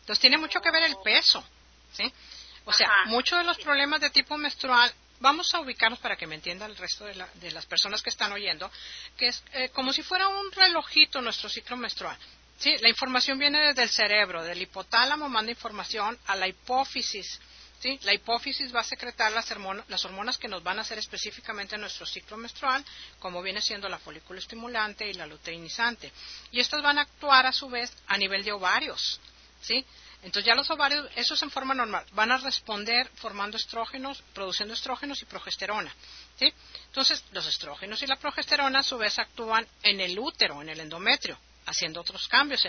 Entonces 0.00 0.20
tiene 0.20 0.38
mucho 0.38 0.60
que 0.60 0.70
ver 0.70 0.84
el 0.84 0.96
peso, 1.02 1.44
¿sí? 1.92 2.12
O 2.64 2.72
sea, 2.72 2.86
Ajá, 2.88 3.04
muchos 3.06 3.38
de 3.38 3.44
los 3.44 3.58
problemas 3.58 4.00
de 4.00 4.10
tipo 4.10 4.36
menstrual, 4.36 4.92
vamos 5.20 5.52
a 5.54 5.60
ubicarnos 5.60 5.98
para 6.00 6.16
que 6.16 6.26
me 6.26 6.34
entienda 6.36 6.66
el 6.66 6.76
resto 6.76 7.04
de, 7.04 7.14
la- 7.14 7.28
de 7.34 7.50
las 7.52 7.66
personas 7.66 8.02
que 8.02 8.10
están 8.10 8.30
oyendo, 8.32 8.70
que 9.16 9.28
es 9.28 9.42
eh, 9.52 9.68
como 9.70 9.92
si 9.92 10.02
fuera 10.02 10.28
un 10.28 10.52
relojito 10.52 11.20
nuestro 11.20 11.48
ciclo 11.48 11.76
menstrual. 11.76 12.16
Sí, 12.58 12.74
la 12.80 12.88
información 12.88 13.38
viene 13.38 13.66
desde 13.68 13.82
el 13.82 13.90
cerebro, 13.90 14.42
del 14.42 14.62
hipotálamo 14.62 15.28
manda 15.28 15.50
información 15.50 16.18
a 16.26 16.36
la 16.36 16.48
hipófisis. 16.48 17.38
¿sí? 17.80 17.98
La 18.02 18.14
hipófisis 18.14 18.74
va 18.74 18.80
a 18.80 18.84
secretar 18.84 19.30
las, 19.32 19.46
las 19.88 20.04
hormonas 20.04 20.38
que 20.38 20.48
nos 20.48 20.62
van 20.62 20.78
a 20.78 20.82
hacer 20.82 20.98
específicamente 20.98 21.76
nuestro 21.76 22.06
ciclo 22.06 22.38
menstrual, 22.38 22.82
como 23.18 23.42
viene 23.42 23.60
siendo 23.60 23.88
la 23.88 23.98
folículo 23.98 24.38
estimulante 24.38 25.08
y 25.08 25.12
la 25.12 25.26
luteinizante. 25.26 26.10
Y 26.50 26.60
estas 26.60 26.82
van 26.82 26.98
a 26.98 27.02
actuar 27.02 27.44
a 27.44 27.52
su 27.52 27.68
vez 27.68 27.92
a 28.06 28.16
nivel 28.16 28.42
de 28.42 28.52
ovarios. 28.52 29.20
¿sí? 29.60 29.84
Entonces 30.22 30.46
ya 30.46 30.54
los 30.54 30.70
ovarios, 30.70 31.08
eso 31.14 31.34
es 31.34 31.42
en 31.42 31.50
forma 31.50 31.74
normal, 31.74 32.06
van 32.12 32.32
a 32.32 32.38
responder 32.38 33.10
formando 33.16 33.58
estrógenos, 33.58 34.22
produciendo 34.32 34.72
estrógenos 34.72 35.20
y 35.20 35.26
progesterona. 35.26 35.94
¿sí? 36.38 36.52
Entonces 36.86 37.22
los 37.32 37.46
estrógenos 37.46 38.02
y 38.02 38.06
la 38.06 38.16
progesterona 38.16 38.78
a 38.78 38.82
su 38.82 38.96
vez 38.96 39.18
actúan 39.18 39.66
en 39.82 40.00
el 40.00 40.18
útero, 40.18 40.62
en 40.62 40.70
el 40.70 40.80
endometrio, 40.80 41.38
haciendo 41.66 42.00
otros 42.00 42.28
cambios 42.28 42.62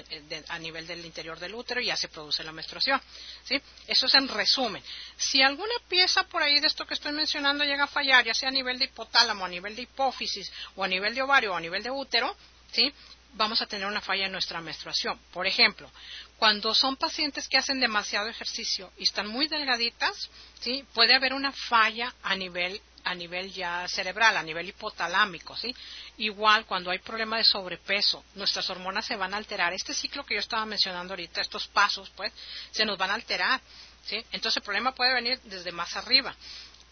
a 0.50 0.60
nivel 0.60 0.86
del 0.88 1.06
interior 1.06 1.40
del 1.40 1.56
útero 1.56 1.80
y 1.80 1.86
ya 1.86 1.96
se 1.96 2.08
produce 2.08 2.44
la 2.44 2.52
menstruación. 2.52 3.02
¿sí? 3.44 3.62
Eso 3.86 4.08
es 4.08 4.16
en 4.16 4.28
resumen. 4.28 4.84
Si 5.16 5.42
alguna 5.42 5.76
pieza 5.88 6.24
por 6.24 6.42
ahí 6.42 6.60
de 6.60 6.68
esto 6.68 6.86
que 6.86 6.96
estoy 6.96 7.12
mencionando 7.12 7.64
llega 7.64 7.86
a 7.86 7.88
fallar, 7.88 8.26
ya 8.26 8.34
sea 8.34 8.50
a 8.50 8.52
nivel 8.52 8.80
de 8.80 8.86
hipotálamo, 8.86 9.46
a 9.46 9.50
nivel 9.50 9.76
de 9.76 9.84
hipófisis 9.84 10.52
o 10.76 10.84
a 10.84 10.88
nivel 10.88 11.14
de 11.14 11.22
ovario 11.22 11.54
o 11.54 11.56
a 11.56 11.62
nivel 11.62 11.84
de 11.84 11.92
útero, 11.92 12.36
¿sí? 12.72 12.92
vamos 13.34 13.62
a 13.62 13.68
tener 13.68 13.88
una 13.88 14.02
falla 14.02 14.26
en 14.26 14.32
nuestra 14.32 14.60
menstruación. 14.62 15.20
Por 15.32 15.46
ejemplo, 15.46 15.90
cuando 16.38 16.74
son 16.74 16.96
pacientes 16.96 17.48
que 17.48 17.58
hacen 17.58 17.80
demasiado 17.80 18.28
ejercicio 18.28 18.92
y 18.98 19.04
están 19.04 19.28
muy 19.28 19.48
delgaditas, 19.48 20.30
¿sí? 20.60 20.84
puede 20.94 21.16
haber 21.16 21.34
una 21.34 21.52
falla 21.52 22.14
a 22.24 22.36
nivel 22.36 22.82
a 23.08 23.16
nivel 23.16 23.52
ya 23.54 23.88
cerebral, 23.88 24.36
a 24.36 24.44
nivel 24.44 24.68
hipotalámico, 24.68 25.56
¿sí? 25.56 25.74
Igual 26.18 26.66
cuando 26.66 26.92
hay 26.92 27.00
problema 27.00 27.38
de 27.38 27.44
sobrepeso, 27.46 28.24
nuestras 28.36 28.70
hormonas 28.70 29.06
se 29.06 29.16
van 29.16 29.34
a 29.34 29.38
alterar. 29.38 29.74
Este 29.74 29.94
ciclo 29.94 30.26
que 30.26 30.34
yo 30.34 30.42
estaba 30.42 30.66
mencionando 30.66 31.14
ahorita, 31.14 31.40
estos 31.40 31.68
pasos, 31.68 32.10
pues, 32.16 32.34
se 32.72 32.86
nos 32.86 32.98
van 32.98 33.12
a 33.12 33.14
alterar, 33.14 33.62
¿sí? 34.06 34.18
Entonces 34.32 34.58
el 34.58 34.64
problema 34.64 34.94
puede 34.94 35.14
venir 35.14 35.40
desde 35.44 35.72
más 35.72 35.96
arriba. 35.96 36.36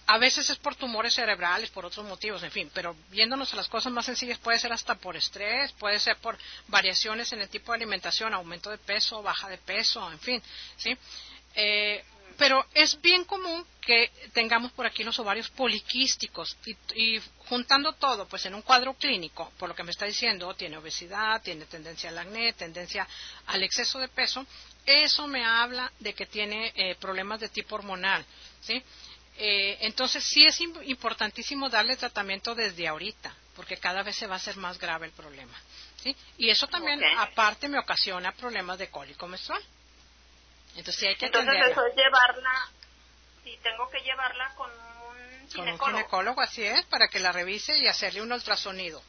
A 0.07 0.17
veces 0.19 0.49
es 0.49 0.57
por 0.57 0.75
tumores 0.75 1.15
cerebrales, 1.15 1.69
por 1.71 1.85
otros 1.85 2.05
motivos, 2.05 2.43
en 2.43 2.51
fin, 2.51 2.71
pero 2.73 2.95
viéndonos 3.09 3.51
a 3.53 3.57
las 3.57 3.67
cosas 3.67 3.91
más 3.91 4.05
sencillas 4.05 4.37
puede 4.37 4.59
ser 4.59 4.71
hasta 4.71 4.95
por 4.95 5.17
estrés, 5.17 5.71
puede 5.73 5.99
ser 5.99 6.15
por 6.17 6.37
variaciones 6.67 7.33
en 7.33 7.41
el 7.41 7.49
tipo 7.49 7.71
de 7.71 7.77
alimentación, 7.77 8.33
aumento 8.33 8.69
de 8.69 8.77
peso, 8.77 9.23
baja 9.23 9.49
de 9.49 9.57
peso, 9.57 10.09
en 10.11 10.19
fin, 10.19 10.41
¿sí? 10.77 10.95
Eh, 11.55 12.03
pero 12.37 12.65
es 12.73 12.99
bien 13.01 13.23
común 13.25 13.65
que 13.81 14.11
tengamos 14.33 14.71
por 14.71 14.85
aquí 14.85 15.03
los 15.03 15.17
ovarios 15.19 15.49
poliquísticos 15.49 16.57
y, 16.65 16.75
y 16.95 17.21
juntando 17.49 17.93
todo, 17.93 18.27
pues 18.27 18.45
en 18.45 18.55
un 18.55 18.61
cuadro 18.61 18.93
clínico, 18.95 19.51
por 19.57 19.69
lo 19.69 19.75
que 19.75 19.83
me 19.83 19.91
está 19.91 20.05
diciendo, 20.05 20.53
tiene 20.55 20.77
obesidad, 20.77 21.41
tiene 21.41 21.65
tendencia 21.65 22.09
al 22.09 22.17
acné, 22.17 22.53
tendencia 22.53 23.07
al 23.47 23.63
exceso 23.63 23.99
de 23.99 24.07
peso, 24.07 24.45
eso 24.85 25.27
me 25.27 25.43
habla 25.45 25.91
de 25.99 26.13
que 26.13 26.25
tiene 26.25 26.71
eh, 26.75 26.95
problemas 26.95 27.39
de 27.39 27.49
tipo 27.49 27.75
hormonal, 27.75 28.25
¿sí? 28.61 28.81
Eh, 29.37 29.77
entonces 29.81 30.23
sí 30.23 30.45
es 30.45 30.59
im- 30.61 30.81
importantísimo 30.87 31.69
darle 31.69 31.97
tratamiento 31.97 32.55
desde 32.55 32.87
ahorita, 32.87 33.35
porque 33.55 33.77
cada 33.77 34.01
vez 34.03 34.15
se 34.15 34.27
va 34.27 34.35
a 34.35 34.37
hacer 34.37 34.55
más 34.57 34.79
grave 34.79 35.07
el 35.07 35.11
problema, 35.11 35.53
¿sí? 36.01 36.15
Y 36.37 36.49
eso 36.49 36.67
también, 36.67 36.99
aparte, 37.17 37.67
me 37.67 37.79
ocasiona 37.79 38.31
problemas 38.31 38.77
de 38.79 38.89
cólico 38.89 39.27
menstrual. 39.27 39.61
Entonces 40.75 40.95
sí 40.97 41.07
hay 41.07 41.15
que 41.15 41.25
Entonces 41.27 41.49
atenderla. 41.49 41.71
eso 41.73 41.85
es 41.87 41.95
llevarla, 41.95 42.69
si 43.43 43.57
tengo 43.57 43.89
que 43.89 43.99
llevarla 44.01 44.53
con 44.55 44.69
un 44.71 44.77
Con 44.77 45.39
un 45.41 45.47
ginecólogo. 45.65 45.85
ginecólogo, 45.97 46.41
así 46.41 46.63
es, 46.63 46.85
para 46.85 47.07
que 47.07 47.19
la 47.19 47.31
revise 47.31 47.77
y 47.77 47.87
hacerle 47.87 48.21
un 48.21 48.31
ultrasonido. 48.31 49.01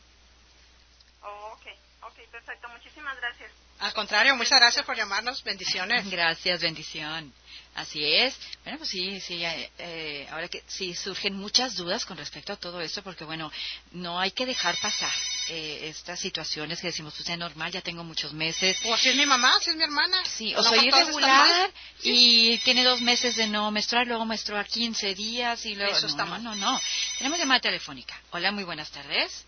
Oh, 1.22 1.52
ok, 1.54 1.66
ok, 2.02 2.30
perfecto. 2.30 2.68
Muchísimas 2.68 3.16
gracias. 3.16 3.50
Al 3.80 3.92
contrario, 3.92 4.36
muchas 4.36 4.58
gracias 4.60 4.84
por 4.86 4.96
llamarnos. 4.96 5.42
Bendiciones. 5.44 6.08
Gracias, 6.10 6.60
bendición. 6.62 7.32
Así 7.76 8.02
es. 8.14 8.34
Bueno, 8.64 8.78
pues 8.78 8.88
sí, 8.88 9.20
sí, 9.20 9.44
eh, 9.44 9.70
eh, 9.76 10.26
ahora 10.30 10.48
que 10.48 10.62
sí 10.66 10.94
surgen 10.94 11.36
muchas 11.36 11.76
dudas 11.76 12.06
con 12.06 12.16
respecto 12.16 12.54
a 12.54 12.56
todo 12.56 12.80
esto, 12.80 13.02
porque 13.02 13.24
bueno, 13.24 13.52
no 13.92 14.18
hay 14.18 14.30
que 14.30 14.46
dejar 14.46 14.78
pasar 14.80 15.12
eh, 15.50 15.80
estas 15.82 16.18
situaciones 16.18 16.80
que 16.80 16.86
decimos, 16.86 17.12
pues 17.14 17.28
es 17.28 17.38
normal, 17.38 17.70
ya 17.70 17.82
tengo 17.82 18.02
muchos 18.02 18.32
meses. 18.32 18.78
O 18.86 18.96
si 18.96 19.10
es 19.10 19.16
mi 19.16 19.26
mamá, 19.26 19.60
si 19.60 19.70
es 19.70 19.76
mi 19.76 19.84
hermana. 19.84 20.24
Sí, 20.24 20.54
o 20.54 20.62
soy 20.62 20.86
irregular 20.88 21.70
y 22.02 22.56
tiene 22.60 22.82
dos 22.82 23.02
meses 23.02 23.36
de 23.36 23.46
no 23.46 23.70
menstruar, 23.70 24.06
luego 24.06 24.24
menstrua 24.24 24.64
15 24.64 25.14
días 25.14 25.66
y 25.66 25.74
luego... 25.74 25.92
Eso 25.92 26.06
no, 26.06 26.08
está 26.08 26.24
no, 26.24 26.30
mal. 26.30 26.42
no, 26.42 26.54
no. 26.56 26.80
Tenemos 27.18 27.38
llamada 27.38 27.60
telefónica. 27.60 28.18
Hola, 28.30 28.52
muy 28.52 28.64
buenas 28.64 28.90
tardes. 28.90 29.46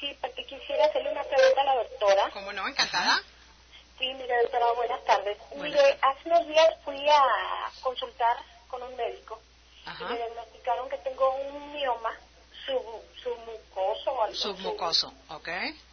Sí, 0.00 0.16
porque 0.18 0.46
quisiera 0.46 0.86
hacerle 0.86 1.12
una 1.12 1.24
pregunta 1.24 1.60
a 1.60 1.64
la 1.64 1.74
doctora. 1.74 2.30
¿Cómo 2.32 2.54
no? 2.54 2.66
Encantada. 2.66 3.22
Sí, 4.00 4.14
mire, 4.14 4.34
doctora, 4.44 4.72
buenas 4.72 5.04
tardes. 5.04 5.36
Buenas 5.50 5.72
Mire, 5.74 5.98
hace 6.00 6.28
unos 6.30 6.46
días 6.48 6.74
fui 6.86 7.06
a 7.10 7.70
consultar 7.82 8.34
con 8.68 8.82
un 8.82 8.96
médico 8.96 9.38
y 9.84 9.88
Ajá. 9.90 10.08
me 10.08 10.16
diagnosticaron 10.16 10.88
que 10.88 10.96
tengo 10.98 11.34
un 11.34 11.72
mioma 11.74 12.18
sub, 12.64 12.82
submucoso. 13.22 14.10
o 14.12 14.22
algo. 14.22 14.34
Submucoso, 14.34 15.12
ok. 15.28 15.48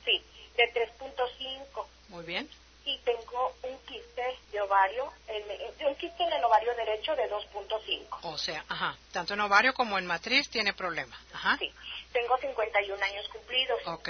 Sí, 0.05 0.23
de 0.55 0.73
3.5 0.73 1.85
Muy 2.07 2.23
bien. 2.23 2.49
y 2.85 2.97
tengo 2.99 3.53
un 3.63 3.77
quiste 3.79 4.37
de 4.53 4.61
ovario, 4.61 5.11
en- 5.27 5.51
en- 5.51 5.87
un 5.87 5.95
quiste 5.95 6.23
en 6.23 6.31
el 6.31 6.43
ovario 6.45 6.73
derecho 6.75 7.13
de 7.13 7.27
2.5. 7.29 8.19
O 8.23 8.37
sea, 8.37 8.63
ajá. 8.69 8.95
Tanto 9.11 9.33
en 9.33 9.41
ovario 9.41 9.73
como 9.73 9.97
en 9.97 10.05
matriz 10.05 10.49
tiene 10.49 10.71
problema. 10.73 11.19
Ajá. 11.33 11.57
Sí, 11.59 11.73
tengo 12.13 12.37
51 12.37 13.03
años 13.03 13.27
cumplidos. 13.27 13.85
Ok. 13.85 14.09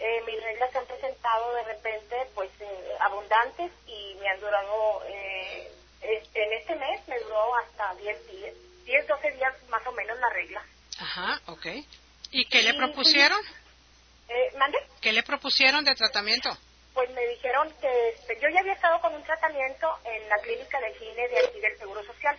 Eh, 0.00 0.22
mis 0.26 0.40
reglas 0.42 0.70
se 0.70 0.78
han 0.78 0.86
presentado 0.86 1.54
de 1.54 1.64
repente 1.64 2.16
pues 2.34 2.50
eh, 2.60 2.90
abundantes 3.00 3.72
y 3.86 4.14
me 4.20 4.28
han 4.28 4.38
durado 4.40 5.02
eh, 5.08 5.72
en 6.00 6.52
este 6.52 6.76
mes 6.76 7.00
me 7.08 7.18
duró 7.18 7.54
hasta 7.56 7.94
10 7.96 8.26
días 8.28 8.54
10 8.84 9.06
12 9.08 9.30
días 9.32 9.54
más 9.68 9.84
o 9.86 9.92
menos 9.92 10.16
la 10.20 10.28
regla 10.30 10.64
Ajá, 11.00 11.40
ok. 11.46 11.66
¿Y 12.30 12.44
qué 12.46 12.62
le 12.62 12.70
Sí, 12.72 12.76
propusieron? 12.78 13.40
eh, 14.28 14.52
mande 14.56 14.78
¿Qué 15.00 15.12
le 15.12 15.22
propusieron 15.24 15.84
de 15.84 15.94
tratamiento? 15.96 16.50
pues 16.94 17.10
me 17.10 17.26
dijeron 17.26 17.72
que 17.80 18.08
este, 18.10 18.34
yo 18.40 18.48
ya 18.54 18.60
había 18.60 18.72
estado 18.74 19.00
con 19.00 19.14
un 19.14 19.22
tratamiento 19.24 19.98
en 20.04 20.28
la 20.28 20.36
clínica 20.38 20.80
de 20.80 20.94
gine 20.94 21.28
de 21.28 21.38
aquí 21.46 21.60
del 21.60 21.76
seguro 21.78 22.02
social 22.04 22.38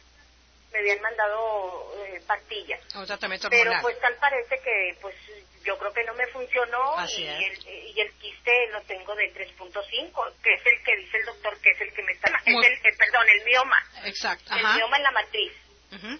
me 0.71 0.79
habían 0.79 1.01
mandado 1.01 1.93
eh, 2.05 2.21
pastillas 2.27 2.79
Un 2.95 3.05
tratamiento 3.05 3.49
pero 3.49 3.71
pues 3.81 3.99
tal 3.99 4.15
parece 4.17 4.59
que 4.63 4.97
pues 5.01 5.15
yo 5.63 5.77
creo 5.77 5.93
que 5.93 6.03
no 6.05 6.13
me 6.13 6.27
funcionó 6.27 6.95
Así 6.97 7.23
y 7.23 7.27
es. 7.27 7.59
el, 7.65 7.67
y 7.95 7.99
el 8.01 8.11
quiste 8.13 8.67
lo 8.71 8.81
tengo 8.83 9.15
de 9.15 9.33
3.5 9.33 10.33
que 10.43 10.53
es 10.53 10.61
el 10.65 10.83
que 10.83 10.95
dice 10.97 11.17
el 11.17 11.25
doctor 11.25 11.57
que 11.61 11.71
es 11.71 11.81
el 11.81 11.93
que 11.93 12.03
me 12.03 12.11
está 12.13 12.29
Muy- 12.45 12.65
es 12.65 12.71
el, 12.71 12.93
eh, 12.93 12.95
perdón 12.97 13.27
el 13.29 13.43
mioma 13.45 13.77
Exacto. 14.05 14.53
el 14.53 14.65
Ajá. 14.65 14.75
mioma 14.77 14.97
en 14.97 15.03
la 15.03 15.11
matriz 15.11 15.53
Ujú. 15.91 16.19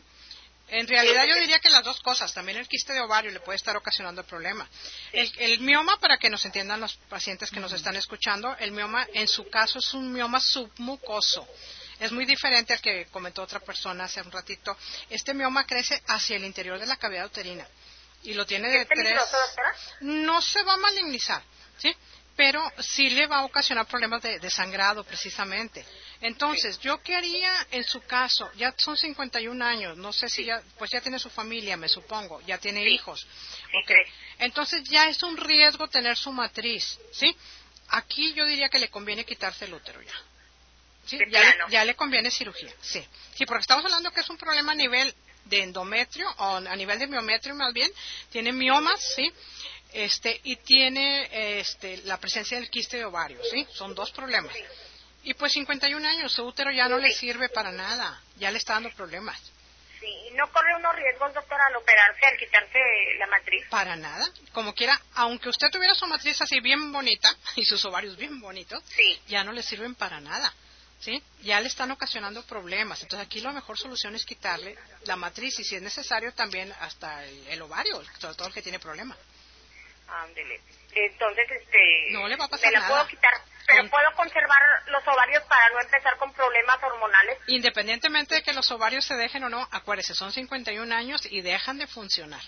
En 0.71 0.87
realidad 0.87 1.25
yo 1.27 1.33
diría 1.35 1.57
que 1.59 1.71
las 1.71 1.83
dos 1.83 1.99
cosas, 2.01 2.31
también 2.31 2.59
el 2.59 2.67
quiste 2.67 2.93
de 2.93 2.99
ovario 3.01 3.31
le 3.31 3.39
puede 3.39 3.55
estar 3.55 3.75
ocasionando 3.75 4.21
el 4.21 4.27
problema. 4.27 4.69
El, 5.11 5.31
el 5.39 5.59
mioma, 5.61 5.97
para 5.99 6.17
que 6.19 6.29
nos 6.29 6.45
entiendan 6.45 6.79
los 6.79 6.95
pacientes 7.09 7.49
que 7.49 7.59
nos 7.59 7.73
están 7.73 7.95
escuchando, 7.95 8.55
el 8.59 8.71
mioma 8.71 9.07
en 9.15 9.27
su 9.27 9.49
caso 9.49 9.79
es 9.79 9.91
un 9.95 10.13
mioma 10.13 10.39
submucoso. 10.39 11.47
Es 11.99 12.11
muy 12.11 12.25
diferente 12.25 12.73
al 12.73 12.81
que 12.81 13.07
comentó 13.07 13.41
otra 13.41 13.59
persona 13.59 14.05
hace 14.05 14.21
un 14.21 14.31
ratito. 14.31 14.77
Este 15.09 15.33
mioma 15.33 15.65
crece 15.65 16.01
hacia 16.07 16.37
el 16.37 16.45
interior 16.45 16.79
de 16.79 16.85
la 16.85 16.97
cavidad 16.97 17.25
uterina 17.25 17.67
y 18.23 18.33
lo 18.33 18.45
tiene 18.45 18.69
de 18.69 18.81
¿Es 18.81 18.87
peligroso, 18.87 19.37
tres. 19.55 19.95
No 20.01 20.41
se 20.41 20.63
va 20.63 20.73
a 20.73 20.77
malignizar, 20.77 21.41
¿sí? 21.77 21.93
Pero 22.35 22.61
sí 22.79 23.09
le 23.09 23.27
va 23.27 23.39
a 23.39 23.45
ocasionar 23.45 23.85
problemas 23.85 24.21
de, 24.21 24.39
de 24.39 24.49
sangrado 24.49 25.03
precisamente. 25.03 25.85
Entonces, 26.21 26.79
¿yo 26.79 27.01
qué 27.01 27.15
haría 27.15 27.67
en 27.71 27.83
su 27.83 28.01
caso? 28.01 28.49
Ya 28.55 28.73
son 28.77 28.95
51 28.95 29.65
años, 29.65 29.97
no 29.97 30.13
sé 30.13 30.29
si 30.29 30.45
ya, 30.45 30.61
pues 30.77 30.91
ya 30.91 31.01
tiene 31.01 31.19
su 31.19 31.29
familia, 31.29 31.75
me 31.75 31.89
supongo, 31.89 32.41
ya 32.41 32.57
tiene 32.57 32.87
hijos. 32.89 33.25
Ok. 33.83 33.91
Entonces 34.39 34.83
ya 34.83 35.09
es 35.09 35.21
un 35.23 35.35
riesgo 35.35 35.87
tener 35.87 36.17
su 36.17 36.31
matriz, 36.31 36.97
¿sí? 37.11 37.35
Aquí 37.89 38.33
yo 38.33 38.45
diría 38.45 38.69
que 38.69 38.79
le 38.79 38.89
conviene 38.89 39.25
quitarse 39.25 39.65
el 39.65 39.73
útero 39.73 40.01
ya. 40.01 40.13
¿Sí? 41.09 41.17
De 41.17 41.29
Ya, 41.29 41.39
le, 41.39 41.53
plano. 41.53 41.69
ya 41.69 41.85
le 41.85 41.95
conviene 41.95 42.29
cirugía, 42.31 42.71
sí. 42.81 43.05
Sí, 43.35 43.45
porque 43.45 43.61
estamos 43.61 43.83
hablando 43.85 44.11
que 44.11 44.19
es 44.19 44.29
un 44.29 44.37
problema 44.37 44.71
a 44.73 44.75
nivel 44.75 45.13
de 45.45 45.63
endometrio, 45.63 46.29
o 46.37 46.57
a 46.57 46.75
nivel 46.75 46.99
de 46.99 47.07
miometrio 47.07 47.55
más 47.55 47.73
bien, 47.73 47.89
tiene 48.31 48.51
miomas, 48.53 48.99
¿sí? 49.15 49.31
Este, 49.93 50.39
y 50.43 50.57
tiene 50.57 51.59
este, 51.59 51.97
la 52.03 52.17
presencia 52.17 52.59
del 52.59 52.69
quiste 52.69 52.97
de 52.97 53.05
ovario, 53.05 53.39
¿sí? 53.49 53.65
Son 53.73 53.95
dos 53.95 54.11
problemas. 54.11 54.53
Y 55.23 55.33
pues 55.33 55.51
51 55.53 56.07
años, 56.07 56.31
su 56.31 56.43
útero 56.43 56.71
ya 56.71 56.87
no 56.87 56.97
le 56.97 57.11
sirve 57.11 57.49
para 57.49 57.71
nada, 57.71 58.21
ya 58.37 58.51
le 58.51 58.57
está 58.59 58.73
dando 58.73 58.91
problemas. 58.91 59.39
sí 59.99 60.07
y 60.29 60.31
no 60.35 60.49
corre 60.51 60.75
unos 60.75 60.95
riesgos 60.95 61.33
doctora 61.33 61.65
al 61.67 61.75
operarse 61.75 62.25
al 62.25 62.37
quitarse 62.37 62.79
la 63.17 63.27
matriz 63.27 63.65
Para 63.69 63.95
nada. 63.95 64.29
Como 64.53 64.73
quiera, 64.73 64.99
aunque 65.15 65.49
usted 65.49 65.67
tuviera 65.71 65.93
su 65.95 66.05
matriz 66.07 66.39
así 66.41 66.59
bien 66.61 66.91
bonita 66.91 67.29
y 67.55 67.65
sus 67.65 67.83
ovarios 67.85 68.15
bien 68.15 68.39
bonitos, 68.39 68.81
sí 68.95 69.19
ya 69.27 69.43
no 69.43 69.51
le 69.51 69.63
sirven 69.63 69.95
para 69.95 70.21
nada. 70.21 70.53
¿Sí? 70.99 71.23
Ya 71.43 71.61
le 71.61 71.67
están 71.67 71.91
ocasionando 71.91 72.43
problemas. 72.43 73.01
Entonces 73.01 73.25
aquí 73.25 73.39
la 73.39 73.51
mejor 73.53 73.77
solución 73.77 74.15
es 74.15 74.25
quitarle 74.25 74.77
la 75.05 75.15
matriz 75.15 75.57
y 75.59 75.63
si 75.63 75.75
es 75.75 75.81
necesario 75.81 76.33
también 76.33 76.73
hasta 76.81 77.23
el, 77.25 77.47
el 77.47 77.61
ovario, 77.61 78.03
sobre 78.19 78.35
todo 78.35 78.47
el 78.49 78.53
que 78.53 78.61
tiene 78.61 78.79
problema. 78.79 79.15
ándele 80.07 80.59
entonces 80.91 81.45
este 81.51 82.07
No 82.11 82.27
le 82.27 82.35
va 82.35 82.45
a 82.45 82.47
pasar 82.47 82.67
me 82.67 82.73
la 82.73 82.79
nada. 82.79 82.89
puedo 82.95 83.07
quitar 83.07 83.31
pero 83.67 83.81
Con- 83.83 83.89
puedo 83.91 84.11
conservar 84.15 84.59
los 84.87 85.07
ovarios 85.07 85.43
para 85.43 85.69
no 85.69 85.79
empezar 85.81 86.17
con 86.17 86.33
problemas 86.33 86.81
hormonales 86.81 87.37
Independientemente 87.47 88.35
de 88.35 88.41
que 88.41 88.53
los 88.53 88.69
ovarios 88.71 89.05
se 89.05 89.13
dejen 89.15 89.43
o 89.43 89.49
no, 89.49 89.67
acuérdese, 89.71 90.15
son 90.15 90.31
51 90.33 90.93
años 90.95 91.21
y 91.29 91.41
dejan 91.41 91.77
de 91.77 91.85
funcionar. 91.87 92.41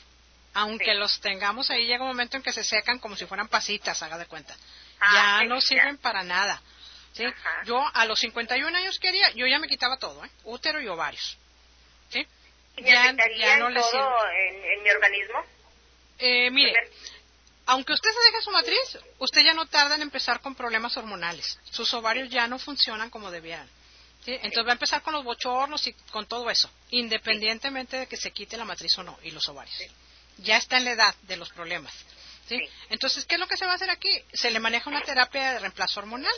Aunque 0.56 0.91
Sí. 0.91 0.97
los 0.97 1.22
tengamos 1.22 1.70
ahí, 1.70 1.86
llega 1.86 2.02
un 2.02 2.10
momento 2.10 2.36
en 2.38 2.43
que 2.43 2.52
se 2.52 2.64
secan 2.64 2.97
como 2.99 3.16
si 3.16 3.26
fueran 3.28 3.47
pasitas, 3.47 4.02
haga 4.04 4.18
de 4.18 4.26
cuenta. 4.26 4.56
Ah, 4.99 5.12
ya 5.14 5.39
sí, 5.43 5.47
no 5.47 5.56
ya. 5.56 5.62
sirven 5.62 5.97
para 5.99 6.24
nada. 6.24 6.60
¿Sí? 7.14 7.26
Yo 7.66 7.84
a 7.93 8.05
los 8.05 8.20
51 8.20 8.78
años 8.78 8.99
quería, 8.99 9.32
yo 9.32 9.47
ya 9.47 9.59
me 9.59 9.68
quitaba 9.68 9.97
todo, 9.97 10.24
¿eh? 10.26 10.30
útero 10.43 10.82
y 10.82 10.88
ovarios. 10.88 11.38
¿sí? 12.09 12.26
¿Y 12.78 12.82
me 12.84 12.97
afectaría 12.97 13.57
en 13.57 13.74
todo 13.74 14.28
en, 14.34 14.55
en 14.64 14.84
mi 14.84 14.89
organismo? 14.89 15.43
Eh, 16.20 16.49
mire, 16.51 16.74
aunque 17.66 17.93
usted 17.93 18.09
se 18.09 18.32
deje 18.32 18.43
su 18.43 18.51
matriz, 18.51 18.97
usted 19.20 19.41
ya 19.43 19.53
no 19.53 19.66
tarda 19.66 19.95
en 19.95 20.01
empezar 20.01 20.41
con 20.41 20.55
problemas 20.55 20.95
hormonales. 20.97 21.59
Sus 21.72 21.93
ovarios 21.93 22.30
ya 22.30 22.47
no 22.47 22.59
funcionan 22.59 23.09
como 23.09 23.32
debieran. 23.32 23.70
¿sí? 24.26 24.34
Entonces 24.34 24.66
va 24.66 24.72
a 24.72 24.74
empezar 24.74 25.01
con 25.01 25.14
los 25.14 25.24
bochornos 25.24 25.86
y 25.88 25.93
con 26.12 26.28
todo 26.28 26.49
eso, 26.49 26.70
independientemente 26.89 27.97
de 27.97 28.07
que 28.07 28.18
se 28.18 28.32
quite 28.32 28.57
la 28.57 28.66
matriz 28.66 28.97
o 28.97 29.03
no 29.03 29.18
y 29.24 29.32
los 29.32 29.47
ovarios. 29.49 29.76
Ya 30.38 30.57
está 30.57 30.78
en 30.78 30.86
la 30.86 30.91
edad 30.91 31.16
de 31.24 31.38
los 31.38 31.49
problemas. 31.49 31.93
¿sí? 32.47 32.59
Entonces, 32.89 33.26
¿qué 33.26 33.36
es 33.36 33.39
lo 33.39 33.47
que 33.47 33.57
se 33.57 33.66
va 33.66 33.74
a 33.74 33.76
hacer 33.76 33.89
aquí? 33.89 34.09
Se 34.34 34.51
le 34.51 34.59
maneja 34.59 34.89
una 34.89 35.01
terapia 35.01 35.53
de 35.53 35.59
reemplazo 35.59 35.99
hormonal, 35.99 36.34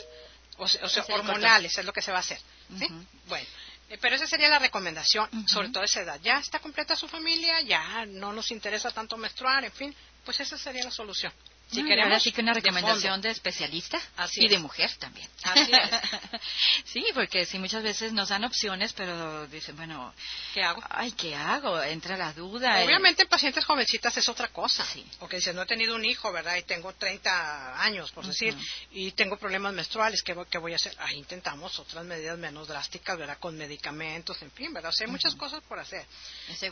o, 0.58 0.68
se- 0.68 0.78
o 0.84 0.88
sea, 0.88 1.02
hormonales 1.14 1.76
es 1.78 1.84
lo 1.84 1.92
que 1.92 2.02
se 2.02 2.10
va 2.12 2.18
a 2.18 2.20
hacer. 2.20 2.38
¿sí? 2.78 2.86
Bueno, 3.26 3.46
eh, 3.90 3.98
pero 4.00 4.16
esa 4.16 4.26
sería 4.26 4.48
la 4.48 4.58
recomendación, 4.58 5.28
sobre 5.48 5.68
todo 5.70 5.82
a 5.82 5.86
esa 5.86 6.00
edad. 6.02 6.20
Ya 6.22 6.38
está 6.38 6.58
completa 6.58 6.96
su 6.96 7.08
familia, 7.08 7.60
ya 7.60 8.06
no 8.06 8.32
nos 8.32 8.50
interesa 8.50 8.90
tanto 8.90 9.16
menstruar, 9.16 9.64
en 9.64 9.72
fin, 9.72 9.94
pues 10.24 10.40
esa 10.40 10.56
sería 10.58 10.84
la 10.84 10.90
solución. 10.90 11.32
Si 11.74 11.82
No, 11.82 11.88
queremos 11.88 12.04
ahora 12.12 12.20
sí 12.20 12.32
que 12.32 12.40
una 12.40 12.52
de 12.52 12.60
recomendación 12.60 13.12
fondo. 13.14 13.26
de, 13.28 13.32
especialista 13.32 14.00
Así 14.16 14.44
y 14.44 14.48
de 14.48 14.56
es. 14.56 14.60
mujer 14.60 14.90
también. 14.98 15.28
Así 15.42 15.72
es. 15.72 16.40
sí, 16.84 17.04
porque 17.14 17.46
sí, 17.46 17.58
muchas 17.58 17.82
veces 17.82 18.12
nos 18.12 18.28
dan 18.28 18.44
opciones, 18.44 18.92
pero 18.92 19.46
dicen, 19.48 19.76
bueno, 19.76 20.14
¿Qué 20.52 20.62
hago? 20.62 20.82
ay, 20.90 21.12
¿qué 21.12 21.34
hago? 21.34 21.82
Entra 21.82 22.16
la 22.16 22.32
duda. 22.32 22.82
Obviamente 22.84 23.22
en 23.22 23.28
pacientes 23.28 23.64
jovencitas 23.64 24.16
es 24.16 24.28
otra 24.28 24.48
cosa. 24.48 24.84
Sí. 24.92 25.04
O 25.20 25.28
que 25.28 25.36
dicen, 25.36 25.56
no 25.56 25.62
he 25.62 25.66
tenido 25.66 25.94
un 25.94 26.04
hijo, 26.04 26.30
¿verdad? 26.32 26.56
Y 26.56 26.62
tengo 26.62 26.92
30 26.92 27.82
años, 27.82 28.10
por 28.12 28.26
decir, 28.26 28.54
Ujú. 28.54 28.64
y 28.92 29.12
tengo 29.12 29.36
problemas 29.36 29.72
menstruales, 29.72 30.22
¿qué, 30.22 30.34
voy- 30.34 30.46
qué 30.50 30.58
voy 30.58 30.72
a 30.72 30.76
hacer? 30.76 30.94
Ahí 30.98 31.16
intentamos 31.18 31.78
otras 31.78 32.04
medidas 32.04 32.38
menos 32.38 32.68
drásticas, 32.68 33.18
¿verdad? 33.18 33.38
Con 33.38 33.56
medicamentos, 33.56 34.40
en 34.42 34.50
fin, 34.52 34.72
¿verdad? 34.72 34.90
O 34.90 34.92
sea, 34.92 35.06
hay 35.06 35.10
muchas 35.10 35.34
cosas 35.34 35.62
por 35.64 35.78
hacer. 35.78 36.06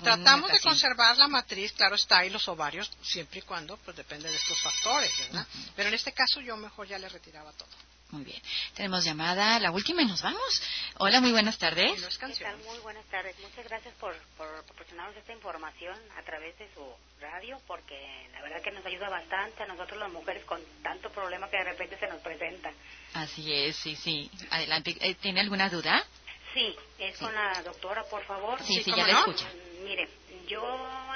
Tratamos 0.03 0.51
de 0.51 0.61
conservar 0.61 1.17
la 1.19 1.29
matriz, 1.29 1.73
claro 1.73 1.97
está, 1.97 2.25
y 2.25 2.31
los 2.31 2.47
ovarios, 2.49 2.91
siempre 3.03 3.41
y 3.41 3.43
cuando, 3.43 3.77
pues 3.79 3.97
depende 3.97 4.29
de 4.29 4.37
estos 4.37 4.59
factores, 4.61 4.83
¿verdad? 5.01 5.47
Pero 5.77 5.89
en 5.89 5.95
este 5.95 6.13
caso 6.13 6.41
yo 6.41 6.57
mejor 6.57 6.87
ya 6.87 6.99
le 6.99 7.09
retiraba 7.09 7.53
todo. 7.53 7.69
Muy 8.13 8.25
bien. 8.25 8.43
Tenemos 8.75 9.05
llamada, 9.05 9.59
la 9.59 9.71
última 9.71 10.03
y 10.03 10.05
nos 10.05 10.21
vamos. 10.21 10.63
Hola, 10.99 11.23
muy 11.23 11.33
buenas 11.33 11.57
tardes. 11.57 11.93
¿Qué 12.19 12.35
tal? 12.45 12.59
Muy 12.59 12.79
buenas 12.81 13.07
tardes. 13.07 13.35
Muchas 13.41 13.65
gracias 13.65 13.95
por, 13.95 14.15
por 14.37 14.65
proporcionarnos 14.65 15.17
esta 15.17 15.33
información 15.33 15.99
a 16.19 16.23
través 16.23 16.59
de 16.59 16.69
su 16.75 16.85
radio, 17.23 17.59
porque 17.67 18.29
la 18.33 18.43
verdad 18.43 18.61
que 18.63 18.71
nos 18.71 18.85
ayuda 18.85 19.09
bastante 19.09 19.63
a 19.63 19.67
nosotros 19.67 19.99
las 19.99 20.13
mujeres 20.13 20.45
con 20.45 20.61
tanto 20.83 21.09
problema 21.11 21.49
que 21.49 21.57
de 21.57 21.65
repente 21.65 21.99
se 21.99 22.07
nos 22.07 22.21
presenta. 22.21 22.71
Así 23.15 23.51
es, 23.51 23.77
sí, 23.77 23.97
sí. 23.97 24.31
Adelante. 24.51 24.95
Eh, 25.01 25.15
¿Tiene 25.15 25.41
alguna 25.41 25.71
duda? 25.71 26.05
Sí, 26.53 26.77
es 26.99 27.17
con 27.17 27.35
la 27.35 27.63
doctora, 27.63 28.05
por 28.05 28.23
favor. 28.27 28.63
Sí, 28.63 28.83
sí, 28.85 28.91
¿cómo 28.91 29.07
ya 29.07 29.07
la 29.11 29.19
escucha. 29.21 29.49
Mire, 29.85 30.07
yo 30.47 30.63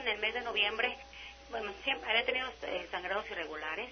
en 0.01 0.09
el 0.09 0.19
mes 0.19 0.33
de 0.33 0.41
noviembre, 0.41 0.97
bueno, 1.51 1.73
siempre 1.85 2.11
había 2.11 2.25
tenido 2.25 2.49
eh, 2.63 2.89
sangrados 2.91 3.29
irregulares, 3.31 3.91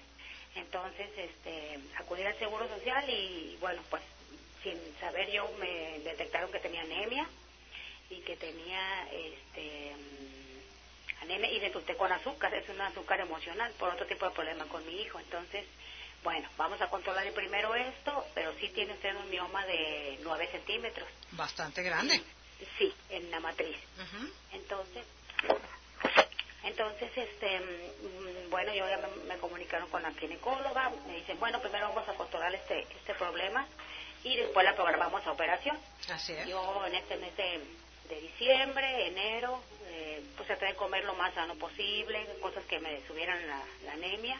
entonces 0.55 1.09
este, 1.17 1.79
acudí 1.97 2.23
al 2.23 2.37
Seguro 2.39 2.67
Social 2.67 3.09
y 3.09 3.57
bueno, 3.59 3.81
pues 3.89 4.03
sin 4.63 4.79
saber 4.99 5.31
yo 5.31 5.49
me 5.59 5.99
detectaron 5.99 6.51
que 6.51 6.59
tenía 6.59 6.81
anemia 6.81 7.27
y 8.09 8.21
que 8.21 8.35
tenía 8.37 9.07
este 9.11 9.95
mm, 9.95 11.23
anemia 11.23 11.51
y 11.51 11.59
resulté 11.59 11.95
con 11.95 12.11
azúcar, 12.11 12.53
es 12.53 12.67
un 12.69 12.81
azúcar 12.81 13.19
emocional 13.19 13.71
por 13.79 13.89
otro 13.89 14.05
tipo 14.07 14.25
de 14.25 14.35
problema 14.35 14.65
con 14.65 14.85
mi 14.85 15.01
hijo, 15.01 15.19
entonces 15.19 15.65
bueno, 16.25 16.49
vamos 16.57 16.81
a 16.81 16.89
controlar 16.89 17.31
primero 17.33 17.75
esto, 17.75 18.25
pero 18.33 18.51
sí 18.59 18.69
tiene 18.69 18.93
usted 18.93 19.15
un 19.15 19.29
mioma 19.29 19.63
de 19.67 20.17
9 20.23 20.49
centímetros. 20.51 21.07
Bastante 21.33 21.83
grande. 21.83 22.19
Sí, 22.79 22.91
en 23.09 23.29
la 23.29 23.39
matriz. 23.39 23.77
Entonces, 24.51 25.05
entonces, 26.65 27.11
este, 27.15 27.59
mm, 27.59 28.49
bueno, 28.49 28.73
yo 28.73 28.87
ya 28.89 28.97
me, 28.97 29.07
me 29.25 29.37
comunicaron 29.37 29.89
con 29.89 30.01
la 30.03 30.11
ginecóloga, 30.13 30.91
me 31.07 31.15
dicen, 31.15 31.39
bueno, 31.39 31.59
primero 31.61 31.89
vamos 31.89 32.07
a 32.09 32.13
controlar 32.13 32.53
este, 32.53 32.81
este 32.81 33.13
problema 33.15 33.67
y 34.23 34.35
después 34.37 34.65
la 34.65 34.75
programamos 34.75 35.25
a 35.25 35.31
operación. 35.31 35.77
Así 36.09 36.33
es. 36.33 36.47
Yo 36.47 36.85
en 36.87 36.95
este 36.95 37.17
mes 37.17 37.35
de, 37.37 37.61
de 38.09 38.21
diciembre, 38.21 39.07
enero, 39.07 39.61
eh, 39.87 40.23
pues 40.35 40.47
traté 40.47 40.65
de 40.65 40.75
comer 40.75 41.03
lo 41.05 41.13
más 41.15 41.33
sano 41.33 41.55
posible, 41.55 42.25
cosas 42.41 42.63
que 42.65 42.79
me 42.79 43.05
subieran 43.07 43.47
la, 43.47 43.61
la 43.85 43.93
anemia. 43.93 44.39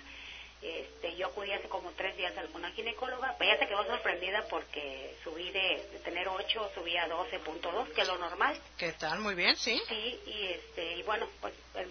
Este, 0.61 1.15
yo 1.15 1.27
acudí 1.27 1.51
hace 1.51 1.67
como 1.69 1.91
tres 1.91 2.17
días 2.17 2.33
a 2.37 2.57
una 2.57 2.71
ginecóloga, 2.71 3.35
pero 3.37 3.51
ella 3.51 3.59
se 3.59 3.67
quedó 3.67 3.83
sorprendida 3.85 4.45
porque 4.49 5.15
subí 5.23 5.51
de, 5.51 5.87
de 5.91 5.99
tener 5.99 6.27
8, 6.27 6.71
subí 6.73 6.97
a 6.97 7.07
12.2, 7.07 7.93
que 7.93 8.01
es 8.01 8.07
lo 8.07 8.17
normal. 8.17 8.59
¿Qué 8.77 8.93
tal? 8.93 9.19
Muy 9.19 9.35
bien, 9.35 9.55
sí. 9.57 9.79
Sí, 9.87 10.19
y, 10.25 10.47
este, 10.53 10.95
y 10.97 11.03
bueno, 11.03 11.27
pues 11.39 11.53
em, 11.75 11.89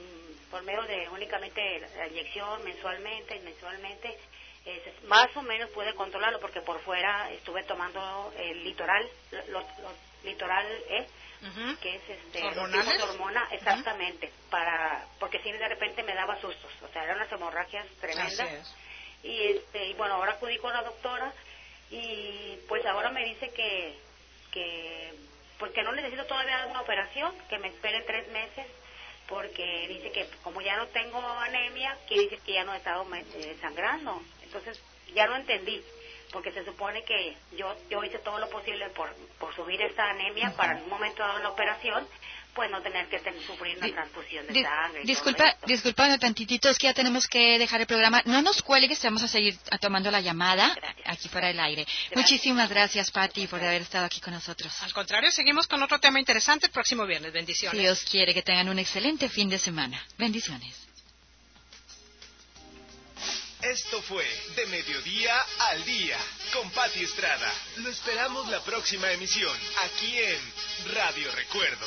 por 0.50 0.62
medio 0.62 0.82
de 0.82 1.08
únicamente 1.08 1.80
la 1.96 2.08
inyección 2.08 2.64
mensualmente 2.64 3.36
y 3.36 3.40
mensualmente, 3.40 4.18
más 5.04 5.28
o 5.36 5.42
menos 5.42 5.70
pude 5.70 5.94
controlarlo 5.94 6.40
porque 6.40 6.60
por 6.62 6.80
fuera 6.80 7.30
estuve 7.32 7.64
tomando 7.64 8.32
el 8.36 8.64
litoral, 8.64 9.08
los, 9.48 9.64
los 9.78 9.92
litoral 10.24 10.66
Que 11.80 11.96
es 11.96 12.02
este 12.08 12.42
¿Hormonales? 12.42 13.02
hormona 13.02 13.46
exactamente 13.52 14.32
para 14.50 15.06
porque 15.20 15.40
si 15.40 15.52
de 15.52 15.68
repente 15.68 16.02
me 16.02 16.14
daba 16.14 16.40
sustos 16.40 16.72
o 16.82 16.88
sea 16.88 17.04
eran 17.04 17.16
unas 17.16 17.30
hemorragias 17.32 17.86
tremendas. 18.00 18.74
Y 19.22 19.42
este 19.48 19.86
y 19.88 19.94
bueno 19.94 20.14
ahora 20.14 20.32
acudí 20.32 20.56
con 20.58 20.72
la 20.72 20.82
doctora 20.82 21.32
y 21.90 22.56
pues 22.68 22.84
ahora 22.86 23.10
me 23.10 23.24
dice 23.24 23.50
que 23.50 23.98
que 24.52 25.14
porque 25.58 25.82
no 25.82 25.92
necesito 25.92 26.24
todavía 26.26 26.66
una 26.66 26.80
operación 26.80 27.34
que 27.48 27.58
me 27.58 27.68
espere 27.68 28.00
tres 28.02 28.26
meses 28.28 28.66
porque 29.28 29.86
dice 29.88 30.10
que 30.12 30.28
como 30.42 30.60
ya 30.60 30.76
no 30.76 30.86
tengo 30.88 31.18
anemia 31.20 31.96
quiere 32.08 32.24
decir 32.24 32.40
que 32.40 32.52
ya 32.54 32.64
no 32.64 32.74
he 32.74 32.78
estado 32.78 33.06
eh, 33.14 33.56
sangrando. 33.60 34.22
Entonces 34.42 34.80
ya 35.14 35.26
no 35.26 35.36
entendí 35.36 35.82
porque 36.34 36.52
se 36.52 36.64
supone 36.64 37.02
que 37.04 37.34
yo 37.56 37.74
yo 37.88 38.02
hice 38.04 38.18
todo 38.18 38.38
lo 38.38 38.50
posible 38.50 38.90
por, 38.90 39.08
por 39.38 39.54
subir 39.54 39.80
esta 39.80 40.10
anemia 40.10 40.52
para 40.56 40.76
en 40.76 40.82
un 40.82 40.90
momento 40.90 41.22
dado 41.22 41.38
en 41.38 41.44
la 41.44 41.50
operación 41.50 42.06
pues 42.54 42.70
no 42.70 42.80
tener 42.82 43.08
que 43.08 43.18
ten- 43.18 43.40
sufrir 43.46 43.76
una 43.78 43.86
Di- 43.86 43.92
transfusión 43.92 44.46
de 44.46 44.52
Dis- 44.52 44.62
sangre 44.62 45.02
disculpa, 45.04 45.56
disculpa 45.66 46.18
tantitito, 46.18 46.68
es 46.68 46.78
que 46.78 46.86
ya 46.86 46.94
tenemos 46.94 47.26
que 47.26 47.58
dejar 47.58 47.80
el 47.80 47.86
programa. 47.88 48.22
No 48.26 48.42
nos 48.42 48.62
cuelgues, 48.62 49.02
vamos 49.02 49.22
a 49.24 49.28
seguir 49.28 49.58
tomando 49.80 50.08
la 50.12 50.20
llamada 50.20 50.72
Gracias. 50.76 51.06
aquí 51.08 51.28
para 51.30 51.50
el 51.50 51.58
aire. 51.58 51.84
Muchísimas 52.14 52.68
gracias, 52.68 53.10
Patti, 53.10 53.48
por 53.48 53.60
haber 53.60 53.82
estado 53.82 54.04
aquí 54.06 54.20
con 54.20 54.34
nosotros. 54.34 54.72
Al 54.84 54.92
contrario, 54.92 55.32
seguimos 55.32 55.66
con 55.66 55.82
otro 55.82 55.98
tema 55.98 56.20
interesante 56.20 56.66
el 56.66 56.72
próximo 56.72 57.04
viernes. 57.06 57.32
Bendiciones. 57.32 57.76
Si 57.76 57.82
Dios 57.82 58.04
quiere 58.08 58.32
que 58.32 58.42
tengan 58.42 58.68
un 58.68 58.78
excelente 58.78 59.28
fin 59.28 59.48
de 59.48 59.58
semana. 59.58 60.00
Bendiciones. 60.16 60.83
Esto 63.70 64.02
fue 64.02 64.26
De 64.56 64.66
Mediodía 64.66 65.40
al 65.70 65.84
Día 65.86 66.18
con 66.52 66.70
Patti 66.72 67.02
Estrada. 67.02 67.50
Lo 67.78 67.88
esperamos 67.88 68.46
la 68.50 68.62
próxima 68.62 69.10
emisión 69.10 69.56
aquí 69.84 70.18
en 70.18 70.94
Radio 70.94 71.32
Recuerdo 71.32 71.86